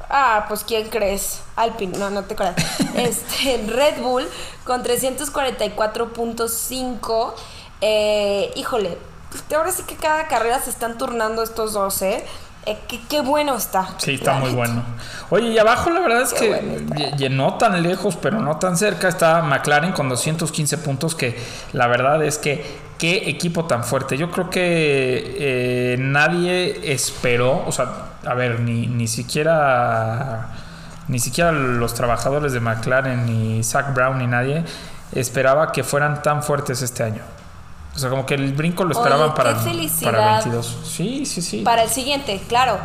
Ah, 0.09 0.45
pues 0.49 0.62
¿quién 0.64 0.89
crees? 0.91 1.41
Alpine, 1.57 1.99
no, 1.99 2.09
no 2.11 2.22
te 2.24 2.35
acuerdas. 2.35 2.55
Este, 2.95 3.64
Red 3.66 4.01
Bull 4.01 4.28
con 4.64 4.85
344.5. 4.85 7.35
Eh, 7.80 8.53
híjole, 8.55 8.97
pues, 9.43 9.59
ahora 9.59 9.70
sí 9.72 9.82
que 9.82 9.97
cada 9.97 10.26
carrera 10.28 10.59
se 10.61 10.70
están 10.70 10.97
turnando 10.99 11.43
estos 11.43 11.72
dos, 11.72 12.01
¿eh? 12.03 12.24
Eh, 12.66 12.78
qué, 13.11 13.20
bueno 13.20 13.57
está. 13.57 13.89
Sí, 13.99 14.14
está 14.14 14.35
muy 14.35 14.45
neta. 14.45 14.57
bueno. 14.57 14.82
Oye, 15.28 15.49
y 15.49 15.59
abajo 15.59 15.91
la 15.91 16.01
verdad 16.01 16.22
es 16.22 16.32
Qué 16.32 16.41
que 16.41 16.49
bueno 16.49 16.72
está. 16.72 16.95
lle- 16.95 17.14
lle- 17.16 17.30
no 17.30 17.55
tan 17.59 17.82
lejos, 17.82 18.16
pero 18.16 18.41
no 18.41 18.57
tan 18.57 18.76
cerca 18.78 19.09
está 19.09 19.43
McLaren 19.43 19.93
con 19.93 20.09
215 20.09 20.78
puntos, 20.78 21.14
que 21.14 21.39
la 21.74 21.87
verdad 21.89 22.24
es 22.24 22.39
que 22.39 22.64
qué 22.97 23.28
equipo 23.28 23.66
tan 23.66 23.85
fuerte. 23.85 24.16
Yo 24.16 24.30
creo 24.30 24.49
que 24.49 25.37
eh, 25.39 25.97
nadie 25.99 26.91
esperó, 26.95 27.62
o 27.66 27.72
sea, 27.72 28.12
a 28.24 28.32
ver, 28.32 28.61
ni, 28.61 28.87
ni 28.87 29.09
siquiera 29.09 30.49
ni 31.09 31.18
siquiera 31.18 31.53
los 31.53 31.93
trabajadores 31.93 32.55
de 32.55 32.61
McLaren, 32.61 33.26
ni 33.26 33.62
Zach 33.62 33.93
Brown, 33.93 34.16
ni 34.16 34.26
nadie 34.26 34.64
esperaba 35.12 35.70
que 35.70 35.85
fueran 35.85 36.22
tan 36.22 36.43
fuertes 36.43 36.80
este 36.80 37.03
año. 37.03 37.20
O 37.95 37.99
sea, 37.99 38.11
como 38.11 38.26
que 38.26 38.34
el 38.34 38.53
brinco 38.55 38.84
lo 38.84 38.92
esperaban 38.92 39.34
para, 39.34 39.51
para 39.53 39.62
felicidad. 39.64 40.42
22. 40.45 40.78
Sí, 40.84 41.24
sí, 41.26 41.40
sí. 41.42 41.59
Para 41.62 41.82
el 41.84 41.90
siguiente, 41.90 42.42
claro. 42.49 42.78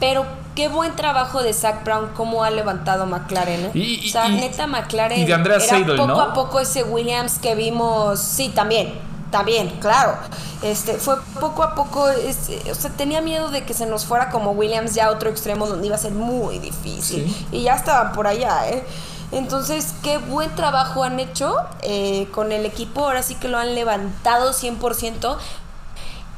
Pero 0.00 0.24
qué 0.54 0.68
buen 0.68 0.94
trabajo 0.96 1.42
de 1.42 1.52
Zach 1.52 1.84
Brown, 1.84 2.10
cómo 2.16 2.42
ha 2.44 2.50
levantado 2.50 3.06
McLaren. 3.06 3.66
¿eh? 3.66 3.70
Y- 3.74 3.80
y- 4.04 4.08
o 4.08 4.12
sea, 4.12 4.28
y- 4.28 4.34
neta, 4.36 4.66
McLaren 4.66 5.20
y 5.20 5.24
de 5.24 5.34
Andrea 5.34 5.56
era 5.56 5.64
Seidel, 5.64 5.96
poco 5.96 6.08
¿no? 6.08 6.20
a 6.20 6.32
poco 6.34 6.60
ese 6.60 6.82
Williams 6.84 7.38
que 7.38 7.54
vimos. 7.54 8.18
Sí, 8.20 8.48
también, 8.48 8.94
también, 9.30 9.68
claro. 9.80 10.14
Este, 10.62 10.94
fue 10.94 11.14
poco 11.40 11.62
a 11.62 11.76
poco, 11.76 12.08
es- 12.08 12.50
o 12.70 12.74
sea, 12.74 12.90
tenía 12.90 13.20
miedo 13.20 13.50
de 13.50 13.62
que 13.64 13.74
se 13.74 13.86
nos 13.86 14.04
fuera 14.06 14.30
como 14.30 14.50
Williams 14.52 14.94
ya 14.94 15.06
a 15.06 15.10
otro 15.10 15.30
extremo 15.30 15.66
donde 15.68 15.86
iba 15.86 15.94
a 15.94 16.00
ser 16.00 16.12
muy 16.12 16.58
difícil. 16.58 17.24
Sí. 17.32 17.46
Y 17.52 17.62
ya 17.62 17.74
estaban 17.76 18.12
por 18.12 18.26
allá, 18.26 18.68
¿eh? 18.68 18.84
Entonces, 19.30 19.94
qué 20.02 20.18
buen 20.18 20.54
trabajo 20.54 21.04
han 21.04 21.20
hecho 21.20 21.54
eh, 21.82 22.28
con 22.32 22.50
el 22.52 22.64
equipo. 22.64 23.04
Ahora 23.04 23.22
sí 23.22 23.34
que 23.34 23.48
lo 23.48 23.58
han 23.58 23.74
levantado 23.74 24.52
100%. 24.52 25.36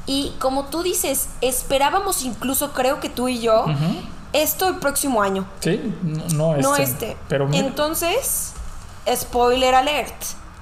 Y 0.06 0.32
como 0.40 0.64
tú 0.64 0.82
dices, 0.82 1.28
esperábamos 1.40 2.24
incluso, 2.24 2.72
creo 2.72 2.98
que 2.98 3.08
tú 3.08 3.28
y 3.28 3.40
yo, 3.40 3.66
esto 4.32 4.68
el 4.68 4.76
próximo 4.76 5.22
año, 5.22 5.46
Sí, 5.60 5.80
no, 6.34 6.56
no 6.56 6.56
este. 6.56 6.62
no 6.62 6.76
este. 6.76 7.16
Pero 7.28 7.46
mira, 7.46 7.64
Entonces, 7.66 8.54
spoiler 9.14 9.74
alert, 9.76 10.14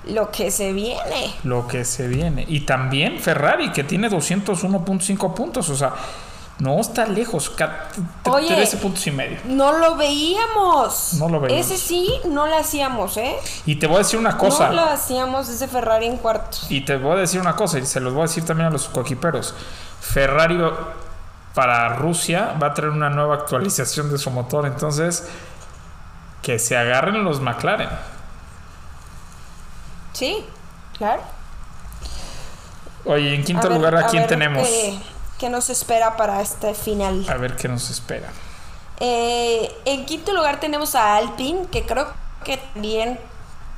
lo 0.05 0.31
que 0.31 0.51
se 0.51 0.73
viene. 0.75 1.35
lo 1.45 1.67
que 1.67 1.87
se 1.87 2.09
viene. 2.09 2.45
Y 2.47 2.61
también 2.61 3.19
Ferrari, 3.21 3.73
que 3.73 3.85
tiene 3.85 4.11
201.5 4.11 5.33
puntos. 5.35 5.71
O 5.71 5.77
sea, 5.77 5.95
no 6.59 6.81
está 6.81 7.07
lejos. 7.07 7.51
ca- 7.51 7.89
t- 8.25 8.31
Oye. 8.31 8.49
13 8.55 8.77
puntos 8.79 9.07
y 9.07 9.11
medio. 9.13 9.39
No 9.45 9.73
lo 9.73 9.97
veíamos. 9.97 11.15
No 11.15 11.29
lo 11.29 11.39
veíamos. 11.41 11.67
Ese 11.67 11.77
sí, 11.79 12.13
no 12.25 12.47
lo 12.47 12.57
hacíamos, 12.57 13.17
¿eh? 13.17 13.37
Y 13.67 13.77
te 13.77 13.87
voy 13.87 13.97
a 13.97 13.99
decir 13.99 14.19
una 14.19 14.37
cosa. 14.37 14.69
No 14.69 14.75
lo 14.75 14.83
hacíamos 14.85 15.49
ese 15.49 15.69
Ferrari 15.69 16.07
en 16.07 16.17
cuartos. 16.17 16.67
Y 16.71 16.81
te 16.85 16.97
voy 16.97 17.13
a 17.13 17.21
decir 17.21 17.41
una 17.41 17.55
cosa, 17.55 17.79
y 17.79 17.87
se 17.87 18.01
los 18.01 18.13
voy 18.13 18.23
a 18.23 18.27
decir 18.27 18.45
también 18.45 18.69
a 18.69 18.71
los 18.71 18.89
coquiperos. 18.89 19.55
Ferrari 20.01 20.59
para 21.55 21.91
Rusia 21.97 22.55
va 22.63 22.69
a 22.69 22.75
traer 22.75 22.91
una 22.93 23.11
nueva 23.11 23.35
actualización 23.37 24.11
de 24.11 24.19
su 24.19 24.31
motor. 24.31 24.67
Entonces, 24.67 25.29
que 26.43 26.59
se 26.59 26.77
agarren 26.77 27.23
los 27.25 27.41
McLaren. 27.41 27.89
Sí, 30.13 30.45
claro. 30.97 31.23
Oye, 33.05 33.35
en 33.35 33.45
quinto 33.45 33.67
A 33.67 33.71
ver, 33.71 33.79
lugar, 33.79 33.97
¿a, 33.97 34.07
quién 34.07 34.27
tenemos? 34.27 34.67
Qué, 34.67 34.99
qué 35.39 35.49
nos 35.49 35.71
espera 35.71 36.17
para 36.17 36.41
este 36.43 36.75
final? 36.75 37.25
A 37.29 37.37
ver 37.37 37.57
qué 37.57 37.69
nos 37.69 37.91
espera. 37.91 38.29
Eh, 39.01 39.73
en 39.85 40.05
quinto 40.05 40.33
lugar 40.33 40.61
tenemos 40.61 40.95
a 40.95 41.17
Alpine, 41.17 41.67
que 41.71 41.87
creo 41.87 42.09
que 42.45 42.57
también, 42.57 43.19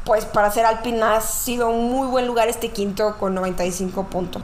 pues 0.05 0.25
para 0.25 0.51
ser 0.51 0.65
Alpine 0.65 1.03
ha 1.03 1.21
sido 1.21 1.69
un 1.69 1.91
muy 1.91 2.09
buen 2.09 2.27
lugar 2.27 2.49
este 2.49 2.71
quinto 2.71 3.17
con 3.19 3.35
95 3.35 4.07
puntos. 4.07 4.43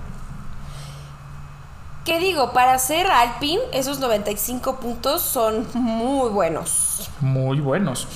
¿Qué 2.05 2.21
digo? 2.21 2.53
Para 2.53 2.79
ser 2.79 3.09
Alpine, 3.09 3.62
esos 3.73 3.99
95 3.99 4.77
puntos 4.77 5.23
son 5.23 5.67
muy 5.75 6.29
buenos. 6.29 7.11
Muy 7.21 7.59
buenos. 7.59 8.07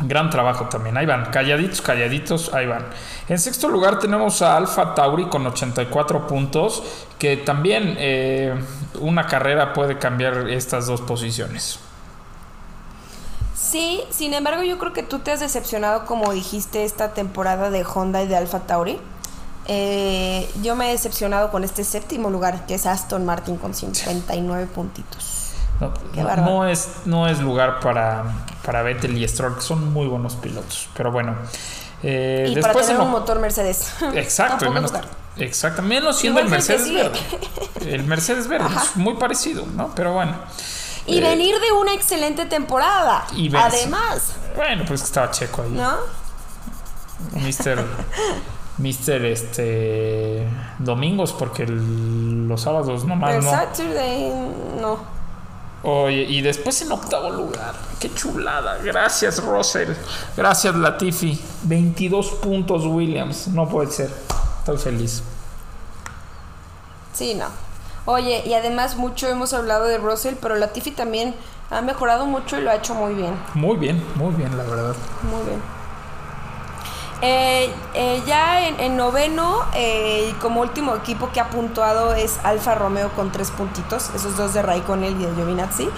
Gran 0.00 0.28
trabajo 0.28 0.66
también. 0.66 0.96
Ahí 0.98 1.06
van, 1.06 1.30
calladitos, 1.30 1.80
calladitos, 1.80 2.52
ahí 2.52 2.66
van. 2.66 2.84
En 3.28 3.38
sexto 3.38 3.68
lugar 3.68 3.98
tenemos 3.98 4.42
a 4.42 4.56
Alfa 4.56 4.94
Tauri 4.94 5.26
con 5.28 5.46
84 5.46 6.26
puntos, 6.26 6.82
que 7.18 7.38
también 7.38 7.94
eh, 7.98 8.54
una 9.00 9.26
carrera 9.26 9.72
puede 9.72 9.98
cambiar 9.98 10.50
estas 10.50 10.86
dos 10.86 11.00
posiciones. 11.00 11.78
Sí, 13.54 14.02
sin 14.10 14.34
embargo 14.34 14.62
yo 14.62 14.78
creo 14.78 14.92
que 14.92 15.02
tú 15.02 15.20
te 15.20 15.32
has 15.32 15.40
decepcionado 15.40 16.04
como 16.04 16.32
dijiste 16.32 16.84
esta 16.84 17.14
temporada 17.14 17.70
de 17.70 17.84
Honda 17.84 18.22
y 18.22 18.26
de 18.28 18.36
Alfa 18.36 18.60
Tauri. 18.60 19.00
Eh, 19.68 20.48
yo 20.62 20.76
me 20.76 20.88
he 20.88 20.92
decepcionado 20.92 21.50
con 21.50 21.64
este 21.64 21.82
séptimo 21.82 22.30
lugar, 22.30 22.66
que 22.66 22.74
es 22.74 22.86
Aston 22.86 23.24
Martin 23.24 23.56
con 23.56 23.74
59 23.74 24.66
puntitos. 24.66 25.52
No, 25.80 25.92
Qué 26.12 26.22
no- 26.22 26.36
no 26.36 26.66
es, 26.66 26.88
no 27.06 27.26
es 27.26 27.40
lugar 27.40 27.80
para, 27.80 28.24
para 28.66 28.82
Vettel 28.82 29.16
y 29.16 29.26
Stroll, 29.28 29.54
que 29.54 29.62
son 29.62 29.92
muy 29.92 30.06
buenos 30.06 30.34
pilotos. 30.34 30.88
Pero 30.96 31.10
bueno. 31.12 31.36
eh, 32.02 32.46
y 32.50 32.54
para 32.56 32.66
después 32.74 32.86
tener 32.86 33.00
en 33.00 33.06
un 33.06 33.12
motor 33.12 33.38
Mercedes. 33.38 33.92
Exacto, 34.14 34.66
y 34.66 34.70
menos, 34.70 34.92
exacto, 35.38 35.80
menos 35.82 36.16
siendo 36.18 36.40
el 36.40 36.46
Igual 36.46 36.60
el 36.60 36.66
Mercedes 36.68 36.86
que 36.86 36.94
verde. 36.94 37.94
El 37.94 38.04
Mercedes 38.04 38.48
verde, 38.48 38.66
Ajá. 38.66 38.82
es 38.82 38.96
muy 38.96 39.14
parecido, 39.14 39.64
¿no? 39.74 39.94
Pero 39.94 40.12
bueno. 40.12 40.34
Y 41.06 41.18
Eh, 41.18 41.20
venir 41.20 41.54
de 41.60 41.70
una 41.72 41.92
excelente 41.94 42.46
temporada. 42.46 43.24
Y 43.34 43.54
Además, 43.54 44.32
Bueno, 44.56 44.84
pues 44.88 45.00
que 45.02 45.06
estaba 45.06 45.30
checo 45.30 45.62
ahí. 45.62 45.70
¿no? 45.70 45.94
Mister. 47.40 47.82
Mister 48.78 49.24
este. 49.24 50.46
Domingos, 50.78 51.32
porque 51.32 51.62
el- 51.62 52.46
los 52.48 52.60
sábados 52.60 53.04
nomás 53.04 53.34
El 53.36 53.44
no. 53.44 53.50
Saturday, 53.50 54.30
no. 54.80 55.15
Oye, 55.86 56.22
y 56.28 56.42
después 56.42 56.82
en 56.82 56.90
octavo 56.90 57.30
lugar. 57.30 57.74
Qué 58.00 58.12
chulada. 58.12 58.78
Gracias, 58.78 59.40
Russell. 59.44 59.92
Gracias, 60.36 60.74
Latifi. 60.74 61.40
22 61.62 62.30
puntos, 62.42 62.84
Williams. 62.84 63.46
No 63.46 63.68
puede 63.68 63.92
ser. 63.92 64.10
Estoy 64.58 64.78
feliz. 64.78 65.22
Sí, 67.12 67.36
no. 67.36 67.46
Oye, 68.04 68.42
y 68.44 68.54
además 68.54 68.96
mucho 68.96 69.28
hemos 69.28 69.52
hablado 69.52 69.84
de 69.84 69.98
Russell, 69.98 70.34
pero 70.42 70.56
Latifi 70.56 70.90
también 70.90 71.36
ha 71.70 71.80
mejorado 71.82 72.26
mucho 72.26 72.58
y 72.58 72.62
lo 72.62 72.70
ha 72.72 72.74
hecho 72.74 72.96
muy 72.96 73.14
bien. 73.14 73.38
Muy 73.54 73.76
bien, 73.76 74.04
muy 74.16 74.34
bien, 74.34 74.56
la 74.56 74.64
verdad. 74.64 74.96
Muy 75.22 75.44
bien. 75.44 75.62
Eh, 77.22 77.72
eh, 77.94 78.22
ya 78.26 78.66
en, 78.68 78.78
en 78.78 78.96
noveno, 78.96 79.60
eh, 79.74 80.34
como 80.40 80.60
último 80.60 80.94
equipo 80.94 81.30
que 81.32 81.40
ha 81.40 81.48
puntuado 81.48 82.12
es 82.12 82.38
Alfa 82.44 82.74
Romeo 82.74 83.08
con 83.12 83.32
tres 83.32 83.50
puntitos, 83.50 84.10
esos 84.14 84.36
dos 84.36 84.52
de 84.52 84.60
Raikkonen 84.62 85.18
y 85.20 85.24
de 85.24 85.34
Giovinazzi. 85.34 85.88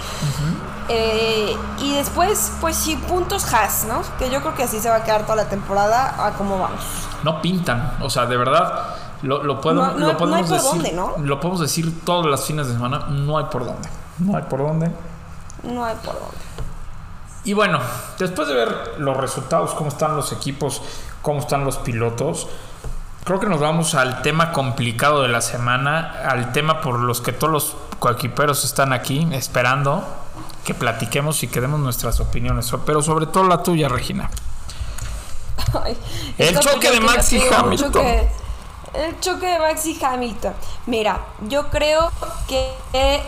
Eh, 0.87 1.55
y 1.79 1.93
después, 1.93 2.53
pues 2.61 2.75
sí, 2.75 2.95
puntos 2.95 3.53
Haas, 3.53 3.85
¿no? 3.85 4.01
Que 4.17 4.29
yo 4.31 4.39
creo 4.41 4.55
que 4.55 4.63
así 4.63 4.79
se 4.79 4.89
va 4.89 4.95
a 4.97 5.03
quedar 5.03 5.23
toda 5.23 5.35
la 5.35 5.49
temporada 5.49 6.25
a 6.25 6.31
cómo 6.31 6.57
vamos. 6.57 6.79
No 7.23 7.41
pintan, 7.41 7.97
o 8.01 8.09
sea, 8.09 8.25
de 8.25 8.37
verdad, 8.37 8.95
lo, 9.21 9.43
lo 9.43 9.59
podemos, 9.61 9.93
No- 9.95 9.99
no- 9.99 10.07
lo 10.13 10.17
podemos 10.17 10.29
no 10.29 10.35
hay 10.37 10.43
por 10.43 10.57
decir. 10.57 10.71
dónde, 10.71 10.91
¿no? 10.93 11.23
Lo 11.25 11.39
podemos 11.39 11.59
decir 11.61 12.05
todos 12.05 12.25
los 12.25 12.43
fines 12.45 12.67
de 12.67 12.73
semana, 12.73 13.05
no 13.09 13.37
hay 13.37 13.45
por 13.51 13.65
dónde. 13.65 13.87
No 14.19 14.35
hay 14.37 14.43
por 14.43 14.59
dónde. 14.59 14.89
No 15.63 15.83
hay 15.83 15.95
por 15.97 16.13
dónde. 16.13 16.37
Y 17.43 17.53
bueno, 17.53 17.79
después 18.17 18.47
de 18.47 18.53
ver 18.53 18.95
los 18.97 19.15
resultados, 19.15 19.73
cómo 19.73 19.89
están 19.89 20.15
los 20.15 20.31
equipos, 20.31 20.81
cómo 21.21 21.39
están 21.39 21.63
los 21.63 21.77
pilotos, 21.77 22.47
creo 23.23 23.39
que 23.39 23.47
nos 23.47 23.59
vamos 23.59 23.95
al 23.95 24.21
tema 24.21 24.51
complicado 24.51 25.21
de 25.21 25.29
la 25.29 25.41
semana, 25.41 26.21
al 26.27 26.51
tema 26.51 26.81
por 26.81 26.99
los 26.99 27.21
que 27.21 27.31
todos 27.31 27.51
los 27.51 27.75
coequiperos 27.99 28.65
están 28.65 28.93
aquí 28.93 29.27
esperando 29.31 30.03
que 30.63 30.73
platiquemos 30.73 31.41
y 31.43 31.47
que 31.47 31.61
demos 31.61 31.79
nuestras 31.79 32.19
opiniones, 32.19 32.71
pero 32.85 33.01
sobre 33.01 33.25
todo 33.25 33.45
la 33.45 33.63
tuya, 33.63 33.87
Regina. 33.87 34.29
Ay, 35.83 35.97
El 36.37 36.59
choque 36.59 36.91
de 36.91 36.99
complicado 36.99 37.01
Max 37.01 37.33
y 37.33 37.37
que 37.37 37.45
diga, 37.45 37.59
Hamilton. 37.59 37.85
El 37.85 37.91
choque, 37.91 38.31
el 38.93 39.19
choque 39.19 39.45
de 39.47 39.59
Max 39.59 39.85
y 39.85 40.03
Hamilton. 40.03 40.53
Mira, 40.85 41.19
yo 41.47 41.69
creo 41.69 42.11
que 42.47 42.71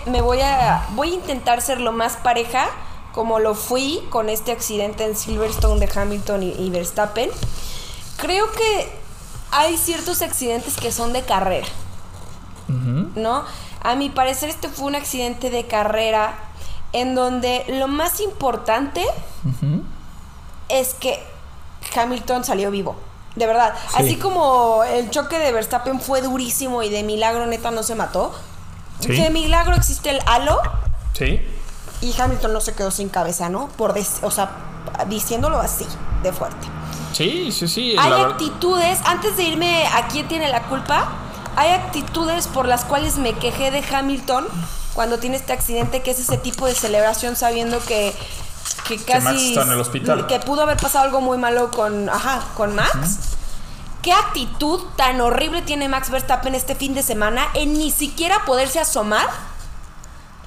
me 0.06 0.22
voy 0.22 0.42
a 0.42 0.86
voy 0.92 1.12
a 1.12 1.14
intentar 1.14 1.62
ser 1.62 1.80
lo 1.80 1.92
más 1.92 2.18
pareja 2.18 2.68
como 3.14 3.40
lo 3.40 3.56
fui 3.56 4.02
con 4.10 4.30
este 4.30 4.52
accidente 4.52 5.04
en 5.04 5.16
Silverstone 5.16 5.86
de 5.86 5.92
Hamilton 5.94 6.44
y, 6.44 6.52
y 6.52 6.70
Verstappen. 6.70 7.30
Creo 8.18 8.52
que 8.52 9.02
hay 9.52 9.78
ciertos 9.78 10.22
accidentes 10.22 10.78
que 10.78 10.92
son 10.92 11.14
de 11.14 11.22
carrera. 11.22 11.68
¿No? 13.16 13.44
A 13.84 13.96
mi 13.96 14.10
parecer 14.10 14.50
este 14.50 14.70
fue 14.70 14.86
un 14.86 14.96
accidente 14.96 15.50
de 15.50 15.68
carrera 15.68 16.36
en 16.94 17.16
donde 17.16 17.66
lo 17.68 17.90
más 17.90 18.22
importante 18.22 19.06
es 20.70 20.94
que 20.94 21.22
Hamilton 21.94 22.46
salió 22.46 22.72
vivo. 22.72 22.96
De 23.36 23.46
verdad. 23.46 23.74
Así 23.96 24.16
como 24.18 24.84
el 24.84 25.10
choque 25.10 25.38
de 25.38 25.52
Verstappen 25.52 26.00
fue 26.00 26.22
durísimo 26.22 26.84
y 26.84 26.90
de 26.90 27.04
milagro 27.04 27.46
neta 27.46 27.72
no 27.72 27.84
se 27.84 27.96
mató. 27.96 28.34
Sí. 29.02 29.14
De 29.14 29.30
milagro 29.30 29.76
existe 29.76 30.12
el 30.12 30.20
halo 30.28 30.62
¿Sí? 31.14 31.42
Y 32.02 32.20
Hamilton 32.20 32.54
no 32.54 32.62
se 32.62 32.74
quedó 32.74 32.92
sin 32.92 33.10
cabeza, 33.10 33.50
¿no? 33.50 33.68
Por 33.78 33.96
o 34.22 34.32
sea, 34.32 34.52
diciéndolo 35.08 35.60
así, 35.60 35.86
de 36.24 36.34
fuerte. 36.34 36.68
Sí, 37.14 37.52
sí, 37.52 37.68
sí. 37.68 37.96
Hay 37.98 38.10
la 38.10 38.22
actitudes, 38.30 39.00
antes 39.06 39.38
de 39.38 39.44
irme 39.44 39.86
a 39.88 40.08
quién 40.08 40.28
tiene 40.28 40.50
la 40.50 40.64
culpa, 40.64 41.10
hay 41.56 41.72
actitudes 41.72 42.48
por 42.48 42.68
las 42.68 42.86
cuales 42.86 43.18
me 43.18 43.34
quejé 43.34 43.72
de 43.72 43.84
Hamilton 43.84 44.48
cuando 44.94 45.20
tiene 45.20 45.38
este 45.38 45.54
accidente, 45.54 46.02
que 46.02 46.12
es 46.12 46.20
ese 46.20 46.38
tipo 46.38 46.66
de 46.66 46.74
celebración 46.74 47.36
sabiendo 47.36 47.80
que, 47.80 48.14
que 48.88 48.98
casi... 48.98 49.50
Está 49.50 49.64
en 49.64 49.72
el 49.72 49.80
hospital. 49.80 50.28
Que 50.28 50.40
pudo 50.40 50.64
haber 50.64 50.78
pasado 50.78 51.06
algo 51.06 51.22
muy 51.22 51.38
malo 51.38 51.72
con, 51.72 52.10
ajá, 52.10 52.42
con 52.56 52.76
Max. 52.76 53.36
¿Qué 54.02 54.12
actitud 54.12 54.82
tan 54.96 55.22
horrible 55.22 55.62
tiene 55.62 55.88
Max 55.88 56.10
Verstappen 56.10 56.56
este 56.56 56.76
fin 56.76 56.96
de 56.96 57.04
semana 57.04 57.48
en 57.54 57.74
ni 57.74 57.92
siquiera 57.92 58.44
poderse 58.46 58.80
asomar 58.80 59.30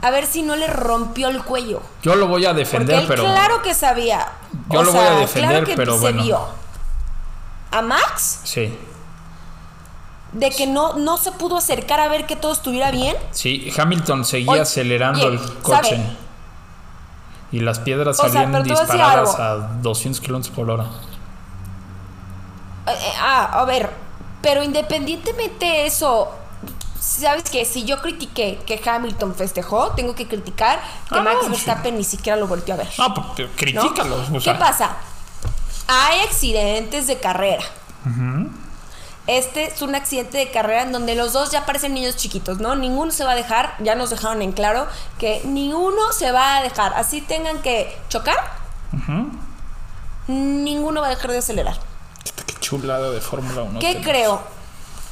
a 0.02 0.10
ver 0.10 0.26
si 0.26 0.42
no 0.42 0.56
le 0.56 0.66
rompió 0.66 1.28
el 1.28 1.42
cuello? 1.42 1.80
Yo 2.02 2.14
lo 2.14 2.26
voy 2.28 2.44
a 2.44 2.48
Porque 2.50 2.60
defender, 2.64 2.98
él 3.00 3.04
pero. 3.08 3.24
claro 3.24 3.62
que 3.62 3.74
sabía. 3.74 4.28
Yo 4.70 4.80
O 4.80 4.82
lo 4.82 4.92
voy 4.92 5.04
a 5.06 5.10
defender, 5.16 5.50
claro 5.50 5.66
que 5.66 5.76
pero 5.76 5.94
se 5.94 6.00
bueno. 6.00 6.22
vio. 6.22 6.40
A 7.70 7.82
Max 7.82 8.40
Sí. 8.44 8.76
de 10.32 10.50
que 10.50 10.66
no, 10.66 10.94
no 10.94 11.16
se 11.16 11.32
pudo 11.32 11.56
acercar 11.56 12.00
a 12.00 12.08
ver 12.08 12.26
que 12.26 12.36
todo 12.36 12.52
estuviera 12.52 12.90
bien. 12.90 13.16
Sí, 13.30 13.72
Hamilton 13.76 14.24
seguía 14.24 14.52
Oye, 14.52 14.60
acelerando 14.62 15.28
el 15.28 15.40
coche. 15.62 15.96
¿sabe? 15.96 16.16
Y 17.52 17.60
las 17.60 17.78
piedras 17.78 18.18
O 18.18 18.22
salían 18.28 18.54
a 18.54 18.60
disparadas 18.60 19.38
algo. 19.38 19.64
a 19.64 19.68
200 19.80 20.20
kilómetros 20.20 20.54
por 20.54 20.68
hora. 20.70 20.84
Eh, 22.86 22.90
eh, 22.90 23.12
ah, 23.20 23.60
a 23.60 23.64
ver, 23.64 23.90
pero 24.42 24.62
independientemente 24.62 25.64
de 25.64 25.86
eso, 25.86 26.30
sabes 27.04 27.44
que 27.50 27.64
si 27.64 27.84
yo 27.84 28.00
critiqué 28.00 28.58
que 28.66 28.80
Hamilton 28.88 29.34
festejó, 29.34 29.90
tengo 29.92 30.14
que 30.14 30.26
criticar 30.26 30.80
que 31.08 31.18
Ah, 31.18 31.22
Max 31.22 31.38
sí. 31.42 31.48
Verstappen 31.50 31.96
ni 31.96 32.04
siquiera 32.04 32.36
lo 32.38 32.46
volvió 32.46 32.74
a 32.74 32.78
ver. 32.78 32.88
No, 32.98 33.12
pues, 33.14 33.26
¿no? 33.48 33.56
critícalos. 33.56 34.28
o 34.32 34.40
sea. 34.40 34.54
¿Qué 34.54 34.58
pasa? 34.58 34.96
Hay 35.86 36.20
accidentes 36.20 37.06
de 37.06 37.18
carrera. 37.18 37.62
Este 39.26 39.64
es 39.64 39.80
un 39.80 39.94
accidente 39.94 40.36
de 40.36 40.50
carrera 40.50 40.82
en 40.82 40.92
donde 40.92 41.14
los 41.14 41.32
dos 41.32 41.50
ya 41.50 41.64
parecen 41.64 41.94
niños 41.94 42.16
chiquitos, 42.16 42.58
¿no? 42.58 42.74
Ninguno 42.76 43.10
se 43.10 43.24
va 43.24 43.32
a 43.32 43.34
dejar, 43.34 43.74
ya 43.80 43.94
nos 43.94 44.10
dejaron 44.10 44.42
en 44.42 44.52
claro 44.52 44.86
que 45.18 45.40
ninguno 45.44 46.12
se 46.12 46.30
va 46.30 46.58
a 46.58 46.62
dejar. 46.62 46.92
Así 46.94 47.22
tengan 47.22 47.62
que 47.62 47.96
chocar, 48.10 48.36
ninguno 50.26 51.00
va 51.00 51.06
a 51.06 51.10
dejar 51.10 51.30
de 51.30 51.38
acelerar. 51.38 51.76
Qué 52.46 52.54
chulada 52.60 53.10
de 53.10 53.20
Fórmula 53.20 53.62
1. 53.62 53.80
¿Qué 53.80 54.00
creo? 54.02 54.42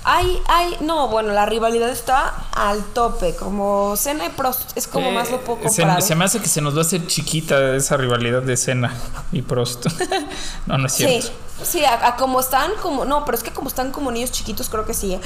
Hay, 0.04 0.42
hay, 0.48 0.76
no, 0.80 1.08
bueno, 1.08 1.32
la 1.32 1.46
rivalidad 1.46 1.88
está 1.88 2.46
al 2.52 2.82
tope, 2.86 3.36
como 3.36 3.96
Senna 3.96 4.26
y 4.26 4.30
Prost, 4.30 4.76
es 4.76 4.88
como 4.88 5.10
Eh, 5.10 5.12
más 5.12 5.30
lo 5.30 5.40
puedo 5.42 5.68
se, 5.68 5.84
se 6.00 6.14
me 6.16 6.24
hace 6.24 6.40
que 6.40 6.48
se 6.48 6.60
nos 6.60 6.74
va 6.74 6.78
a 6.78 6.82
hacer 6.82 7.06
chiquita 7.06 7.76
esa 7.76 7.96
rivalidad 7.96 8.42
de 8.42 8.56
Senna 8.56 8.92
y 9.30 9.42
Prost. 9.42 9.86
no, 10.66 10.78
no 10.78 10.86
es 10.86 10.92
cierto. 10.92 11.28
Sí, 11.28 11.32
sí, 11.62 11.84
a, 11.84 12.08
a 12.08 12.16
como 12.16 12.40
están, 12.40 12.72
como, 12.82 13.04
no, 13.04 13.24
pero 13.24 13.38
es 13.38 13.44
que 13.44 13.52
como 13.52 13.68
están 13.68 13.92
como 13.92 14.10
niños 14.10 14.32
chiquitos, 14.32 14.68
creo 14.68 14.84
que 14.84 14.94
sí. 14.94 15.14
¿eh? 15.14 15.20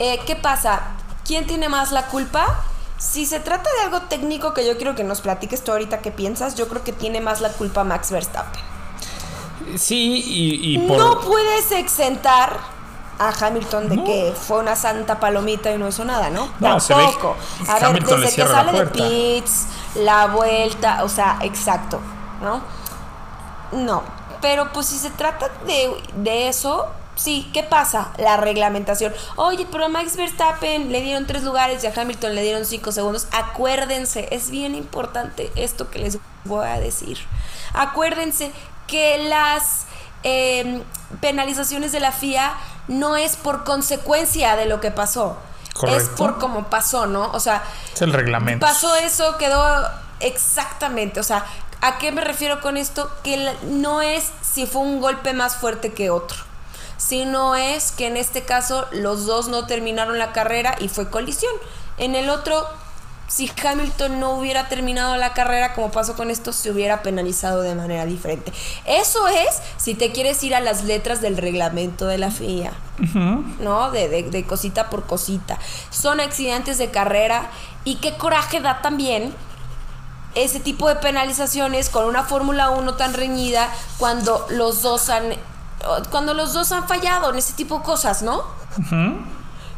Eh, 0.00 0.20
¿Qué 0.26 0.34
pasa? 0.34 0.82
¿Quién 1.24 1.46
tiene 1.46 1.68
más 1.68 1.92
la 1.92 2.06
culpa? 2.06 2.64
Si 2.98 3.26
se 3.26 3.38
trata 3.38 3.68
de 3.78 3.84
algo 3.84 4.08
técnico 4.08 4.54
que 4.54 4.66
yo 4.66 4.76
quiero 4.76 4.96
que 4.96 5.04
nos 5.04 5.20
platiques 5.20 5.62
tú 5.62 5.70
ahorita 5.70 5.98
qué 5.98 6.10
piensas, 6.10 6.56
yo 6.56 6.66
creo 6.66 6.82
que 6.82 6.92
tiene 6.92 7.20
más 7.20 7.40
la 7.40 7.50
culpa 7.50 7.84
Max 7.84 8.10
Verstappen. 8.10 8.60
Sí, 9.76 10.22
y, 10.26 10.74
y 10.74 10.78
por. 10.88 10.98
No 10.98 11.20
puedes 11.20 11.70
exentar 11.72 12.58
a 13.18 13.30
Hamilton 13.30 13.88
de 13.88 14.04
que 14.04 14.34
fue 14.38 14.58
una 14.58 14.76
santa 14.76 15.18
palomita 15.18 15.70
y 15.70 15.78
no 15.78 15.88
hizo 15.88 16.04
nada, 16.04 16.30
¿no? 16.30 16.50
No, 16.60 16.78
Tampoco. 16.78 17.36
A 17.68 17.78
ver, 17.78 18.04
desde 18.04 18.36
que 18.36 18.46
sale 18.48 18.72
de 18.72 18.86
pits, 18.86 19.66
la 19.96 20.26
vuelta, 20.26 21.02
o 21.04 21.08
sea, 21.08 21.38
exacto, 21.42 22.00
¿no? 22.42 22.60
No, 23.72 24.02
pero 24.40 24.72
pues 24.72 24.86
si 24.86 24.98
se 24.98 25.10
trata 25.10 25.48
de, 25.66 25.90
de 26.16 26.48
eso, 26.48 26.86
sí, 27.16 27.50
¿qué 27.52 27.62
pasa? 27.62 28.12
La 28.18 28.36
reglamentación. 28.36 29.12
Oye, 29.36 29.66
pero 29.70 29.86
a 29.86 29.88
Max 29.88 30.16
Verstappen 30.16 30.92
le 30.92 31.00
dieron 31.00 31.26
tres 31.26 31.42
lugares 31.42 31.82
y 31.82 31.86
a 31.86 31.92
Hamilton 31.96 32.34
le 32.34 32.42
dieron 32.42 32.64
cinco 32.64 32.92
segundos. 32.92 33.26
Acuérdense, 33.32 34.28
es 34.30 34.50
bien 34.50 34.74
importante 34.74 35.50
esto 35.56 35.90
que 35.90 35.98
les 35.98 36.18
voy 36.44 36.66
a 36.66 36.78
decir. 36.78 37.18
Acuérdense 37.72 38.52
que 38.86 39.26
las 39.28 39.86
eh, 40.22 40.82
penalizaciones 41.20 41.92
de 41.92 42.00
la 42.00 42.12
FIA 42.12 42.54
no 42.88 43.16
es 43.16 43.36
por 43.36 43.64
consecuencia 43.64 44.56
de 44.56 44.66
lo 44.66 44.80
que 44.80 44.90
pasó. 44.90 45.36
Es 45.68 45.74
Correcto. 45.74 46.16
por 46.16 46.38
cómo 46.38 46.70
pasó, 46.70 47.06
¿no? 47.06 47.30
O 47.32 47.40
sea, 47.40 47.62
Es 47.94 48.00
el 48.02 48.12
reglamento. 48.12 48.64
Pasó 48.64 48.94
eso, 48.96 49.36
quedó 49.36 49.88
exactamente. 50.20 51.20
O 51.20 51.22
sea, 51.22 51.44
¿a 51.80 51.98
qué 51.98 52.12
me 52.12 52.22
refiero 52.22 52.60
con 52.60 52.76
esto? 52.76 53.10
Que 53.22 53.54
no 53.64 54.00
es 54.00 54.30
si 54.42 54.66
fue 54.66 54.82
un 54.82 55.00
golpe 55.00 55.34
más 55.34 55.56
fuerte 55.56 55.92
que 55.92 56.10
otro. 56.10 56.38
Sino 56.96 57.56
es 57.56 57.92
que 57.92 58.06
en 58.06 58.16
este 58.16 58.42
caso 58.44 58.86
los 58.90 59.26
dos 59.26 59.48
no 59.48 59.66
terminaron 59.66 60.18
la 60.18 60.32
carrera 60.32 60.76
y 60.78 60.88
fue 60.88 61.10
colisión. 61.10 61.52
En 61.98 62.14
el 62.14 62.30
otro, 62.30 62.66
si 63.28 63.50
Hamilton 63.64 64.20
no 64.20 64.30
hubiera 64.32 64.68
terminado 64.68 65.16
la 65.16 65.32
carrera 65.32 65.74
como 65.74 65.90
pasó 65.90 66.14
con 66.14 66.30
esto, 66.30 66.52
se 66.52 66.70
hubiera 66.70 67.02
penalizado 67.02 67.62
de 67.62 67.74
manera 67.74 68.06
diferente. 68.06 68.52
Eso 68.84 69.26
es 69.28 69.48
si 69.76 69.94
te 69.94 70.12
quieres 70.12 70.42
ir 70.44 70.54
a 70.54 70.60
las 70.60 70.84
letras 70.84 71.20
del 71.20 71.36
reglamento 71.36 72.06
de 72.06 72.18
la 72.18 72.30
FIA. 72.30 72.72
¿no? 73.60 73.90
De, 73.90 74.08
de- 74.08 74.22
de 74.30 74.44
cosita 74.46 74.88
por 74.90 75.06
cosita. 75.06 75.58
Son 75.90 76.20
accidentes 76.20 76.78
de 76.78 76.90
carrera 76.90 77.50
y 77.84 77.96
qué 77.96 78.16
coraje 78.16 78.60
da 78.60 78.80
también 78.80 79.34
ese 80.34 80.60
tipo 80.60 80.88
de 80.88 80.96
penalizaciones 80.96 81.88
con 81.90 82.04
una 82.04 82.22
Fórmula 82.24 82.70
1 82.70 82.94
tan 82.94 83.14
reñida 83.14 83.68
cuando 83.98 84.46
los 84.50 84.82
dos 84.82 85.08
han 85.10 85.24
cuando 86.10 86.34
los 86.34 86.52
dos 86.52 86.72
han 86.72 86.86
fallado 86.88 87.30
en 87.30 87.36
ese 87.36 87.52
tipo 87.52 87.78
de 87.78 87.84
cosas, 87.84 88.22
¿no? 88.22 88.42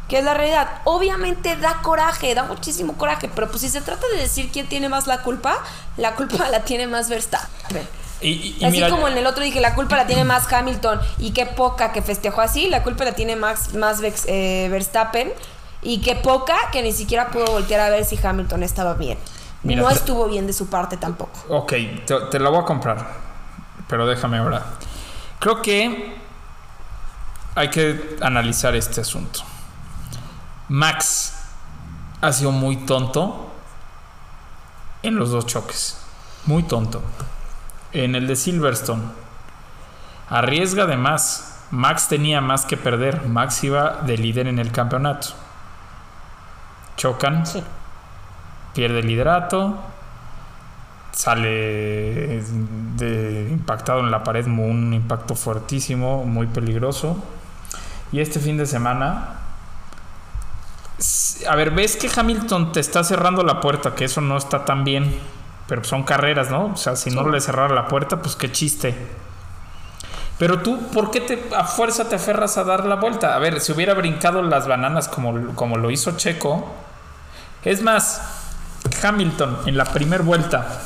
Que 0.09 0.17
es 0.17 0.23
la 0.25 0.33
realidad. 0.33 0.67
Obviamente 0.85 1.55
da 1.55 1.81
coraje, 1.81 2.33
da 2.35 2.43
muchísimo 2.43 2.93
coraje, 2.97 3.29
pero 3.33 3.47
pues 3.49 3.61
si 3.61 3.69
se 3.69 3.79
trata 3.81 4.05
de 4.13 4.17
decir 4.21 4.49
quién 4.51 4.67
tiene 4.67 4.89
más 4.89 5.07
la 5.07 5.21
culpa, 5.21 5.57
la 5.97 6.15
culpa 6.15 6.49
la 6.49 6.61
tiene 6.65 6.87
más 6.87 7.07
Verstappen. 7.09 7.87
Y, 8.21 8.29
y- 8.31 8.57
y 8.59 8.65
Así 8.65 8.71
mira, 8.77 8.89
como 8.89 9.07
en 9.07 9.17
el 9.17 9.25
otro 9.27 9.43
dije, 9.43 9.61
la 9.61 9.75
culpa 9.75 9.95
la 9.95 10.05
tiene 10.07 10.25
más 10.25 10.51
Hamilton 10.51 10.99
y 11.19 11.31
qué 11.31 11.45
poca 11.45 11.93
que 11.93 12.01
festejó 12.01 12.41
así, 12.41 12.67
la 12.67 12.83
culpa 12.83 13.05
la 13.05 13.13
tiene 13.13 13.35
más, 13.37 13.75
más 13.75 14.01
eh, 14.25 14.67
Verstappen 14.69 15.31
y 15.81 16.01
qué 16.01 16.15
poca 16.15 16.57
que 16.73 16.81
ni 16.81 16.91
siquiera 16.91 17.29
pudo 17.29 17.45
voltear 17.45 17.79
a 17.79 17.89
ver 17.89 18.03
si 18.03 18.19
Hamilton 18.21 18.63
estaba 18.63 18.95
bien. 18.95 19.17
Mira, 19.63 19.81
no 19.81 19.89
estuvo 19.89 20.27
bien 20.27 20.47
de 20.47 20.53
su 20.53 20.67
parte 20.69 20.97
tampoco. 20.97 21.31
Ok, 21.49 21.73
te, 22.05 22.15
te 22.31 22.39
la 22.39 22.49
voy 22.49 22.59
a 22.59 22.65
comprar. 22.65 23.07
Pero 23.87 24.05
déjame 24.07 24.37
ahora. 24.39 24.63
Creo 25.39 25.61
que 25.61 26.17
hay 27.55 27.69
que 27.69 28.17
analizar 28.21 28.75
este 28.75 29.01
asunto. 29.01 29.41
Max 30.69 31.33
ha 32.21 32.31
sido 32.31 32.51
muy 32.51 32.77
tonto 32.77 33.51
en 35.03 35.15
los 35.15 35.31
dos 35.31 35.45
choques. 35.45 35.99
Muy 36.45 36.63
tonto. 36.63 37.01
En 37.91 38.15
el 38.15 38.27
de 38.27 38.35
Silverstone. 38.35 39.03
Arriesga 40.29 40.85
de 40.85 40.95
más. 40.97 41.65
Max 41.71 42.07
tenía 42.07 42.41
más 42.41 42.65
que 42.65 42.77
perder. 42.77 43.27
Max 43.27 43.63
iba 43.63 44.01
de 44.05 44.17
líder 44.17 44.47
en 44.47 44.59
el 44.59 44.71
campeonato. 44.71 45.29
Chocan. 46.97 47.45
Sí. 47.45 47.63
Pierde 48.73 48.99
el 48.99 49.07
liderato. 49.07 49.75
Sale 51.11 52.43
de- 52.95 53.49
impactado 53.51 53.99
en 54.01 54.11
la 54.11 54.23
pared. 54.23 54.45
Un 54.45 54.93
impacto 54.93 55.35
fuertísimo. 55.35 56.25
Muy 56.25 56.47
peligroso. 56.47 57.17
Y 58.11 58.19
este 58.19 58.39
fin 58.39 58.57
de 58.57 58.65
semana. 58.65 59.38
A 61.47 61.55
ver, 61.55 61.71
ves 61.71 61.95
que 61.95 62.09
Hamilton 62.13 62.71
te 62.71 62.79
está 62.79 63.03
cerrando 63.03 63.43
la 63.43 63.61
puerta. 63.61 63.95
Que 63.95 64.05
eso 64.05 64.21
no 64.21 64.37
está 64.37 64.65
tan 64.65 64.83
bien. 64.83 65.19
Pero 65.67 65.83
son 65.83 66.03
carreras, 66.03 66.49
¿no? 66.49 66.67
O 66.73 66.77
sea, 66.77 66.95
si 66.95 67.11
no 67.11 67.27
le 67.29 67.39
cerrara 67.41 67.73
la 67.73 67.87
puerta, 67.87 68.21
pues 68.21 68.35
qué 68.35 68.51
chiste. 68.51 68.95
Pero 70.39 70.59
tú, 70.59 70.79
¿por 70.87 71.11
qué 71.11 71.21
te, 71.21 71.43
a 71.55 71.65
fuerza 71.65 72.07
te 72.07 72.15
aferras 72.15 72.57
a 72.57 72.63
dar 72.63 72.85
la 72.85 72.95
vuelta? 72.95 73.35
A 73.35 73.39
ver, 73.39 73.59
si 73.59 73.73
hubiera 73.73 73.93
brincado 73.93 74.41
las 74.41 74.67
bananas 74.67 75.09
como, 75.09 75.53
como 75.53 75.77
lo 75.77 75.91
hizo 75.91 76.17
Checo. 76.17 76.73
Es 77.63 77.81
más, 77.81 78.21
Hamilton 79.03 79.59
en 79.65 79.77
la 79.77 79.85
primera 79.85 80.23
vuelta. 80.23 80.81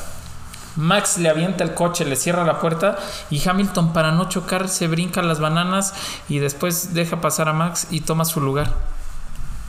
Max 0.76 1.18
le 1.18 1.28
avienta 1.28 1.62
el 1.62 1.74
coche, 1.74 2.04
le 2.04 2.16
cierra 2.16 2.44
la 2.44 2.58
puerta 2.58 2.98
y 3.30 3.48
Hamilton 3.48 3.92
para 3.92 4.10
no 4.10 4.28
chocar 4.28 4.68
se 4.68 4.88
brinca 4.88 5.22
las 5.22 5.38
bananas 5.38 5.94
y 6.28 6.40
después 6.40 6.94
deja 6.94 7.20
pasar 7.20 7.48
a 7.48 7.52
Max 7.52 7.86
y 7.90 8.00
toma 8.00 8.24
su 8.24 8.40
lugar. 8.40 8.72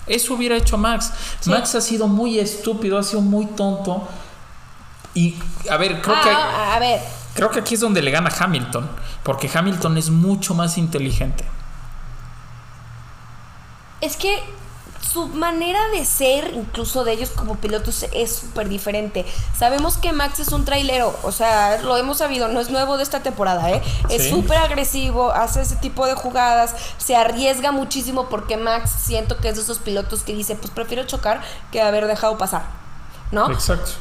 Eso 0.07 0.33
hubiera 0.33 0.55
hecho 0.55 0.77
Max. 0.77 1.11
Max 1.45 1.75
ha 1.75 1.81
sido 1.81 2.07
muy 2.07 2.39
estúpido, 2.39 2.97
ha 2.97 3.03
sido 3.03 3.21
muy 3.21 3.45
tonto. 3.47 4.07
Y 5.13 5.35
a 5.69 5.77
ver, 5.77 6.01
creo 6.01 6.21
que... 6.21 6.29
Ah, 6.29 6.75
a 6.75 6.79
ver, 6.79 7.01
Creo 7.35 7.51
que 7.51 7.59
aquí 7.59 7.73
es 7.75 7.81
donde 7.81 8.01
le 8.01 8.11
gana 8.11 8.29
Hamilton, 8.37 8.89
porque 9.23 9.51
Hamilton 9.53 9.97
es 9.97 10.09
mucho 10.09 10.55
más 10.55 10.77
inteligente. 10.77 11.43
es 13.99 14.15
que 14.15 14.41
su 15.15 15.27
manera 15.29 15.79
de 15.93 16.03
ser, 16.03 16.51
incluso 16.55 17.05
de 17.05 17.13
ellos 17.13 17.29
como 17.29 17.55
pilotos, 17.55 18.05
es 18.11 18.35
súper 18.35 18.67
diferente. 18.67 19.25
Sabemos 19.57 19.95
que 19.97 20.11
Max 20.11 20.41
es 20.41 20.49
un 20.49 20.65
trailero, 20.65 21.17
o 21.23 21.31
sea, 21.31 21.77
lo 21.81 21.95
hemos 21.95 22.17
sabido, 22.17 22.49
no 22.49 22.59
es 22.59 22.69
nuevo 22.69 22.97
de 22.97 23.03
esta 23.03 23.21
temporada, 23.23 23.71
¿eh? 23.71 23.81
Es 24.09 24.23
Sí. 24.23 24.29
súper 24.31 24.57
agresivo, 24.57 25.31
hace 25.31 25.61
ese 25.61 25.77
tipo 25.77 26.05
de 26.05 26.15
jugadas, 26.15 26.75
se 26.97 27.15
arriesga 27.15 27.71
muchísimo 27.71 28.27
porque 28.27 28.57
Max 28.57 28.91
siento 29.05 29.37
que 29.37 29.47
es 29.47 29.55
de 29.55 29.61
esos 29.61 29.79
pilotos 29.79 30.23
que 30.23 30.33
dice, 30.33 30.55
pues 30.55 30.71
prefiero 30.71 31.05
chocar 31.05 31.41
que 31.71 31.81
haber 31.81 32.07
dejado 32.07 32.37
pasar, 32.37 32.63
¿no? 33.31 33.49
Exacto. 33.51 33.91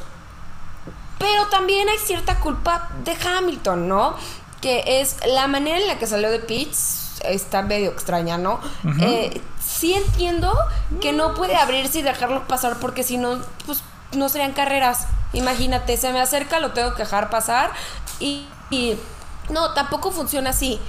Pero 1.21 1.47
también 1.47 1.89
hay 1.89 1.99
cierta 1.99 2.41
culpa 2.41 2.89
de 3.05 3.17
Hamilton, 3.25 3.87
¿no? 3.89 4.17
Que 4.61 5.01
es 5.01 5.17
la 5.27 5.47
manera 5.47 5.79
en 5.79 5.87
la 5.87 5.97
que 5.97 6.09
salió 6.09 6.29
de 6.31 6.41
pits 6.41 7.21
está 7.25 7.63
medio 7.63 7.91
extraña, 7.93 8.37
¿no? 8.37 8.59
Eh, 9.01 9.41
sí 9.85 9.93
entiendo 9.93 10.51
que 11.03 11.13
no 11.13 11.35
puede 11.35 11.57
abrirse 11.57 11.99
y 11.99 12.03
dejarlo 12.03 12.49
pasar 12.49 12.79
porque 12.81 13.03
si 13.03 13.19
no, 13.19 13.39
pues 13.67 13.83
no 14.13 14.31
serían 14.31 14.53
carreras. 14.53 15.07
Imagínate, 15.35 15.99
se 15.99 16.11
me 16.11 16.23
acerca, 16.23 16.59
lo 16.59 16.73
tengo 16.73 16.95
que 16.95 17.03
dejar 17.03 17.29
pasar 17.29 17.71
y, 18.19 18.47
y 18.71 18.97
no, 19.51 19.75
tampoco 19.75 20.11
funciona 20.11 20.51
así. 20.51 20.81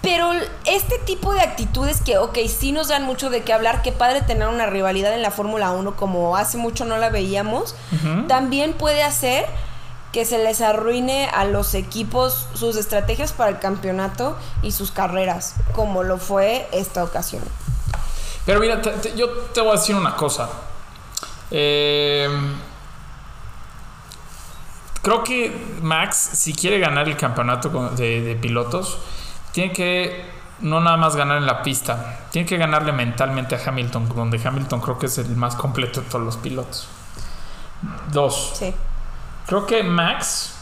Pero 0.00 0.32
este 0.64 0.98
tipo 1.00 1.34
de 1.34 1.40
actitudes 1.40 2.00
que, 2.00 2.16
ok, 2.16 2.38
sí 2.48 2.72
nos 2.72 2.88
dan 2.88 3.02
mucho 3.02 3.28
de 3.28 3.42
qué 3.42 3.52
hablar, 3.52 3.82
qué 3.82 3.92
padre 3.92 4.22
tener 4.22 4.48
una 4.48 4.64
rivalidad 4.64 5.12
en 5.12 5.20
la 5.20 5.30
Fórmula 5.30 5.72
1 5.72 5.96
como 5.96 6.34
hace 6.34 6.56
mucho 6.56 6.86
no 6.86 6.96
la 6.96 7.10
veíamos, 7.10 7.74
también 8.26 8.72
puede 8.72 9.02
hacer 9.02 9.44
que 10.12 10.24
se 10.24 10.38
les 10.42 10.60
arruine 10.60 11.28
a 11.28 11.44
los 11.44 11.74
equipos 11.74 12.48
sus 12.54 12.76
estrategias 12.76 13.32
para 13.32 13.50
el 13.50 13.58
campeonato 13.58 14.36
y 14.62 14.72
sus 14.72 14.90
carreras, 14.90 15.54
como 15.74 16.02
lo 16.02 16.18
fue 16.18 16.68
esta 16.72 17.04
ocasión. 17.04 17.42
Pero 18.46 18.60
mira, 18.60 18.80
te- 18.80 18.90
te- 18.92 19.16
yo 19.16 19.28
te 19.30 19.60
voy 19.60 19.70
a 19.70 19.72
decir 19.72 19.94
una 19.96 20.14
cosa. 20.16 20.48
Eh, 21.50 22.28
creo 25.02 25.22
que 25.22 25.76
Max, 25.82 26.16
si 26.34 26.52
quiere 26.54 26.78
ganar 26.78 27.08
el 27.08 27.16
campeonato 27.16 27.90
de, 27.90 28.22
de 28.22 28.36
pilotos, 28.36 28.98
tiene 29.52 29.72
que 29.72 30.24
no 30.60 30.80
nada 30.80 30.96
más 30.96 31.16
ganar 31.16 31.36
en 31.38 31.46
la 31.46 31.62
pista, 31.62 32.20
tiene 32.30 32.48
que 32.48 32.56
ganarle 32.56 32.92
mentalmente 32.92 33.54
a 33.54 33.60
Hamilton, 33.64 34.08
donde 34.14 34.40
Hamilton 34.42 34.80
creo 34.80 34.98
que 34.98 35.06
es 35.06 35.18
el 35.18 35.36
más 35.36 35.54
completo 35.54 36.00
de 36.00 36.08
todos 36.08 36.24
los 36.24 36.36
pilotos. 36.38 36.88
Dos. 38.10 38.52
Sí. 38.54 38.74
Creo 39.46 39.64
que 39.64 39.82
Max 39.84 40.52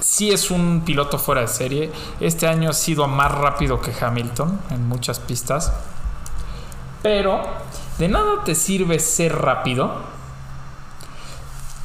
sí 0.00 0.30
es 0.30 0.50
un 0.50 0.82
piloto 0.84 1.18
fuera 1.18 1.42
de 1.42 1.48
serie. 1.48 1.92
Este 2.18 2.46
año 2.46 2.70
ha 2.70 2.72
sido 2.72 3.06
más 3.06 3.30
rápido 3.30 3.80
que 3.80 3.92
Hamilton 3.98 4.60
en 4.70 4.88
muchas 4.88 5.20
pistas. 5.20 5.72
Pero 7.02 7.42
de 7.98 8.08
nada 8.08 8.42
te 8.44 8.54
sirve 8.54 8.98
ser 8.98 9.36
rápido 9.36 10.18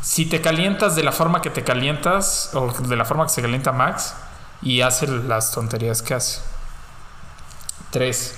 si 0.01 0.25
te 0.25 0.41
calientas 0.41 0.95
de 0.95 1.03
la 1.03 1.11
forma 1.11 1.41
que 1.41 1.49
te 1.49 1.63
calientas 1.63 2.51
o 2.53 2.71
de 2.71 2.95
la 2.95 3.05
forma 3.05 3.25
que 3.25 3.29
se 3.29 3.41
calienta 3.41 3.71
Max 3.71 4.15
y 4.61 4.81
hace 4.81 5.07
las 5.07 5.51
tonterías 5.51 6.01
que 6.01 6.13
hace. 6.13 6.41
Tres. 7.91 8.35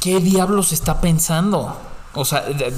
¿Qué 0.00 0.20
diablos 0.20 0.72
está 0.72 1.00
pensando? 1.00 1.91
O 2.14 2.24
sea, 2.26 2.42
de, 2.42 2.72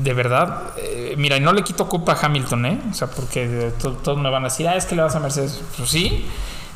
de 0.00 0.14
verdad, 0.14 0.62
eh, 0.76 1.14
mira, 1.16 1.36
y 1.36 1.40
no 1.40 1.52
le 1.52 1.62
quito 1.62 1.88
culpa 1.88 2.12
a 2.14 2.26
Hamilton, 2.26 2.66
¿eh? 2.66 2.82
O 2.90 2.94
sea, 2.94 3.08
porque 3.08 3.44
eh, 3.68 3.72
to- 3.80 3.92
todos 3.92 4.18
me 4.18 4.28
van 4.30 4.42
a 4.44 4.48
decir, 4.48 4.66
ah, 4.66 4.74
es 4.74 4.84
que 4.86 4.96
le 4.96 5.02
vas 5.02 5.14
a 5.14 5.20
Mercedes. 5.20 5.60
Pues 5.76 5.90
sí, 5.90 6.26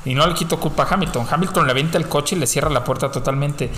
y 0.04 0.14
no 0.14 0.24
le 0.26 0.34
quito 0.34 0.60
culpa 0.60 0.84
a 0.84 0.94
Hamilton. 0.94 1.26
Hamilton 1.28 1.64
le 1.66 1.72
avienta 1.72 1.98
el 1.98 2.08
coche 2.08 2.36
y 2.36 2.38
le 2.38 2.46
cierra 2.46 2.70
la 2.70 2.84
puerta 2.84 3.10
totalmente. 3.10 3.68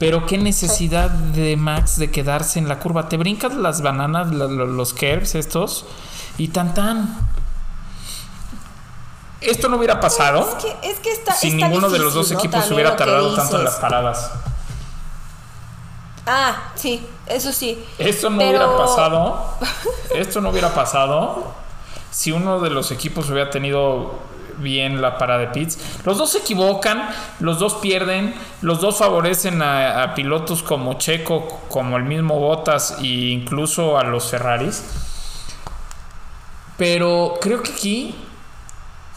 Pero 0.00 0.26
qué 0.26 0.38
necesidad 0.38 1.08
de 1.10 1.56
Max 1.56 1.96
de 1.98 2.10
quedarse 2.10 2.58
en 2.58 2.68
la 2.68 2.80
curva. 2.80 3.08
Te 3.08 3.16
brincas 3.16 3.54
las 3.54 3.80
bananas, 3.80 4.32
la- 4.34 4.46
lo- 4.48 4.66
los 4.66 4.92
curves 4.92 5.36
estos, 5.36 5.84
y 6.36 6.48
tan 6.48 6.74
tan. 6.74 7.16
Esto 9.40 9.68
no 9.68 9.76
hubiera 9.76 10.00
pasado 10.00 10.48
Es 10.56 10.64
que, 10.64 10.90
es 10.90 10.98
que 11.00 11.12
está. 11.12 11.34
si 11.34 11.48
está 11.48 11.68
ninguno 11.68 11.90
de 11.90 11.98
los 11.98 12.14
dos 12.14 12.32
equipos 12.32 12.68
hubiera 12.70 12.96
tardado 12.96 13.34
tanto 13.34 13.58
en 13.58 13.64
las 13.64 13.74
paradas. 13.74 14.30
Ah, 16.26 16.72
sí, 16.74 17.06
eso 17.26 17.52
sí. 17.52 17.84
Esto 17.98 18.30
no 18.30 18.38
Pero- 18.38 18.50
hubiera 18.50 18.76
pasado. 18.76 19.44
Esto 20.14 20.40
no 20.40 20.50
hubiera 20.50 20.72
pasado 20.74 21.52
si 22.10 22.30
uno 22.32 22.60
de 22.60 22.70
los 22.70 22.90
equipos 22.92 23.28
hubiera 23.30 23.50
tenido 23.50 24.14
bien 24.58 25.02
la 25.02 25.18
parada 25.18 25.40
de 25.40 25.46
pits. 25.48 25.78
Los 26.04 26.16
dos 26.16 26.30
se 26.30 26.38
equivocan, 26.38 27.08
los 27.40 27.58
dos 27.58 27.74
pierden, 27.74 28.32
los 28.62 28.80
dos 28.80 28.98
favorecen 28.98 29.60
a, 29.62 30.02
a 30.04 30.14
pilotos 30.14 30.62
como 30.62 30.94
Checo, 30.94 31.48
como 31.68 31.96
el 31.96 32.04
mismo 32.04 32.38
Bottas 32.38 32.96
e 33.00 33.06
incluso 33.06 33.98
a 33.98 34.04
los 34.04 34.30
Ferraris. 34.30 34.84
Pero 36.76 37.34
creo 37.40 37.62
que 37.62 37.72
aquí, 37.72 38.14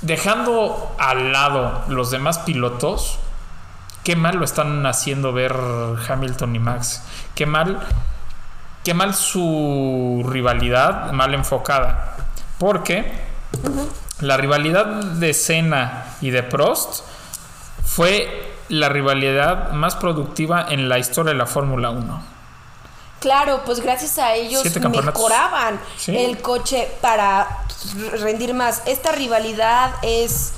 dejando 0.01 0.91
al 0.99 1.31
lado 1.31 1.81
los 1.87 2.11
demás 2.11 2.39
pilotos, 2.39 3.19
qué 4.07 4.15
mal 4.15 4.37
lo 4.37 4.45
están 4.45 4.85
haciendo 4.85 5.33
ver 5.33 5.53
Hamilton 6.07 6.55
y 6.55 6.59
Max. 6.59 7.03
Qué 7.35 7.45
mal, 7.45 7.77
qué 8.85 8.93
mal 8.93 9.13
su 9.13 10.23
rivalidad, 10.25 11.11
mal 11.11 11.33
enfocada. 11.33 12.15
Porque 12.57 13.11
la 14.21 14.37
rivalidad 14.37 14.85
de 14.85 15.33
Senna 15.33 16.05
y 16.21 16.29
de 16.29 16.41
Prost 16.41 17.01
fue 17.85 18.55
la 18.69 18.87
rivalidad 18.87 19.73
más 19.73 19.97
productiva 19.97 20.67
en 20.69 20.87
la 20.87 20.99
historia 20.99 21.33
de 21.33 21.39
la 21.39 21.45
Fórmula 21.45 21.89
1. 21.89 22.23
Claro, 23.19 23.63
pues 23.65 23.81
gracias 23.81 24.17
a 24.19 24.35
ellos 24.35 24.63
mejoraban 24.89 25.81
Sí. 25.97 26.15
el 26.15 26.41
coche 26.41 26.89
para 27.01 27.45
rendir 28.21 28.53
más. 28.53 28.83
Esta 28.85 29.11
rivalidad 29.11 29.95
es 30.01 30.53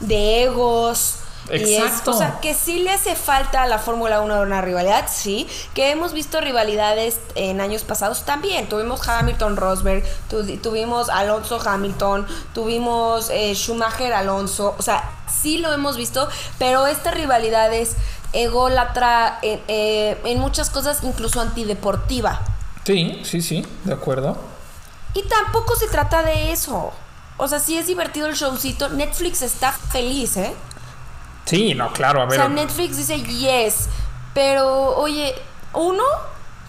de 0.00 0.44
egos. 0.44 1.18
Y 1.50 1.54
es- 1.74 1.82
Exacto. 1.82 2.12
o 2.12 2.14
sea, 2.18 2.38
que 2.40 2.54
sí 2.54 2.78
le 2.80 2.90
hace 2.90 3.14
falta 3.14 3.62
a 3.62 3.66
la 3.66 3.78
Fórmula 3.78 4.20
1 4.20 4.40
una 4.40 4.60
rivalidad, 4.62 5.06
sí. 5.12 5.46
Que 5.74 5.90
hemos 5.90 6.12
visto 6.12 6.40
rivalidades 6.40 7.18
en 7.34 7.60
años 7.60 7.82
pasados 7.82 8.24
también. 8.24 8.68
Tuvimos 8.68 9.06
Hamilton 9.08 9.56
Rosberg, 9.56 10.04
tu- 10.30 10.44
tuvimos 10.58 11.08
Alonso 11.10 11.60
Hamilton, 11.64 12.26
tuvimos 12.54 13.28
eh, 13.30 13.54
Schumacher 13.54 14.12
Alonso. 14.14 14.74
O 14.78 14.82
sea, 14.82 15.10
sí 15.28 15.58
lo 15.58 15.72
hemos 15.72 15.96
visto, 15.96 16.28
pero 16.58 16.86
esta 16.86 17.10
rivalidad 17.10 17.72
es 17.74 17.96
ególatra 18.32 19.38
en, 19.42 19.60
eh, 19.68 20.20
en 20.24 20.38
muchas 20.40 20.70
cosas, 20.70 21.02
incluso 21.02 21.40
antideportiva. 21.40 22.40
Sí, 22.84 23.20
sí, 23.24 23.40
sí, 23.42 23.66
de 23.84 23.92
acuerdo. 23.94 24.36
Y 25.14 25.22
tampoco 25.28 25.76
se 25.76 25.86
trata 25.88 26.22
de 26.22 26.52
eso. 26.52 26.92
O 27.36 27.48
sea, 27.48 27.58
sí 27.58 27.76
es 27.78 27.86
divertido 27.86 28.26
el 28.26 28.34
showcito. 28.34 28.88
Netflix 28.90 29.42
está 29.42 29.72
feliz, 29.72 30.36
¿eh? 30.36 30.54
Sí, 31.44 31.74
no, 31.74 31.92
claro, 31.92 32.20
a 32.20 32.24
O 32.24 32.26
ver. 32.26 32.38
sea, 32.38 32.48
Netflix 32.48 32.96
dice 32.96 33.22
yes, 33.22 33.88
pero 34.32 34.96
oye, 34.96 35.34
uno, 35.72 36.02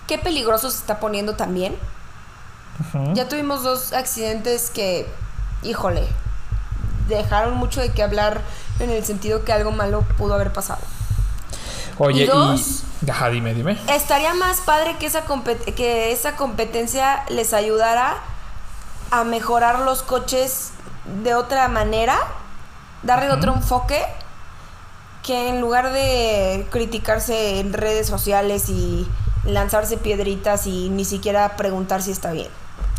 qué 0.07 0.17
peligroso 0.17 0.69
se 0.69 0.77
está 0.77 0.99
poniendo 0.99 1.35
también. 1.35 1.77
Ya 3.13 3.29
tuvimos 3.29 3.63
dos 3.63 3.93
accidentes 3.93 4.69
que, 4.69 5.07
híjole, 5.63 6.05
dejaron 7.07 7.55
mucho 7.55 7.79
de 7.79 7.91
qué 7.93 8.03
hablar 8.03 8.41
en 8.79 8.89
el 8.89 9.05
sentido 9.05 9.45
que 9.45 9.53
algo 9.53 9.71
malo 9.71 10.01
pudo 10.17 10.33
haber 10.33 10.51
pasado. 10.51 10.81
Oye, 11.97 12.23
y 12.23 12.27
dos. 12.27 12.83
y. 13.05 13.09
Ajá, 13.09 13.29
dime, 13.29 13.53
dime. 13.53 13.79
Estaría 13.87 14.33
más 14.33 14.59
padre 14.61 14.97
que 14.97 15.05
esa, 15.05 15.23
que 15.75 16.11
esa 16.11 16.35
competencia 16.35 17.23
les 17.29 17.53
ayudara 17.53 18.17
a 19.11 19.23
mejorar 19.23 19.79
los 19.79 20.03
coches 20.03 20.71
de 21.23 21.33
otra 21.35 21.67
manera, 21.69 22.17
darle 23.03 23.31
otro 23.31 23.53
enfoque, 23.53 24.03
que 25.25 25.49
en 25.49 25.59
lugar 25.61 25.91
de 25.91 26.67
criticarse 26.69 27.59
en 27.59 27.73
redes 27.73 28.07
sociales 28.07 28.69
y 28.69 29.07
lanzarse 29.45 29.97
piedritas 29.97 30.67
y 30.67 30.89
ni 30.89 31.05
siquiera 31.05 31.55
preguntar 31.55 32.01
si 32.01 32.11
está 32.11 32.31
bien. 32.31 32.47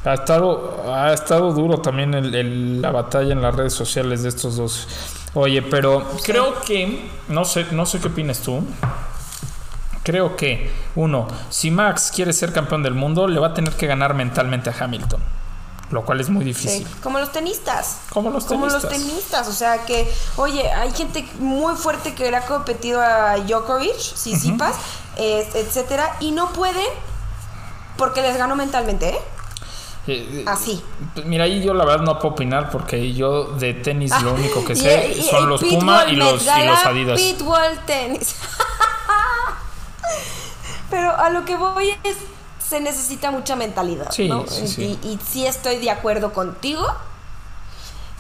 Ha 0.05 0.15
estado, 0.15 0.85
ha 0.93 1.13
estado 1.13 1.53
duro 1.53 1.79
también 1.79 2.15
el- 2.15 2.35
el- 2.35 2.83
la 2.83 2.91
batalla 2.91 3.33
en 3.33 3.43
las 3.43 3.55
redes 3.55 3.73
sociales 3.75 4.23
de 4.23 4.29
estos 4.29 4.57
dos. 4.57 4.89
Oye, 5.35 5.63
pero 5.63 6.05
creo 6.25 6.61
que, 6.63 7.09
no 7.29 7.45
sé, 7.45 7.67
no 7.73 7.85
sé 7.87 8.01
qué 8.01 8.09
opinas 8.09 8.41
tú. 8.41 8.63
Creo 10.03 10.37
que, 10.37 10.71
uno, 10.95 11.27
si 11.51 11.71
Max 11.73 12.13
quiere 12.15 12.33
ser 12.33 12.53
campeón 12.53 12.83
del 12.85 12.95
mundo, 12.95 13.27
le 13.27 13.41
va 13.41 13.49
a 13.49 13.55
tener 13.55 13.73
que 13.75 13.87
ganar 13.89 14.15
mentalmente 14.15 14.71
a 14.71 14.75
Hamilton. 14.79 15.21
Lo 15.91 16.05
cual 16.05 16.21
es 16.21 16.29
muy 16.29 16.45
difícil. 16.45 16.85
Sí, 16.85 16.95
Como 17.03 17.19
los 17.21 17.31
tenistas. 17.31 17.99
Como 18.11 18.31
los 18.31 18.45
Como 18.45 18.67
los 18.67 18.83
tenistas. 18.89 19.09
tenistas. 19.09 19.49
O 19.49 19.53
sea 19.53 19.85
que, 19.87 20.13
oye, 20.37 20.69
hay 20.73 20.91
gente 20.93 21.27
muy 21.39 21.77
fuerte 21.77 22.15
que 22.15 22.29
le 22.31 22.37
ha 22.37 22.45
competido 22.45 23.01
a 23.01 23.37
Djokovic, 23.37 23.97
Sisipas, 23.97 24.75
eh, 25.17 25.49
etcétera, 25.55 26.17
y 26.21 26.33
no 26.33 26.53
pueden 26.53 26.87
porque 27.97 28.21
les 28.21 28.37
ganó 28.37 28.57
mentalmente, 28.57 29.11
¿eh? 29.11 29.19
Eh, 30.09 30.29
eh, 30.41 30.45
Así. 30.47 30.83
pues 31.15 31.25
Mira, 31.27 31.45
ahí 31.45 31.63
yo 31.65 31.73
la 31.75 31.85
verdad 31.85 32.05
no 32.05 32.19
puedo 32.19 32.35
opinar 32.35 32.71
porque 32.71 33.13
yo 33.13 33.45
de 33.53 33.75
tenis 33.75 34.13
lo 34.23 34.35
único 34.35 34.65
que 34.65 34.75
sé 34.77 35.15
y- 35.19 35.23
son 35.23 35.45
y 35.45 35.47
los 35.47 35.61
Puma 35.65 36.05
y 36.09 36.17
los, 36.17 36.43
y 36.43 36.65
los 36.67 36.85
Adidas. 36.85 37.21
Pitbull 37.21 37.79
tenis. 37.87 38.35
Pero 40.91 41.17
a 41.17 41.31
lo 41.31 41.45
que 41.45 41.57
voy 41.57 41.91
es, 42.05 42.17
se 42.69 42.81
necesita 42.81 43.31
mucha 43.31 43.57
mentalidad. 43.57 44.11
Sí, 44.11 44.29
¿no? 44.29 44.47
sí, 44.47 44.67
sí. 44.67 44.99
Y, 45.03 45.09
y 45.09 45.19
sí 45.25 45.47
estoy 45.47 45.77
de 45.77 45.91
acuerdo 45.91 46.33
contigo 46.33 46.87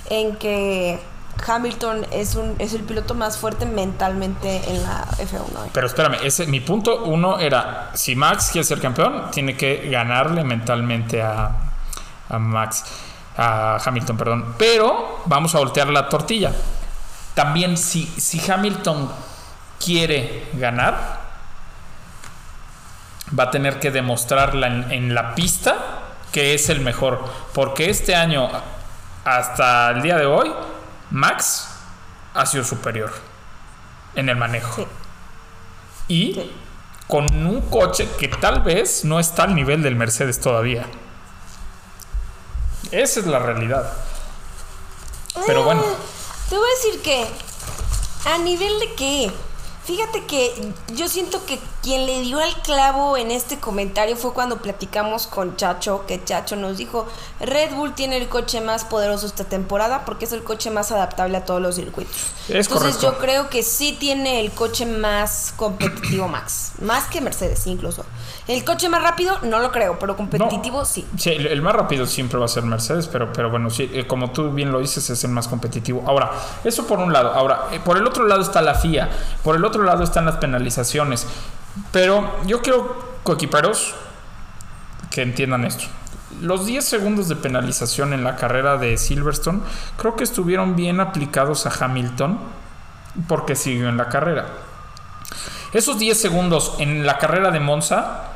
en 0.09 0.37
que 0.37 1.01
Hamilton 1.47 2.07
es, 2.11 2.35
un, 2.37 2.55
es 2.59 2.73
el 2.75 2.83
piloto 2.83 3.15
más 3.15 3.39
fuerte 3.39 3.67
mentalmente 3.67 4.63
en 4.69 4.83
la 4.83 5.05
F1. 5.19 5.67
¿eh? 5.67 5.71
Pero 5.73 5.87
espérame, 5.87 6.19
ese, 6.23 6.47
mi 6.47 6.61
punto 6.61 7.05
uno 7.05 7.39
era, 7.39 7.91
si 7.95 8.15
Max 8.15 8.51
quiere 8.53 8.65
ser 8.65 8.81
campeón, 8.81 9.31
tiene 9.33 9.57
que 9.57 9.89
ganarle 9.91 10.45
mentalmente 10.45 11.23
a, 11.23 11.51
a 12.29 12.39
Max, 12.39 12.85
a 13.37 13.79
Hamilton, 13.85 14.17
perdón. 14.17 14.55
Pero 14.59 15.21
vamos 15.27 15.55
a 15.55 15.59
voltear 15.59 15.89
la 15.89 16.09
tortilla. 16.09 16.53
También 17.35 17.77
si, 17.77 18.07
si 18.07 18.41
Hamilton 18.51 19.11
quiere 19.85 20.49
ganar, 20.55 21.26
va 23.39 23.45
a 23.45 23.51
tener 23.51 23.81
que 23.81 23.91
demostrarla 23.91 24.67
en, 24.67 24.93
en 24.93 25.15
la 25.15 25.35
pista 25.35 25.77
que 26.33 26.55
es 26.55 26.69
el 26.69 26.81
mejor. 26.81 27.25
Porque 27.55 27.89
este 27.91 28.15
año, 28.15 28.49
hasta 29.25 29.91
el 29.91 30.03
día 30.03 30.17
de 30.17 30.27
hoy, 30.27 30.53
Max 31.11 31.69
ha 32.35 32.45
sido 32.47 32.63
superior 32.65 33.13
en 34.15 34.29
el 34.29 34.37
manejo 34.37 34.75
Sí. 34.77 34.87
y 36.09 36.35
Sí. 36.35 36.53
con 37.07 37.25
un 37.47 37.63
coche 37.71 38.09
que 38.19 38.29
tal 38.29 38.63
vez 38.63 39.05
no 39.05 39.19
está 39.21 39.45
al 39.45 39.55
nivel 39.55 39.83
del 39.83 39.97
Mercedes 39.97 40.41
todavía. 40.41 40.87
Esa 42.91 43.21
es 43.21 43.27
la 43.27 43.39
realidad. 43.39 43.93
Pero 45.47 45.65
bueno, 45.65 45.83
Eh, 45.83 45.95
Te 46.49 46.57
voy 46.57 46.67
a 46.69 46.75
decir 46.77 47.03
que, 47.03 47.27
a 48.31 48.39
nivel 48.39 48.79
de 48.79 48.95
qué, 48.95 49.33
fíjate 49.87 50.27
que 50.27 50.53
yo 50.95 51.09
siento 51.09 51.47
que 51.47 51.61
quien 51.83 52.07
le 52.07 52.21
dio 52.23 52.41
al 52.41 52.61
clavo 52.63 53.17
en 53.17 53.31
este 53.31 53.59
comentario 53.59 54.17
fue 54.17 54.33
cuando 54.33 54.61
platicamos 54.61 55.29
con 55.29 55.57
Chacho, 55.57 56.05
que 56.07 56.23
Chacho 56.25 56.57
nos 56.57 56.77
dijo, 56.77 57.07
Red 57.39 57.75
Bull 57.75 57.95
tiene 57.95 58.17
el 58.17 58.29
coche 58.29 58.61
más 58.61 58.85
poderoso 58.85 59.27
esta 59.27 59.45
temporada 59.45 60.05
porque 60.05 60.25
es 60.25 60.33
el 60.33 60.43
coche 60.43 60.71
más 60.71 60.91
adaptable 60.91 61.37
a 61.37 61.45
todos 61.45 61.63
los 61.63 61.77
circuitos. 61.77 62.17
Es 62.49 62.67
Entonces 62.67 62.97
correcto. 62.97 63.01
yo 63.13 63.19
creo 63.19 63.49
que 63.49 63.63
sí 63.63 63.97
tiene 63.99 64.41
el 64.41 64.51
coche 64.51 64.87
más 64.87 65.55
competitivo 65.57 66.27
Max, 66.27 66.73
más 66.81 67.05
que 67.05 67.21
Mercedes 67.21 67.67
incluso. 67.69 68.05
El 68.49 68.65
coche 68.65 68.89
más 68.89 69.03
rápido 69.03 69.39
no 69.43 69.59
lo 69.59 69.73
creo, 69.73 69.99
pero 69.99 70.17
competitivo 70.17 70.79
no. 70.79 70.85
sí. 70.85 71.05
Sí, 71.17 71.31
el, 71.31 71.47
el 71.49 71.63
más 71.63 71.75
rápido 71.75 72.07
siempre 72.07 72.39
va 72.39 72.45
a 72.45 72.49
ser 72.49 72.63
Mercedes, 72.63 73.09
pero, 73.09 73.33
pero 73.33 73.51
bueno, 73.51 73.71
sí, 73.71 73.91
eh, 73.93 74.07
como 74.07 74.31
tú 74.31 74.51
bien 74.53 74.71
lo 74.71 74.79
dices, 74.79 75.11
es 75.11 75.25
el 75.25 75.31
más 75.31 75.49
competitivo. 75.49 76.05
Ahora, 76.07 76.31
eso 76.63 76.87
por 76.87 77.01
un 77.01 77.13
lado. 77.13 77.33
Ahora, 77.33 77.67
eh, 77.73 77.81
por 77.85 77.97
el 77.97 78.07
otro 78.07 78.27
lado 78.27 78.43
está 78.43 78.63
la 78.63 78.75
FIA, 78.75 79.09
por 79.43 79.57
el 79.57 79.65
otro 79.65 79.83
lado 79.83 80.05
están 80.05 80.27
las 80.27 80.37
penalizaciones. 80.37 81.27
Pero 81.91 82.37
yo 82.47 82.63
quiero, 82.63 83.19
coequiperos, 83.25 83.95
que 85.11 85.23
entiendan 85.23 85.65
esto. 85.65 85.85
Los 86.41 86.67
10 86.67 86.85
segundos 86.85 87.29
de 87.29 87.37
penalización 87.37 88.13
en 88.13 88.23
la 88.23 88.37
carrera 88.37 88.77
de 88.77 88.97
Silverstone 88.99 89.61
creo 89.97 90.17
que 90.17 90.25
estuvieron 90.25 90.77
bien 90.77 91.01
aplicados 91.01 91.67
a 91.67 91.85
Hamilton 91.85 92.39
porque 93.27 93.57
siguió 93.57 93.89
en 93.89 93.97
la 93.97 94.09
carrera. 94.09 94.47
Esos 95.73 95.99
10 95.99 96.21
segundos 96.21 96.75
en 96.79 97.07
la 97.07 97.19
carrera 97.19 97.51
de 97.51 97.61
Monza, 97.61 98.36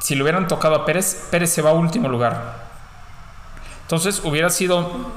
si 0.00 0.14
le 0.14 0.22
hubieran 0.22 0.48
tocado 0.48 0.74
a 0.74 0.84
Pérez, 0.84 1.28
Pérez 1.30 1.52
se 1.52 1.62
va 1.62 1.70
a 1.70 1.74
último 1.74 2.08
lugar. 2.08 2.66
Entonces 3.82 4.20
hubiera 4.24 4.50
sido 4.50 5.12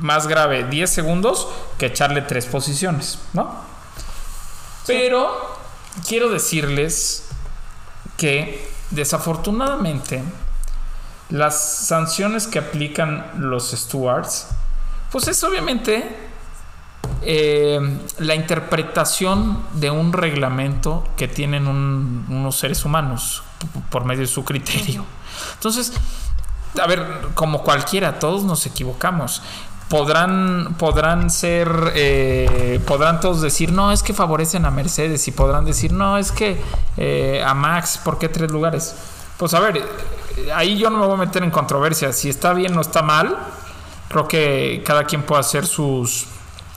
más 0.00 0.26
grave 0.26 0.64
10 0.64 0.90
segundos 0.90 1.48
que 1.78 1.86
echarle 1.86 2.22
3 2.22 2.46
posiciones, 2.46 3.18
¿no? 3.32 3.62
Pero 4.86 5.56
quiero 6.06 6.30
decirles 6.30 7.28
que 8.16 8.70
desafortunadamente 8.90 10.22
las 11.30 11.86
sanciones 11.86 12.46
que 12.46 12.58
aplican 12.58 13.32
los 13.38 13.70
stewards, 13.70 14.48
pues 15.10 15.26
es 15.26 15.42
obviamente 15.42 16.30
eh, 17.26 17.80
la 18.18 18.34
interpretación 18.34 19.58
de 19.74 19.90
un 19.90 20.12
reglamento 20.12 21.04
que 21.16 21.28
tienen 21.28 21.66
un- 21.66 22.26
unos 22.28 22.56
seres 22.58 22.84
humanos 22.84 23.42
por 23.90 24.04
medio 24.04 24.22
de 24.22 24.26
su 24.26 24.44
criterio. 24.44 25.04
Entonces, 25.54 25.92
a 26.80 26.86
ver, 26.86 27.06
como 27.34 27.62
cualquiera, 27.62 28.18
todos 28.18 28.44
nos 28.44 28.66
equivocamos. 28.66 29.42
Podrán, 29.88 30.74
podrán 30.78 31.28
ser, 31.30 31.92
eh, 31.94 32.80
podrán 32.86 33.20
todos 33.20 33.42
decir, 33.42 33.70
no, 33.70 33.92
es 33.92 34.02
que 34.02 34.14
favorecen 34.14 34.64
a 34.64 34.70
Mercedes 34.70 35.28
y 35.28 35.32
podrán 35.32 35.64
decir, 35.66 35.92
no, 35.92 36.16
es 36.18 36.32
que 36.32 36.60
eh, 36.96 37.44
a 37.46 37.54
Max, 37.54 38.00
¿por 38.02 38.18
qué 38.18 38.28
tres 38.28 38.50
lugares? 38.50 38.94
Pues 39.36 39.52
a 39.54 39.60
ver, 39.60 39.86
ahí 40.54 40.78
yo 40.78 40.88
no 40.90 40.98
me 40.98 41.06
voy 41.06 41.14
a 41.14 41.18
meter 41.18 41.42
en 41.44 41.50
controversia, 41.50 42.12
si 42.12 42.28
está 42.30 42.54
bien 42.54 42.76
o 42.76 42.80
está 42.80 43.02
mal, 43.02 43.36
creo 44.08 44.26
que 44.26 44.82
cada 44.86 45.04
quien 45.04 45.22
puede 45.22 45.40
hacer 45.40 45.66
sus, 45.66 46.26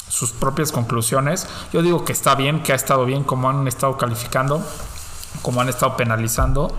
sus 0.07 0.31
propias 0.31 0.71
conclusiones. 0.71 1.47
Yo 1.73 1.81
digo 1.81 2.05
que 2.05 2.13
está 2.13 2.35
bien, 2.35 2.63
que 2.63 2.73
ha 2.73 2.75
estado 2.75 3.05
bien, 3.05 3.23
como 3.23 3.49
han 3.49 3.67
estado 3.67 3.97
calificando, 3.97 4.65
como 5.41 5.61
han 5.61 5.69
estado 5.69 5.97
penalizando. 5.97 6.73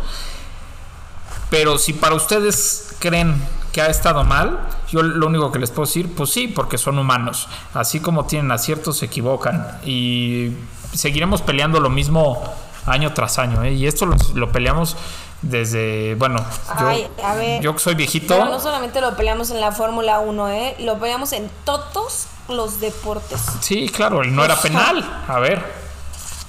Pero 1.51 1.79
si 1.79 1.93
para 1.93 2.14
ustedes 2.14 2.95
creen 2.99 3.43
que 3.72 3.81
ha 3.81 3.87
estado 3.87 4.24
mal, 4.24 4.61
yo 4.91 5.03
lo 5.03 5.26
único 5.26 5.53
que 5.53 5.59
les 5.59 5.70
puedo 5.70 5.87
decir, 5.87 6.14
pues 6.14 6.31
sí, 6.31 6.49
porque 6.49 6.79
son 6.79 6.99
humanos. 6.99 7.49
Así 7.74 8.01
como 8.01 8.26
tienen 8.26 8.51
aciertos, 8.51 8.99
se 8.99 9.07
equivocan. 9.07 9.79
Y 9.85 10.53
seguiremos 10.93 11.43
peleando 11.43 11.81
lo 11.81 11.91
mismo 11.91 12.43
año 12.87 13.12
tras 13.12 13.39
año. 13.39 13.62
¿eh? 13.62 13.72
Y 13.72 13.87
esto 13.87 14.07
lo, 14.07 14.16
lo 14.35 14.53
peleamos 14.53 14.97
desde, 15.43 16.16
bueno, 16.16 16.45
yo, 16.81 16.89
Ay, 16.89 17.09
a 17.22 17.35
ver. 17.35 17.62
yo 17.62 17.72
que 17.74 17.79
soy 17.79 17.95
viejito. 17.95 18.35
Pero 18.35 18.47
no 18.47 18.61
solamente 18.61 19.01
lo 19.01 19.16
peleamos 19.16 19.51
en 19.51 19.61
la 19.61 19.72
Fórmula 19.72 20.18
1, 20.18 20.49
¿eh? 20.49 20.76
Lo 20.81 20.99
peleamos 20.99 21.33
en 21.33 21.51
todos 21.64 22.26
los 22.49 22.81
deportes. 22.81 23.41
Sí, 23.61 23.89
claro, 23.89 24.25
y 24.25 24.31
no 24.31 24.45
era 24.45 24.57
penal. 24.61 25.25
A 25.29 25.39
ver, 25.39 25.65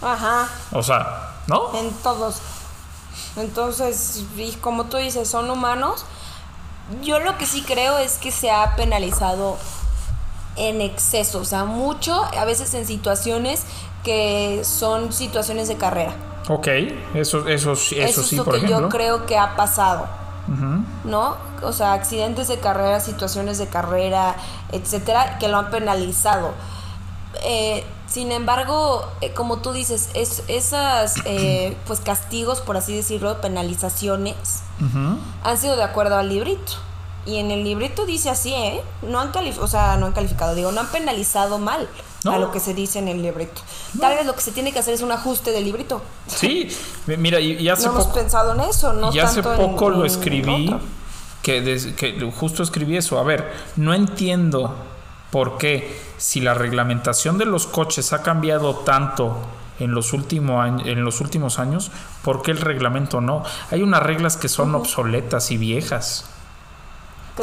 Ajá, 0.02 0.48
o 0.72 0.82
sea, 0.82 1.36
¿no? 1.48 1.76
en 1.78 1.92
todos. 2.04 2.38
Entonces, 3.36 4.24
y 4.38 4.52
como 4.54 4.86
tú 4.86 4.98
dices, 4.98 5.28
son 5.30 5.50
humanos. 5.50 6.06
Yo 7.04 7.20
lo 7.20 7.38
que 7.38 7.46
sí 7.46 7.62
creo 7.62 7.98
es 8.00 8.18
que 8.18 8.32
se 8.32 8.50
ha 8.50 8.76
penalizado 8.76 9.58
en 10.56 10.82
exceso, 10.82 11.40
o 11.40 11.46
sea, 11.46 11.64
mucho, 11.66 12.24
a 12.38 12.46
veces 12.46 12.74
en 12.74 12.86
situaciones 12.88 13.64
que 14.04 14.62
son 14.64 15.14
situaciones 15.14 15.68
de 15.68 15.78
carrera. 15.78 16.14
Ok, 16.48 16.68
eso, 17.14 17.48
eso, 17.48 17.74
eso, 17.74 17.96
Eso, 17.96 18.24
sí, 18.24 18.36
es 18.36 18.38
lo 18.40 18.44
por 18.46 18.54
que 18.56 18.66
ejemplo. 18.66 18.80
yo 18.82 18.90
creo 18.90 19.26
que 19.28 19.38
ha 19.38 19.56
pasado. 19.56 20.08
¿No? 21.04 21.38
O 21.62 21.72
sea, 21.72 21.94
accidentes 21.94 22.48
de 22.48 22.60
carrera, 22.60 23.00
situaciones 23.00 23.58
de 23.58 23.68
carrera, 23.68 24.36
etcétera, 24.72 25.38
que 25.38 25.48
lo 25.48 25.58
han 25.58 25.70
penalizado. 25.70 26.54
eh, 27.44 27.84
sin 28.08 28.32
embargo, 28.32 29.06
eh, 29.22 29.34
como 29.34 29.58
tú 29.60 29.72
dices, 29.72 30.10
es, 30.16 30.42
esas 30.48 31.18
eh, 31.26 31.78
pues 31.86 32.00
castigos, 32.00 32.60
por 32.60 32.76
así 32.76 32.96
decirlo, 32.96 33.40
penalizaciones, 33.40 34.64
han 35.44 35.58
sido 35.60 35.76
de 35.76 35.84
acuerdo 35.84 36.18
al 36.18 36.30
librito. 36.30 36.74
Y 37.26 37.38
en 37.38 37.52
el 37.52 37.64
librito 37.64 38.06
dice 38.06 38.30
así, 38.30 38.54
¿eh? 38.54 38.82
No 39.02 39.20
han 39.20 39.32
calificado, 39.32 39.66
o 39.66 39.68
sea, 39.68 39.98
no 39.98 40.08
han 40.08 40.14
calificado, 40.14 40.56
digo, 40.56 40.72
no 40.72 40.80
han 40.82 40.88
penalizado 40.88 41.60
mal 41.60 41.88
No. 42.24 42.32
a 42.32 42.38
lo 42.40 42.52
que 42.52 42.60
se 42.60 42.74
dice 42.74 43.00
en 43.00 43.08
el 43.08 43.22
librito. 43.22 43.62
Tal 44.00 44.16
vez 44.16 44.26
lo 44.26 44.34
que 44.36 44.42
se 44.42 44.52
tiene 44.52 44.72
que 44.72 44.80
hacer 44.80 44.94
es 44.94 45.02
un 45.02 45.12
ajuste 45.12 45.52
del 45.52 45.66
librito. 45.66 46.02
Sí, 46.28 46.70
mira, 47.06 47.40
y, 47.40 47.54
y 47.54 47.70
hace 47.70 47.86
no 47.86 47.92
hemos 47.94 48.06
poco... 48.08 48.20
pensado 48.20 48.54
en 48.56 48.62
eso, 48.62 48.94
no 48.94 49.14
y 49.14 49.20
hace 49.20 49.42
tanto 49.44 49.62
en- 49.64 49.72
poco 49.72 49.90
lo 49.90 50.06
escribí, 50.06 50.74
que, 51.44 51.62
des- 51.62 51.88
que 51.96 52.20
justo 52.36 52.64
escribí 52.64 52.98
eso. 52.98 53.20
A 53.20 53.24
ver, 53.24 53.52
no 53.76 53.94
entiendo 53.94 54.74
por 55.30 55.58
qué 55.58 56.00
si 56.18 56.40
la 56.42 56.54
reglamentación 56.54 57.38
de 57.38 57.46
los 57.46 57.68
coches 57.68 58.12
ha 58.14 58.24
cambiado 58.24 58.76
tanto 58.78 59.38
en 59.80 59.92
los, 59.92 60.14
último 60.14 60.62
año- 60.62 60.86
en 60.86 61.04
los 61.04 61.22
últimos 61.22 61.60
años, 61.60 61.92
¿por 62.24 62.42
qué 62.42 62.52
el 62.52 62.60
reglamento 62.60 63.22
no? 63.22 63.44
Hay 63.72 63.82
unas 63.84 64.02
reglas 64.02 64.36
que 64.38 64.50
son 64.50 64.74
obsoletas 64.74 65.52
y 65.52 65.58
viejas. 65.58 66.26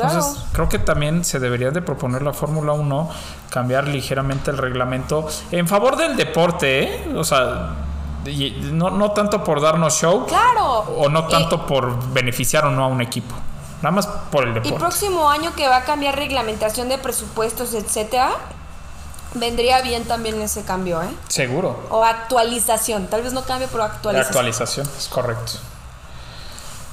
Claro. 0.00 0.14
Entonces, 0.14 0.42
creo 0.52 0.68
que 0.68 0.78
también 0.78 1.24
se 1.24 1.38
debería 1.40 1.70
de 1.70 1.80
proponer 1.82 2.22
la 2.22 2.32
Fórmula 2.32 2.72
1 2.72 3.10
cambiar 3.50 3.88
ligeramente 3.88 4.50
el 4.50 4.58
reglamento 4.58 5.26
en 5.50 5.66
favor 5.66 5.96
del 5.96 6.16
deporte, 6.16 6.82
¿eh? 6.82 7.14
O 7.16 7.24
sea, 7.24 7.70
y 8.26 8.50
no, 8.72 8.90
no 8.90 9.12
tanto 9.12 9.42
por 9.44 9.60
darnos 9.60 9.94
show 9.94 10.26
Claro. 10.26 10.80
o 10.98 11.08
no 11.08 11.26
Y- 11.28 11.30
tanto 11.30 11.66
por 11.66 12.12
beneficiar 12.12 12.66
o 12.66 12.70
no 12.70 12.84
a 12.84 12.88
un 12.88 13.00
equipo, 13.00 13.34
nada 13.82 13.90
más 13.94 14.06
por 14.06 14.44
el 14.44 14.50
Y 14.50 14.54
deporte. 14.54 14.78
próximo 14.78 15.30
año 15.30 15.52
que 15.54 15.68
va 15.68 15.76
a 15.78 15.84
cambiar 15.84 16.16
reglamentación 16.16 16.88
de 16.88 16.98
presupuestos, 16.98 17.72
etcétera, 17.72 18.30
vendría 19.34 19.80
bien 19.82 20.04
también 20.04 20.40
ese 20.42 20.64
cambio, 20.64 21.02
¿eh? 21.02 21.08
Seguro. 21.28 21.78
O 21.90 22.04
actualización. 22.04 23.06
Tal 23.06 23.22
vez 23.22 23.32
no 23.32 23.42
cambie, 23.44 23.68
pero 23.68 23.78
La 23.78 23.84
actualización. 23.86 24.26
actualización, 24.28 24.86
es 24.98 25.08
correcto. 25.08 25.52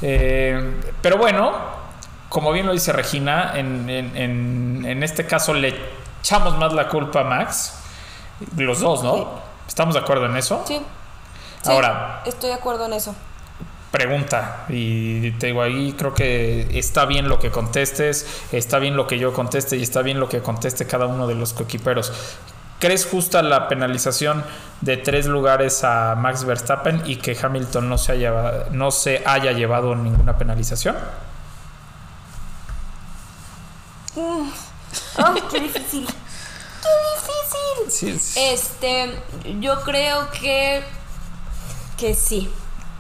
Eh, 0.02 0.94
pero 1.02 1.18
bueno, 1.18 1.52
como 2.34 2.52
bien 2.52 2.66
lo 2.66 2.74
dice 2.74 2.92
Regina, 2.92 3.52
en, 3.54 3.88
en- 3.92 4.18
en- 4.18 4.86
en 4.88 5.04
este 5.04 5.28
caso 5.28 5.54
le 5.54 5.76
echamos 6.22 6.58
más 6.58 6.74
la 6.74 6.90
culpa 6.90 7.22
a 7.22 7.24
Max. 7.24 7.76
Los 8.58 8.80
dos, 8.80 9.04
¿no? 9.04 9.16
Sí. 9.16 9.24
¿Estamos 9.68 9.94
de 9.94 10.00
acuerdo 10.02 10.26
en 10.26 10.36
eso? 10.36 10.64
Sí. 10.68 10.82
Sí, 11.62 11.70
Ahora- 11.72 12.24
Estoy 12.26 12.50
de 12.50 12.56
acuerdo 12.56 12.86
en 12.88 12.94
eso. 12.94 13.14
pregunta 13.92 14.66
y 14.70 15.32
te 15.34 15.46
digo 15.48 15.62
ahí 15.62 15.94
creo 15.94 16.16
que 16.16 16.80
está 16.80 17.06
bien 17.06 17.30
lo 17.30 17.38
que 17.38 17.52
contestes, 17.52 18.26
está 18.52 18.80
bien 18.80 18.96
lo 18.98 19.06
que 19.06 19.20
yo 19.20 19.34
conteste 19.34 19.78
y 19.78 19.84
está 19.84 20.02
bien 20.02 20.20
lo 20.20 20.28
que 20.28 20.42
conteste 20.42 20.88
cada 20.88 21.06
uno 21.06 21.28
de 21.28 21.36
los 21.36 21.54
coequiperos. 21.54 22.12
¿Crees 22.80 23.06
justa 23.06 23.44
la 23.44 23.68
penalización 23.68 24.44
de 24.82 24.98
tres 24.98 25.28
lugares 25.28 25.84
a 25.84 26.16
Max 26.18 26.44
Verstappen 26.44 27.04
y 27.06 27.18
que 27.18 27.38
Hamilton 27.40 27.88
no 27.88 28.00
se 28.00 28.14
haya, 28.14 28.66
no 28.72 28.90
se 28.90 29.22
haya 29.28 29.52
llevado 29.52 29.94
ninguna 29.96 30.40
penalización? 30.40 30.96
¡Ay, 34.16 35.44
qué 35.50 35.60
difícil! 35.60 36.06
¡Qué 36.06 36.90
difícil! 37.88 38.20
Sí. 38.22 38.40
Este, 38.40 39.20
yo 39.60 39.82
creo 39.82 40.30
que. 40.32 40.84
que 41.98 42.14
sí. 42.14 42.52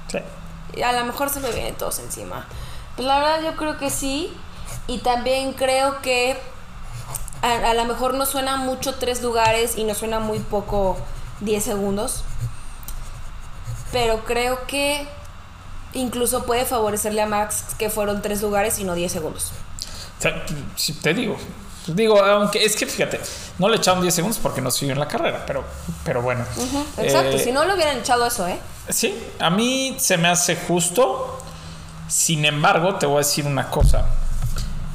Sí. 0.07 0.81
A 0.81 0.91
lo 0.93 1.05
mejor 1.05 1.29
se 1.29 1.39
me 1.39 1.51
vienen 1.51 1.75
todos 1.75 1.99
encima. 1.99 2.47
Pues 2.95 3.07
la 3.07 3.19
verdad 3.19 3.41
yo 3.43 3.55
creo 3.55 3.77
que 3.77 3.89
sí. 3.89 4.35
Y 4.87 4.99
también 4.99 5.53
creo 5.53 6.01
que 6.01 6.37
a, 7.41 7.69
a 7.69 7.73
lo 7.73 7.85
mejor 7.85 8.15
no 8.15 8.25
suena 8.25 8.57
mucho 8.57 8.95
tres 8.95 9.21
lugares 9.21 9.77
y 9.77 9.83
no 9.83 9.93
suena 9.93 10.19
muy 10.19 10.39
poco 10.39 10.97
10 11.41 11.63
segundos. 11.63 12.23
Pero 13.91 14.25
creo 14.25 14.65
que 14.65 15.07
incluso 15.93 16.45
puede 16.45 16.65
favorecerle 16.65 17.21
a 17.21 17.27
Max 17.27 17.75
que 17.77 17.89
fueron 17.89 18.21
tres 18.21 18.41
lugares 18.41 18.79
y 18.79 18.83
no 18.83 18.95
10 18.95 19.11
segundos. 19.11 19.51
Te 21.01 21.13
digo. 21.13 21.37
Digo, 21.87 22.23
aunque 22.23 22.63
es 22.63 22.75
que 22.77 22.85
fíjate, 22.85 23.19
no 23.59 23.67
le 23.67 23.75
echaron 23.77 24.01
10 24.01 24.13
segundos 24.13 24.39
porque 24.41 24.61
no 24.61 24.71
siguió 24.71 24.93
en 24.93 24.99
la 24.99 25.07
carrera, 25.07 25.43
pero, 25.45 25.65
pero 26.05 26.21
bueno. 26.21 26.45
Exacto, 26.97 27.35
Eh, 27.35 27.39
si 27.39 27.51
no 27.51 27.65
le 27.65 27.73
hubieran 27.73 27.97
echado 27.97 28.25
eso, 28.25 28.47
¿eh? 28.47 28.57
Sí, 28.89 29.13
a 29.39 29.49
mí 29.49 29.95
se 29.99 30.17
me 30.17 30.29
hace 30.29 30.55
justo. 30.55 31.39
Sin 32.07 32.45
embargo, 32.45 32.95
te 32.95 33.05
voy 33.05 33.15
a 33.15 33.19
decir 33.19 33.45
una 33.45 33.69
cosa. 33.69 34.05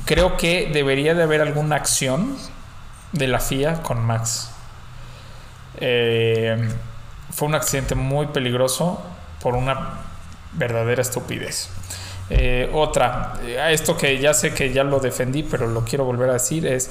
Creo 0.06 0.36
que 0.36 0.70
debería 0.72 1.14
de 1.14 1.22
haber 1.22 1.42
alguna 1.42 1.76
acción 1.76 2.36
de 3.12 3.26
la 3.26 3.40
FIA 3.40 3.82
con 3.82 4.00
Max. 4.00 4.50
Eh, 5.80 6.56
fue 7.30 7.48
un 7.48 7.54
accidente 7.54 7.94
muy 7.94 8.26
peligroso 8.26 9.02
por 9.42 9.54
una 9.54 10.00
verdadera 10.52 11.02
estupidez. 11.02 11.68
Eh, 12.30 12.70
otra, 12.74 13.34
eh, 13.42 13.58
a 13.58 13.70
esto 13.72 13.96
que 13.96 14.18
ya 14.18 14.34
sé 14.34 14.52
que 14.54 14.72
ya 14.72 14.84
lo 14.84 15.00
defendí, 15.00 15.42
pero 15.42 15.66
lo 15.66 15.84
quiero 15.84 16.04
volver 16.04 16.28
a 16.30 16.34
decir, 16.34 16.66
es 16.66 16.90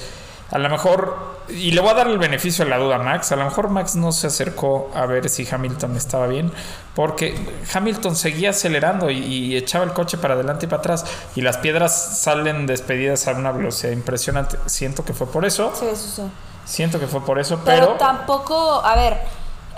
a 0.50 0.58
lo 0.60 0.70
mejor, 0.70 1.42
y 1.50 1.72
le 1.72 1.82
voy 1.82 1.90
a 1.90 1.94
dar 1.94 2.08
el 2.08 2.18
beneficio 2.18 2.64
de 2.64 2.72
la 2.72 2.78
duda 2.78 2.96
a 2.96 3.00
Max, 3.00 3.34
a 3.34 3.36
lo 3.36 3.44
mejor 3.44 3.70
Max 3.70 3.96
no 3.98 4.14
se 4.14 4.28
acercó 4.28 4.90
a 4.96 5.06
ver 5.06 5.28
si 5.30 5.46
Hamilton 5.50 5.98
estaba 5.98 6.26
bien, 6.26 6.52
porque 6.96 7.36
Hamilton 7.74 8.16
seguía 8.16 8.52
acelerando 8.52 9.10
y, 9.12 9.18
y 9.18 9.58
echaba 9.58 9.84
el 9.84 9.92
coche 9.92 10.18
para 10.18 10.36
adelante 10.36 10.66
y 10.66 10.70
para 10.70 10.80
atrás, 10.80 11.06
y 11.36 11.42
las 11.42 11.58
piedras 11.58 12.20
salen 12.22 12.66
despedidas 12.66 13.28
a 13.28 13.32
una 13.34 13.52
velocidad 13.52 13.92
impresionante. 13.92 14.58
Siento 14.68 15.04
que 15.04 15.14
fue 15.14 15.28
por 15.28 15.44
eso, 15.46 15.74
Sí, 15.78 15.86
eso 15.86 16.08
sí. 16.16 16.32
siento 16.66 16.98
que 16.98 17.08
fue 17.08 17.26
por 17.26 17.40
eso, 17.40 17.60
Pero, 17.66 17.88
pero... 17.88 17.98
tampoco, 17.98 18.82
a 18.86 18.96
ver, 18.96 19.18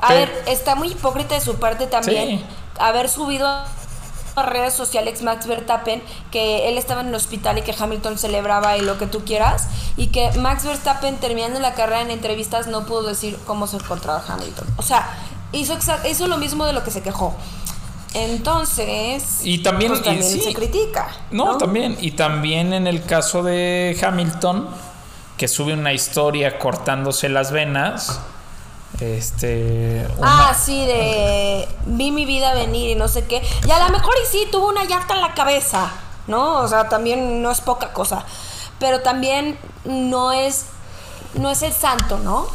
a 0.01 0.07
Pero- 0.09 0.19
ver, 0.19 0.43
está 0.45 0.75
muy 0.75 0.89
hipócrita 0.91 1.33
de 1.33 1.41
su 1.41 1.55
parte 1.55 1.87
también 1.87 2.39
Sí. 2.39 2.45
haber 2.77 3.09
subido 3.09 3.49
a 4.39 4.43
redes 4.43 4.73
sociales 4.73 5.21
Max 5.21 5.45
Verstappen 5.47 6.01
que 6.31 6.67
él 6.69 6.77
estaba 6.77 7.01
en 7.01 7.07
el 7.07 7.15
hospital 7.15 7.57
y 7.57 7.61
que 7.61 7.75
Hamilton 7.77 8.17
celebraba 8.17 8.77
y 8.77 8.81
lo 8.81 8.97
que 8.97 9.05
tú 9.07 9.23
quieras 9.25 9.67
y 9.97 10.07
que 10.07 10.31
Max 10.39 10.65
Verstappen 10.65 11.17
terminando 11.17 11.59
la 11.59 11.73
carrera 11.73 12.01
en 12.01 12.11
entrevistas 12.11 12.67
no 12.67 12.85
pudo 12.85 13.03
decir 13.03 13.37
cómo 13.45 13.67
se 13.67 13.77
encontraba 13.77 14.23
Hamilton. 14.27 14.67
O 14.77 14.81
sea, 14.81 15.09
hizo, 15.51 15.77
hizo 16.09 16.27
lo 16.27 16.37
mismo 16.37 16.65
de 16.65 16.73
lo 16.73 16.83
que 16.83 16.91
se 16.91 17.01
quejó. 17.01 17.35
Entonces, 18.13 19.41
Y 19.43 19.59
también- 19.59 19.91
pues 19.91 20.01
y 20.01 20.03
también 20.03 20.23
sí. 20.31 20.39
se 20.41 20.53
critica. 20.53 21.07
No, 21.31 21.57
también. 21.57 21.97
Y 22.01 22.11
también 22.11 22.73
en 22.73 22.87
el 22.87 23.03
caso 23.03 23.43
de 23.43 23.97
Hamilton, 24.01 24.67
que 25.37 25.47
sube 25.47 25.73
una 25.73 25.93
historia 25.93 26.59
cortándose 26.59 27.29
las 27.29 27.51
venas. 27.51 28.19
Este. 28.99 30.05
una- 30.17 30.49
Ah, 30.49 30.53
sí, 30.53 30.85
de 30.85 31.67
vi 31.85 32.11
mi 32.11 32.25
vida 32.25 32.53
venir 32.53 32.89
y 32.89 32.95
no 32.95 33.07
sé 33.07 33.25
qué. 33.25 33.41
Y 33.67 33.71
a 33.71 33.79
lo 33.85 33.89
mejor 33.93 34.13
y 34.23 34.27
sí, 34.27 34.47
tuvo 34.51 34.67
una 34.69 34.83
llanta 34.83 35.13
en 35.15 35.21
la 35.21 35.33
cabeza, 35.33 35.91
¿no? 36.27 36.57
O 36.59 36.67
sea, 36.67 36.89
también 36.89 37.41
no 37.41 37.51
es 37.51 37.61
poca 37.61 37.93
cosa. 37.93 38.25
Pero 38.79 39.01
también 39.01 39.57
no 39.85 40.31
es, 40.31 40.65
no 41.33 41.49
es 41.49 41.61
el 41.61 41.73
santo, 41.73 42.17
¿no? 42.19 42.47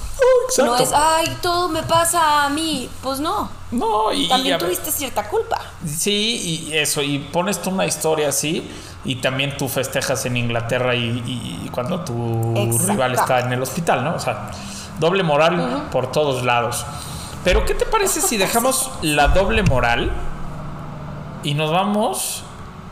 exacto. 0.48 0.64
No 0.72 0.76
es, 0.78 0.90
ay, 0.94 1.36
todo 1.42 1.68
me 1.68 1.82
pasa 1.82 2.44
a 2.44 2.48
mí. 2.50 2.88
Pues 3.02 3.20
no. 3.20 3.48
No, 3.70 4.12
y. 4.12 4.24
y 4.24 4.28
También 4.28 4.58
ver, 4.58 4.66
tuviste 4.68 4.90
cierta 4.90 5.28
culpa. 5.28 5.60
Sí, 5.86 6.68
y 6.70 6.76
eso. 6.76 7.00
Y 7.02 7.18
pones 7.18 7.60
tú 7.62 7.70
una 7.70 7.86
historia 7.86 8.28
así. 8.28 8.70
Y 9.06 9.16
también 9.16 9.56
tú 9.58 9.68
festejas 9.68 10.24
en 10.24 10.36
Inglaterra 10.38 10.94
y, 10.94 11.00
y- 11.26 11.62
y 11.66 11.68
cuando 11.68 12.00
tu 12.04 12.54
Exacto. 12.56 12.92
rival 12.92 13.14
está 13.14 13.40
en 13.40 13.52
el 13.52 13.60
hospital, 13.62 14.02
¿no? 14.02 14.14
O 14.14 14.18
sea, 14.18 14.50
doble 14.98 15.22
moral 15.22 15.88
por 15.90 16.12
todos 16.12 16.44
lados. 16.44 16.84
Pero, 17.44 17.64
¿qué 17.66 17.74
te 17.74 17.84
parece 17.84 18.20
si 18.20 18.36
dejamos 18.36 18.90
la 19.02 19.28
doble 19.28 19.62
moral 19.62 20.10
y 21.42 21.54
nos 21.54 21.70
vamos 21.70 22.42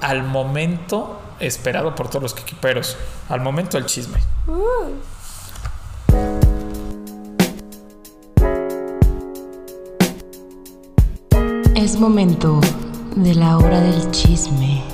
al 0.00 0.22
momento 0.22 1.20
esperado 1.40 1.94
por 1.94 2.08
todos 2.08 2.22
los 2.22 2.36
equiperos? 2.38 2.96
Al 3.28 3.40
momento 3.40 3.78
del 3.78 3.86
chisme. 3.86 4.18
Es 11.74 11.98
momento 11.98 12.60
de 13.16 13.34
la 13.34 13.56
hora 13.56 13.80
del 13.80 14.10
chisme. 14.10 14.91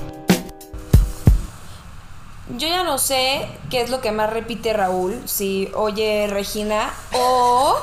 Yo 2.56 2.66
ya 2.68 2.82
no 2.82 2.98
sé 2.98 3.46
qué 3.70 3.82
es 3.82 3.90
lo 3.90 4.00
que 4.00 4.10
más 4.12 4.30
repite 4.32 4.72
Raúl, 4.72 5.20
si 5.26 5.70
oye 5.74 6.26
Regina 6.30 6.90
o... 7.12 7.76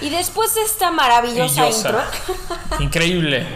Y 0.00 0.10
después 0.10 0.54
de 0.54 0.62
esta 0.62 0.90
maravillosa 0.90 1.68
intro. 1.70 1.98
Increíble. 2.80 3.46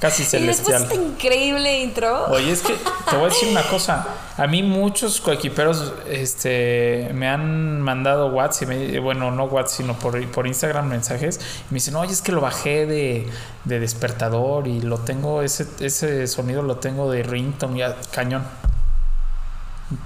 Casi 0.00 0.22
Y 0.22 0.24
después 0.24 0.42
de 0.42 0.54
celestial. 0.64 0.82
esta 0.82 0.94
increíble 0.96 1.80
intro. 1.80 2.26
Oye, 2.26 2.50
es 2.50 2.60
que 2.62 2.74
te 3.08 3.16
voy 3.16 3.26
a 3.26 3.28
decir 3.28 3.48
una 3.50 3.62
cosa. 3.62 4.04
A 4.36 4.46
mí 4.48 4.62
muchos 4.64 5.20
coequiperos 5.20 5.92
este, 6.10 7.08
me 7.14 7.28
han 7.28 7.80
mandado 7.80 8.26
WhatsApp, 8.28 8.64
y 8.64 8.66
me- 8.66 8.98
bueno, 8.98 9.30
no 9.30 9.44
WhatsApp, 9.44 9.76
sino 9.78 9.94
por, 9.98 10.20
por 10.32 10.46
Instagram 10.48 10.88
mensajes. 10.88 11.38
Y 11.70 11.72
me 11.72 11.76
dicen, 11.76 11.94
oye, 11.96 12.12
es 12.12 12.20
que 12.20 12.32
lo 12.32 12.40
bajé 12.40 12.84
de, 12.86 13.28
de 13.64 13.78
despertador 13.80 14.66
y 14.66 14.80
lo 14.82 14.98
tengo, 14.98 15.40
ese, 15.40 15.66
ese 15.80 16.26
sonido 16.26 16.62
lo 16.62 16.76
tengo 16.78 17.10
de 17.10 17.22
ringtone, 17.22 17.78
ya, 17.78 17.96
cañón. 18.10 18.44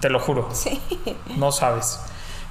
Te 0.01 0.11
lo 0.11 0.21
juro. 0.21 0.49
Sí. 0.53 0.81
No 1.37 1.53
sabes. 1.53 2.01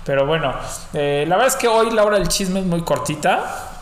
Pero 0.06 0.26
bueno, 0.26 0.54
eh, 0.94 1.26
la 1.28 1.36
verdad 1.36 1.54
es 1.54 1.60
que 1.60 1.68
hoy 1.68 1.92
la 1.92 2.04
hora 2.06 2.18
del 2.18 2.30
chisme 2.30 2.62
es 2.62 2.66
muy 2.66 2.82
cortita. 2.82 3.74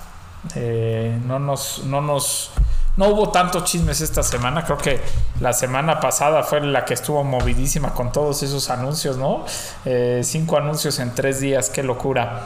Eh, 0.55 1.19
no 1.25 1.37
nos, 1.39 1.83
no 1.85 2.01
nos, 2.01 2.51
no 2.97 3.09
hubo 3.09 3.29
tantos 3.29 3.63
chismes 3.65 4.01
esta 4.01 4.23
semana. 4.23 4.65
Creo 4.65 4.77
que 4.77 5.01
la 5.39 5.53
semana 5.53 5.99
pasada 5.99 6.41
fue 6.41 6.61
la 6.61 6.83
que 6.83 6.95
estuvo 6.95 7.23
movidísima 7.23 7.93
con 7.93 8.11
todos 8.11 8.41
esos 8.41 8.69
anuncios, 8.71 9.17
¿no? 9.17 9.45
Eh, 9.85 10.21
cinco 10.23 10.57
anuncios 10.57 10.97
en 10.97 11.13
tres 11.13 11.39
días, 11.39 11.69
qué 11.69 11.83
locura. 11.83 12.41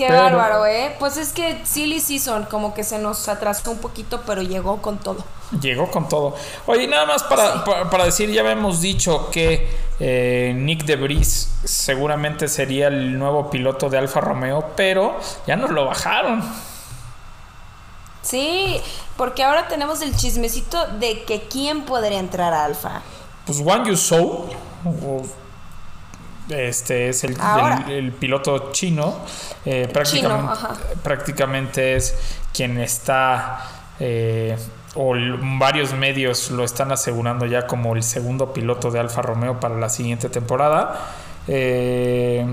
Qué 0.00 0.06
Pero- 0.08 0.22
bárbaro, 0.22 0.64
¿eh? 0.64 0.96
Pues 0.98 1.18
es 1.18 1.30
que 1.34 1.60
Silly 1.66 2.00
Season 2.00 2.44
como 2.50 2.72
que 2.72 2.84
se 2.84 2.98
nos 2.98 3.28
atrasó 3.28 3.70
un 3.70 3.76
poquito, 3.80 4.22
pero 4.24 4.40
llegó 4.40 4.80
con 4.80 4.96
todo. 4.96 5.22
Llegó 5.60 5.90
con 5.90 6.08
todo. 6.08 6.34
Oye, 6.64 6.86
nada 6.86 7.04
más 7.04 7.22
para, 7.24 7.62
para, 7.66 7.90
para 7.90 8.04
decir, 8.06 8.30
ya 8.30 8.40
habíamos 8.40 8.80
dicho 8.80 9.28
que 9.30 9.68
eh, 9.98 10.54
Nick 10.56 10.84
de 10.84 10.96
Vries 10.96 11.52
seguramente 11.64 12.48
sería 12.48 12.86
el 12.88 13.18
nuevo 13.18 13.50
piloto 13.50 13.90
de 13.90 13.98
Alfa 13.98 14.22
Romeo, 14.22 14.70
pero 14.74 15.18
ya 15.46 15.56
nos 15.56 15.68
lo 15.68 15.84
bajaron. 15.84 16.42
Sí, 18.22 18.80
porque 19.18 19.42
ahora 19.42 19.68
tenemos 19.68 20.00
el 20.02 20.16
chismecito 20.16 20.86
de 20.98 21.24
que 21.24 21.42
quién 21.42 21.82
podría 21.82 22.18
entrar 22.20 22.54
a 22.54 22.64
Alfa. 22.64 23.02
Pues 23.44 23.60
Wang 23.60 23.86
Yuzhou, 23.86 24.46
o- 24.86 25.22
este 26.50 27.08
es 27.08 27.24
el, 27.24 27.36
el- 27.86 27.90
el 27.92 28.12
piloto 28.12 28.72
chino, 28.72 29.16
eh, 29.64 29.88
prácticamente, 31.02 31.96
es 31.96 32.14
quien 32.52 32.78
está, 32.78 33.60
eh, 33.98 34.56
o 34.94 35.14
varios 35.58 35.92
medios 35.94 36.50
lo 36.50 36.64
están 36.64 36.90
asegurando 36.92 37.46
ya 37.46 37.66
como 37.66 37.94
el 37.94 38.02
segundo 38.02 38.52
piloto 38.52 38.90
de 38.90 38.98
Alfa 39.00 39.22
Romeo 39.22 39.60
para 39.60 39.76
la 39.76 39.88
siguiente 39.88 40.28
temporada. 40.28 40.98
Eh, 41.46 42.44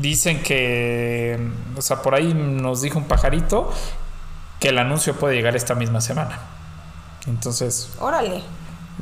dicen 0.00 0.42
que, 0.42 1.38
o 1.76 1.82
sea, 1.82 2.02
por 2.02 2.14
ahí 2.14 2.32
nos 2.34 2.82
dijo 2.82 2.98
un 2.98 3.04
pajarito 3.04 3.70
que 4.60 4.68
el 4.68 4.78
anuncio 4.78 5.14
puede 5.14 5.34
llegar 5.34 5.56
esta 5.56 5.74
misma 5.74 6.00
semana. 6.00 6.38
Entonces, 7.26 7.90
Órale. 8.00 8.42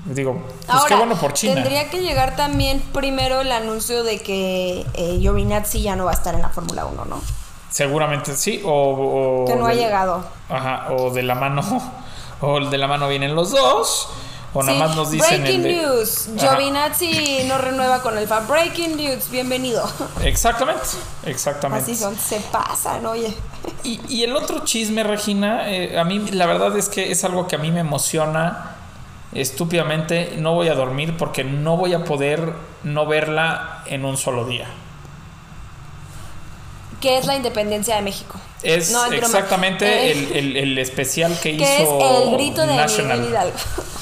Digo, 0.05 0.43
pues 0.67 0.69
Ahora, 0.71 0.89
qué 0.89 0.95
bueno 0.95 1.15
por 1.17 1.33
China. 1.35 1.55
tendría 1.55 1.91
que 1.91 2.01
llegar 2.01 2.37
también 2.37 2.81
primero 2.93 3.41
el 3.43 3.53
anuncio 3.53 4.03
de 4.03 4.21
que 4.21 4.87
eh, 4.95 5.19
Giovinazzi 5.21 5.83
ya 5.83 5.97
no 5.97 6.07
va 6.07 6.13
a 6.13 6.15
estar 6.15 6.35
en 6.35 6.43
la 6.43 6.49
Fórmula 6.49 6.87
1, 6.87 7.05
¿no? 7.05 7.21
Seguramente 7.71 8.35
sí, 8.37 8.61
o, 8.65 9.43
o 9.43 9.45
Que 9.47 9.55
no 9.57 9.67
ha 9.67 9.75
llegado. 9.75 10.25
Ajá, 10.49 10.89
o 10.93 11.11
de 11.11 11.23
la 11.23 11.35
mano, 11.35 11.63
o 12.41 12.61
de 12.61 12.79
la 12.79 12.87
mano 12.89 13.09
vienen 13.09 13.35
los 13.37 13.53
dos, 13.53 14.09
o 14.53 14.63
nada 14.65 14.77
más 14.79 14.97
nos 14.97 15.13
dicen 15.13 15.43
Breaking 15.43 15.65
el 15.67 15.77
de- 15.77 15.83
news. 15.87 16.29
Ajá, 16.37 16.57
Giovinazzi 16.57 17.45
no 17.47 17.59
renueva 17.59 18.03
con 18.03 18.19
el 18.19 18.27
fan. 18.27 18.49
Breaking 18.49 18.97
news. 18.97 19.31
Bienvenido. 19.31 19.89
Exactamente, 20.25 20.83
exactamente. 21.25 21.85
Así 21.93 21.95
son, 22.01 22.17
se 22.17 22.41
pasan, 22.41 23.07
oye. 23.07 23.33
Y, 23.85 24.01
y 24.09 24.25
el 24.25 24.35
otro 24.35 24.65
chisme, 24.65 25.05
Regina, 25.05 25.71
eh, 25.71 25.97
a 25.99 26.03
mí 26.05 26.19
la 26.33 26.47
verdad 26.47 26.77
es 26.77 26.89
que 26.89 27.13
es 27.13 27.23
algo 27.25 27.47
que 27.47 27.55
a 27.55 27.59
mí 27.61 27.71
me 27.71 27.81
emociona 27.81 28.77
estúpidamente. 29.33 30.35
No 30.39 30.55
voy 30.55 30.69
a 30.69 30.75
dormir 30.75 31.17
porque 31.17 31.45
no 31.45 31.77
voy 31.77 31.95
a 31.95 32.05
poder 32.05 32.53
no 32.85 33.07
verla 33.07 33.83
en 33.87 34.05
un 34.05 34.17
solo 34.17 34.45
día. 34.47 34.67
¿Qué 37.01 37.17
es 37.17 37.27
la 37.27 37.35
independencia 37.35 37.97
de 37.97 38.03
México? 38.03 38.39
Es 38.63 38.91
No, 38.91 39.05
es 39.05 39.11
broma. 39.13 39.27
exactamente 39.27 40.11
el, 40.13 40.33
el- 40.37 40.57
el 40.59 40.79
especial 40.79 41.35
que 41.41 41.55
es 41.57 41.81
hizo 41.81 42.25
el 42.25 42.33
grito 42.37 42.67
de 42.67 42.77
National. 42.77 43.27
Hidalgo. 43.27 43.57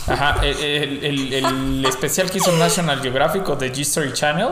Ajá, 0.08 0.40
el, 0.42 1.32
el- 1.34 1.84
especial 1.86 2.28
que 2.28 2.38
hizo 2.38 2.50
National 2.52 3.00
Geographic 3.00 3.48
o 3.48 3.54
de 3.54 3.68
History 3.68 4.12
Channel, 4.12 4.48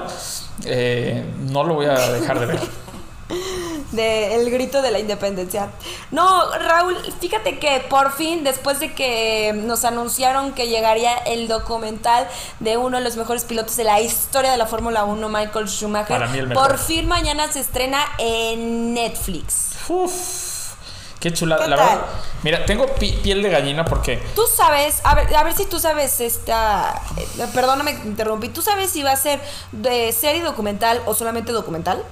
eh, 0.64 1.24
no 1.50 1.64
lo 1.64 1.74
voy 1.74 1.86
a 1.86 1.94
dejar 2.12 2.38
de 2.38 2.46
ver. 2.46 2.60
de 3.92 4.34
el 4.34 4.50
grito 4.50 4.82
de 4.82 4.90
la 4.90 4.98
independencia. 4.98 5.68
No, 6.10 6.50
Raúl, 6.58 6.96
fíjate 7.20 7.58
que 7.58 7.80
por 7.88 8.12
fin, 8.12 8.42
después 8.44 8.80
de 8.80 8.94
que 8.94 9.52
nos 9.54 9.84
anunciaron 9.84 10.52
que 10.52 10.68
llegaría 10.68 11.16
el 11.18 11.48
documental 11.48 12.26
de 12.60 12.76
uno 12.76 12.98
de 12.98 13.04
los 13.04 13.16
mejores 13.16 13.44
pilotos 13.44 13.76
de 13.76 13.84
la 13.84 14.00
historia 14.00 14.50
de 14.50 14.56
la 14.58 14.66
Fórmula 14.66 15.04
1, 15.04 15.28
Michael 15.28 15.68
Schumacher, 15.68 16.08
Para 16.18 16.26
mí 16.28 16.38
el 16.38 16.48
mejor. 16.48 16.68
por 16.68 16.78
fin 16.78 17.06
mañana 17.06 17.50
se 17.52 17.60
estrena 17.60 18.00
en 18.18 18.92
Netflix. 18.94 19.70
Uf, 19.88 20.74
qué 21.20 21.32
chulada. 21.32 21.64
¿Qué 21.64 21.70
La 21.70 21.76
tal? 21.76 21.86
verdad, 21.88 22.06
mira, 22.42 22.66
tengo 22.66 22.86
pi- 22.86 23.12
piel 23.22 23.42
de 23.42 23.50
gallina 23.50 23.84
porque 23.84 24.20
Tú 24.34 24.42
sabes, 24.52 25.00
a 25.04 25.14
ver, 25.14 25.34
a 25.34 25.42
ver 25.44 25.54
si 25.54 25.64
tú 25.66 25.78
sabes 25.78 26.20
esta, 26.20 27.00
eh, 27.16 27.46
perdóname 27.54 27.92
interrumpí, 28.04 28.48
¿tú 28.48 28.62
sabes 28.62 28.90
si 28.90 29.02
va 29.02 29.12
a 29.12 29.16
ser 29.16 29.40
de 29.72 30.12
serie 30.12 30.42
documental 30.42 31.00
o 31.06 31.14
solamente 31.14 31.52
documental? 31.52 32.02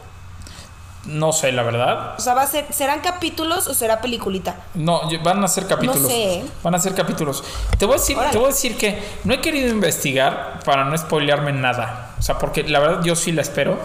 No 1.07 1.33
sé, 1.33 1.53
la 1.53 1.63
verdad. 1.63 2.15
O 2.19 2.21
sea, 2.21 2.35
va 2.35 2.43
a 2.43 2.47
ser, 2.47 2.67
¿serán 2.73 3.01
capítulos 3.01 3.67
o 3.69 3.75
será 3.75 4.01
peliculita? 4.01 4.57
No, 4.75 5.11
yo- 5.11 5.21
van 5.23 5.43
a 5.45 5.49
ser 5.49 5.67
capítulos. 5.67 6.03
No 6.03 6.09
sé. 6.09 6.45
Van 6.63 6.75
a 6.75 6.79
ser 6.79 6.95
capítulos. 6.95 7.45
Te 7.79 7.85
voy 7.87 7.97
a 7.97 7.99
decir, 7.99 8.17
Órale. 8.17 8.33
te 8.33 8.39
voy 8.39 8.47
a 8.47 8.51
decir 8.51 8.77
que 8.79 9.03
no 9.25 9.35
he 9.35 9.41
querido 9.41 9.69
investigar 9.69 10.61
para 10.65 10.85
no 10.85 10.97
spoilearme 10.97 11.53
nada. 11.53 12.15
O 12.19 12.23
sea, 12.23 12.39
porque 12.39 12.63
la 12.65 12.81
verdad 12.81 13.03
yo 13.05 13.15
sí 13.17 13.33
la 13.33 13.43
espero. 13.43 13.79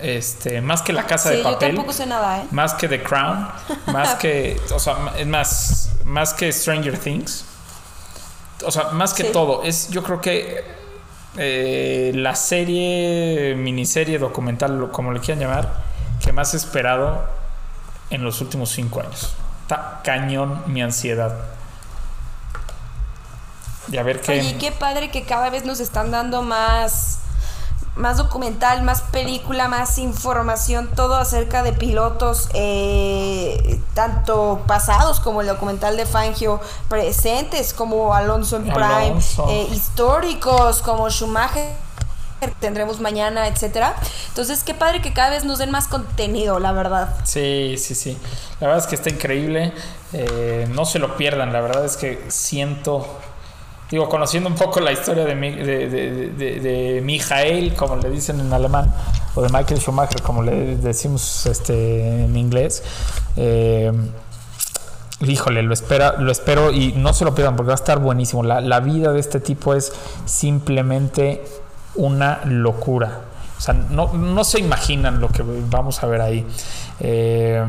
Este, 0.00 0.60
más 0.60 0.82
que 0.82 0.92
la 0.92 1.06
casa 1.06 1.30
Sí, 1.30 1.36
de 1.38 1.42
yo 1.42 1.50
papel. 1.52 1.74
tampoco 1.74 1.92
sé 1.92 2.06
nada, 2.06 2.38
¿eh? 2.42 2.44
Más 2.52 2.74
que 2.74 2.86
The 2.86 3.02
Crown, 3.02 3.48
más 3.86 4.14
que, 4.14 4.60
o 4.72 4.78
sea, 4.78 4.96
es 5.18 5.26
más, 5.26 5.90
más 6.04 6.34
que 6.34 6.52
Stranger 6.52 6.96
Things. 6.98 7.44
O 8.64 8.70
sea, 8.70 8.90
más 8.90 9.12
que 9.14 9.24
Sí. 9.24 9.30
todo. 9.32 9.62
Es, 9.64 9.88
yo 9.90 10.02
creo 10.04 10.20
que 10.20 10.62
eh, 11.36 12.12
la 12.14 12.34
serie, 12.36 13.54
miniserie, 13.56 14.18
documental, 14.18 14.88
como 14.92 15.12
le 15.12 15.20
quieran 15.20 15.40
llamar, 15.40 15.72
que 16.28 16.32
más 16.34 16.52
he 16.52 16.58
esperado 16.58 17.24
en 18.10 18.22
los 18.22 18.42
últimos 18.42 18.68
cinco 18.68 19.00
años. 19.00 19.32
Está 19.62 20.02
cañón 20.04 20.62
mi 20.66 20.82
ansiedad. 20.82 21.34
Y 23.90 23.96
a 23.96 24.02
ver 24.02 24.20
qué. 24.20 24.32
Oye, 24.32 24.58
qué 24.58 24.70
padre 24.70 25.10
que 25.10 25.24
cada 25.24 25.48
vez 25.48 25.64
nos 25.64 25.80
están 25.80 26.10
dando 26.10 26.42
más, 26.42 27.20
más 27.96 28.18
documental, 28.18 28.82
más 28.82 29.00
película, 29.00 29.68
más 29.68 29.96
información, 29.96 30.90
todo 30.94 31.16
acerca 31.16 31.62
de 31.62 31.72
pilotos, 31.72 32.50
eh, 32.52 33.80
tanto 33.94 34.64
pasados 34.66 35.20
como 35.20 35.40
el 35.40 35.46
documental 35.46 35.96
de 35.96 36.04
Fangio, 36.04 36.60
presentes 36.90 37.72
como 37.72 38.12
Alonso 38.12 38.56
en 38.56 38.64
Prime, 38.64 38.84
Alonso. 38.84 39.46
eh, 39.48 39.66
históricos 39.72 40.82
como 40.82 41.08
Schumacher 41.08 41.87
tendremos 42.60 43.00
mañana, 43.00 43.48
etcétera. 43.48 43.94
Entonces, 44.28 44.62
qué 44.64 44.74
padre 44.74 45.00
que 45.02 45.12
cada 45.12 45.30
vez 45.30 45.44
nos 45.44 45.58
den 45.58 45.70
más 45.70 45.88
contenido, 45.88 46.58
la 46.60 46.72
verdad. 46.72 47.14
Sí, 47.24 47.74
sí, 47.78 47.94
sí. 47.94 48.16
La 48.60 48.68
verdad 48.68 48.84
es 48.84 48.88
que 48.88 48.94
está 48.96 49.10
increíble. 49.10 49.72
Eh, 50.12 50.66
no 50.74 50.84
se 50.84 50.98
lo 50.98 51.16
pierdan. 51.16 51.52
La 51.52 51.60
verdad 51.60 51.84
es 51.84 51.96
que 51.96 52.24
siento. 52.28 53.06
Digo, 53.90 54.08
conociendo 54.10 54.50
un 54.50 54.54
poco 54.54 54.80
la 54.80 54.92
historia 54.92 55.24
de, 55.24 55.34
Mi- 55.34 55.50
de, 55.54 55.88
de, 55.88 56.10
de- 56.30 56.60
de 56.60 57.00
Michael, 57.02 57.74
como 57.74 57.96
le 57.96 58.10
dicen 58.10 58.38
en 58.38 58.52
alemán, 58.52 58.94
o 59.34 59.40
de 59.40 59.48
Michael 59.48 59.80
Schumacher, 59.80 60.20
como 60.20 60.42
le 60.42 60.76
decimos 60.76 61.46
este, 61.46 62.24
en 62.24 62.36
inglés. 62.36 62.82
eh, 63.36 63.90
híjole, 65.20 65.62
lo, 65.62 65.72
espera, 65.74 66.12
lo 66.18 66.30
espero 66.30 66.70
y 66.70 66.92
no 66.92 67.12
se 67.12 67.24
lo 67.24 67.34
pierdan 67.34 67.56
porque 67.56 67.68
va 67.68 67.74
a 67.74 67.76
estar 67.76 67.98
buenísimo. 67.98 68.42
La, 68.42 68.60
la 68.60 68.80
vida 68.80 69.10
de 69.12 69.20
este 69.20 69.40
tipo 69.40 69.74
es 69.74 69.92
simplemente 70.26 71.42
una 71.98 72.40
locura. 72.44 73.20
O 73.56 73.60
sea, 73.60 73.74
no, 73.74 74.12
no 74.12 74.44
se 74.44 74.60
imaginan 74.60 75.20
lo 75.20 75.28
que 75.28 75.42
vamos 75.44 76.02
a 76.02 76.06
ver 76.06 76.20
ahí. 76.20 76.46
Eh, 77.00 77.64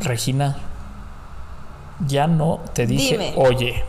Regina, 0.00 0.56
ya 2.06 2.26
no 2.26 2.60
te 2.74 2.86
dije, 2.86 3.12
Dime. 3.18 3.34
oye. 3.36 3.84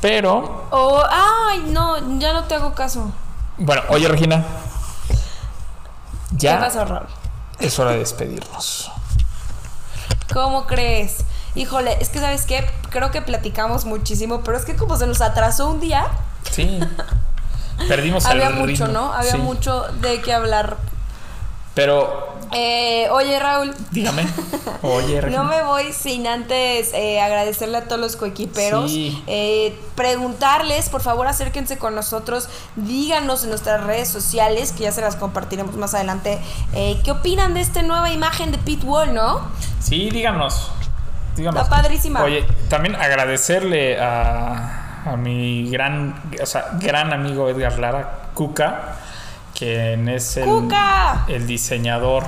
Pero, 0.00 0.66
Oh, 0.70 1.02
ay, 1.10 1.64
no, 1.68 2.18
ya 2.18 2.32
no 2.32 2.44
te 2.44 2.54
hago 2.54 2.74
caso. 2.74 3.12
bueno, 3.58 3.82
oye 3.90 4.08
Regina, 4.08 4.44
¿Qué 6.30 6.36
ya 6.38 6.58
pasó, 6.58 6.84
Raúl? 6.84 7.06
es 7.58 7.78
hora 7.78 7.90
de 7.92 7.98
despedirnos. 7.98 8.90
¿Cómo 10.32 10.66
crees? 10.66 11.24
Híjole, 11.54 11.96
es 12.00 12.08
que 12.08 12.18
sabes 12.20 12.46
qué, 12.46 12.68
creo 12.90 13.10
que 13.10 13.20
platicamos 13.20 13.84
muchísimo, 13.84 14.40
pero 14.42 14.56
es 14.56 14.64
que 14.64 14.74
como 14.76 14.96
se 14.96 15.06
nos 15.06 15.20
atrasó 15.20 15.68
un 15.70 15.80
día, 15.80 16.06
Sí. 16.50 16.80
Perdimos 17.88 18.24
el 18.26 18.30
había 18.32 18.50
mucho, 18.50 18.66
ritmo. 18.66 18.86
¿no? 18.88 19.12
Había 19.12 19.32
Sí. 19.32 19.38
mucho 19.38 19.82
de 20.00 20.20
qué 20.22 20.32
hablar. 20.32 20.76
Pero, 21.74 22.28
Eh, 22.52 23.06
oye, 23.12 23.38
Raúl, 23.38 23.72
dígame. 23.92 24.26
Oye, 24.82 25.20
Regina. 25.20 25.42
no 25.44 25.48
me 25.48 25.62
voy 25.62 25.92
sin 25.92 26.26
antes 26.26 26.90
eh, 26.94 27.20
agradecerle 27.20 27.78
a 27.78 27.84
todos 27.84 28.00
los 28.00 28.16
coequiperos. 28.16 28.90
Sí. 28.90 29.22
Eh, 29.28 29.78
preguntarles, 29.94 30.88
por 30.88 31.00
favor, 31.00 31.28
acérquense 31.28 31.78
con 31.78 31.94
nosotros. 31.94 32.48
Díganos 32.74 33.44
en 33.44 33.50
nuestras 33.50 33.84
redes 33.84 34.08
sociales, 34.08 34.72
que 34.72 34.82
ya 34.82 34.90
se 34.92 35.00
las 35.00 35.14
compartiremos 35.14 35.76
más 35.76 35.94
adelante. 35.94 36.40
¿Qué 36.72 37.10
opinan 37.12 37.54
de 37.54 37.60
esta 37.60 37.82
nueva 37.82 38.10
imagen 38.10 38.50
de 38.50 38.58
Pit 38.58 38.82
Wall, 38.82 39.14
no? 39.14 39.42
Sí, 39.80 40.10
díganos. 40.10 40.72
díganos. 41.36 41.62
Está 41.62 41.76
padrísima. 41.76 42.24
Oye, 42.24 42.44
también 42.68 42.96
agradecerle 42.96 43.96
a, 44.00 44.79
a 45.04 45.16
mi 45.16 45.70
gran, 45.70 46.20
o 46.42 46.46
sea, 46.46 46.70
gran 46.80 47.12
amigo 47.12 47.48
Edgar 47.48 47.78
Lara, 47.78 48.30
Cuca, 48.34 48.96
quien 49.56 50.08
es 50.08 50.36
el, 50.36 50.44
¡Cuca! 50.48 51.24
el 51.28 51.46
diseñador 51.46 52.24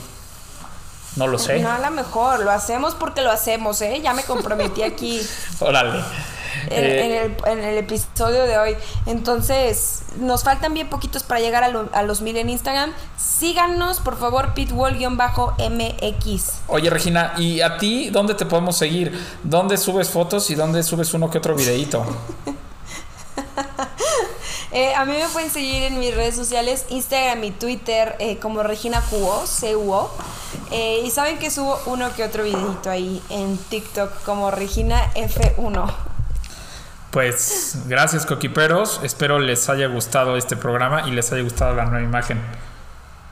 No 1.15 1.27
lo 1.27 1.37
sé. 1.37 1.59
No, 1.59 1.71
a 1.71 1.79
lo 1.79 1.91
mejor, 1.91 2.39
lo 2.39 2.51
hacemos 2.51 2.95
porque 2.95 3.21
lo 3.21 3.31
hacemos, 3.31 3.81
¿eh? 3.81 4.01
Ya 4.01 4.13
me 4.13 4.23
comprometí 4.23 4.81
aquí. 4.81 5.21
Órale. 5.59 6.03
En, 6.69 6.83
Eh, 6.83 7.05
en 7.05 7.11
el, 7.11 7.35
en 7.59 7.63
el 7.63 7.77
episodio 7.77 8.43
de 8.45 8.57
hoy. 8.57 8.75
Entonces, 9.05 10.03
nos 10.17 10.43
faltan 10.43 10.73
bien 10.73 10.89
poquitos 10.89 11.23
para 11.23 11.39
llegar 11.39 11.63
a, 11.63 11.69
lo- 11.69 11.89
a 11.93 12.03
los 12.03 12.21
mil 12.21 12.37
en 12.37 12.49
Instagram. 12.49 12.91
Síganos, 13.17 13.99
por 13.99 14.17
favor, 14.19 14.53
pitwall-mx. 14.53 16.51
Oye 16.67 16.89
Regina, 16.89 17.33
¿y 17.37 17.61
a 17.61 17.77
ti 17.77 18.09
dónde 18.09 18.33
te 18.35 18.45
podemos 18.45 18.77
seguir? 18.77 19.11
¿Dónde 19.43 19.77
subes 19.77 20.09
fotos 20.09 20.49
y 20.49 20.55
dónde 20.55 20.83
subes 20.83 21.13
uno 21.13 21.29
que 21.29 21.37
otro 21.39 21.55
videíto? 21.55 22.05
Eh, 24.75 24.95
a 24.95 25.05
mí 25.05 25.13
me 25.13 25.27
pueden 25.29 25.51
seguir 25.51 25.83
en 25.83 25.99
mis 25.99 26.15
redes 26.15 26.35
sociales, 26.35 26.85
Instagram 26.89 27.43
y 27.43 27.51
Twitter, 27.51 28.15
eh, 28.17 28.39
como 28.39 28.63
Regina 28.63 29.01
Cuo, 29.01 29.45
C-U-O. 29.45 30.09
Eh, 30.71 31.03
y 31.05 31.11
saben 31.11 31.37
que 31.37 31.51
subo 31.51 31.79
uno 31.85 32.11
que 32.15 32.23
otro 32.23 32.43
videito 32.43 32.89
ahí 32.89 33.21
en 33.29 33.55
TikTok 33.57 34.23
como 34.23 34.49
Regina 34.49 35.11
F1. 35.13 35.93
Pues 37.13 37.77
gracias 37.85 38.25
coquiperos, 38.25 38.99
espero 39.03 39.37
les 39.37 39.69
haya 39.69 39.85
gustado 39.85 40.35
este 40.35 40.55
programa 40.55 41.07
y 41.07 41.11
les 41.11 41.31
haya 41.31 41.43
gustado 41.43 41.75
la 41.75 41.85
nueva 41.85 42.01
imagen. 42.01 42.41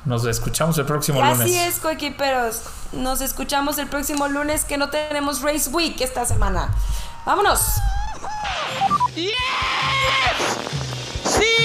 Nos 0.06 0.24
escuchamos 0.26 0.78
el 0.78 0.86
próximo 0.86 1.24
Así 1.24 1.40
lunes. 1.40 1.56
es, 1.56 1.80
coequiperos. 1.80 2.62
Nos 2.92 3.22
escuchamos 3.22 3.80
el 3.80 3.88
próximo 3.88 4.28
lunes 4.28 4.66
que 4.66 4.78
no 4.78 4.92
tenemos 4.92 5.42
Race 5.42 5.68
Week 5.72 6.00
esta 6.00 6.28
semana. 6.28 6.70
¡Vámonos! 7.26 7.60
Sì 9.16 9.34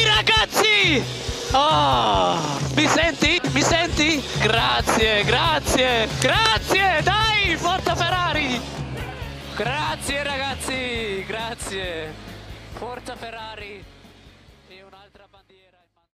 ragazzi! 0.07 1.05
Oh, 1.53 2.39
mi 2.77 2.89
senti? 2.89 3.39
Mi 3.53 3.61
senti? 3.61 4.25
Grazie, 4.41 5.23
grazie, 5.25 6.09
grazie! 6.21 7.03
Dai, 7.03 7.57
forza 7.59 7.95
Ferrari! 7.95 8.86
Grazie 9.57 10.23
ragazzi, 10.23 11.25
grazie! 11.27 12.13
Forza 12.75 13.17
Ferrari! 13.17 13.96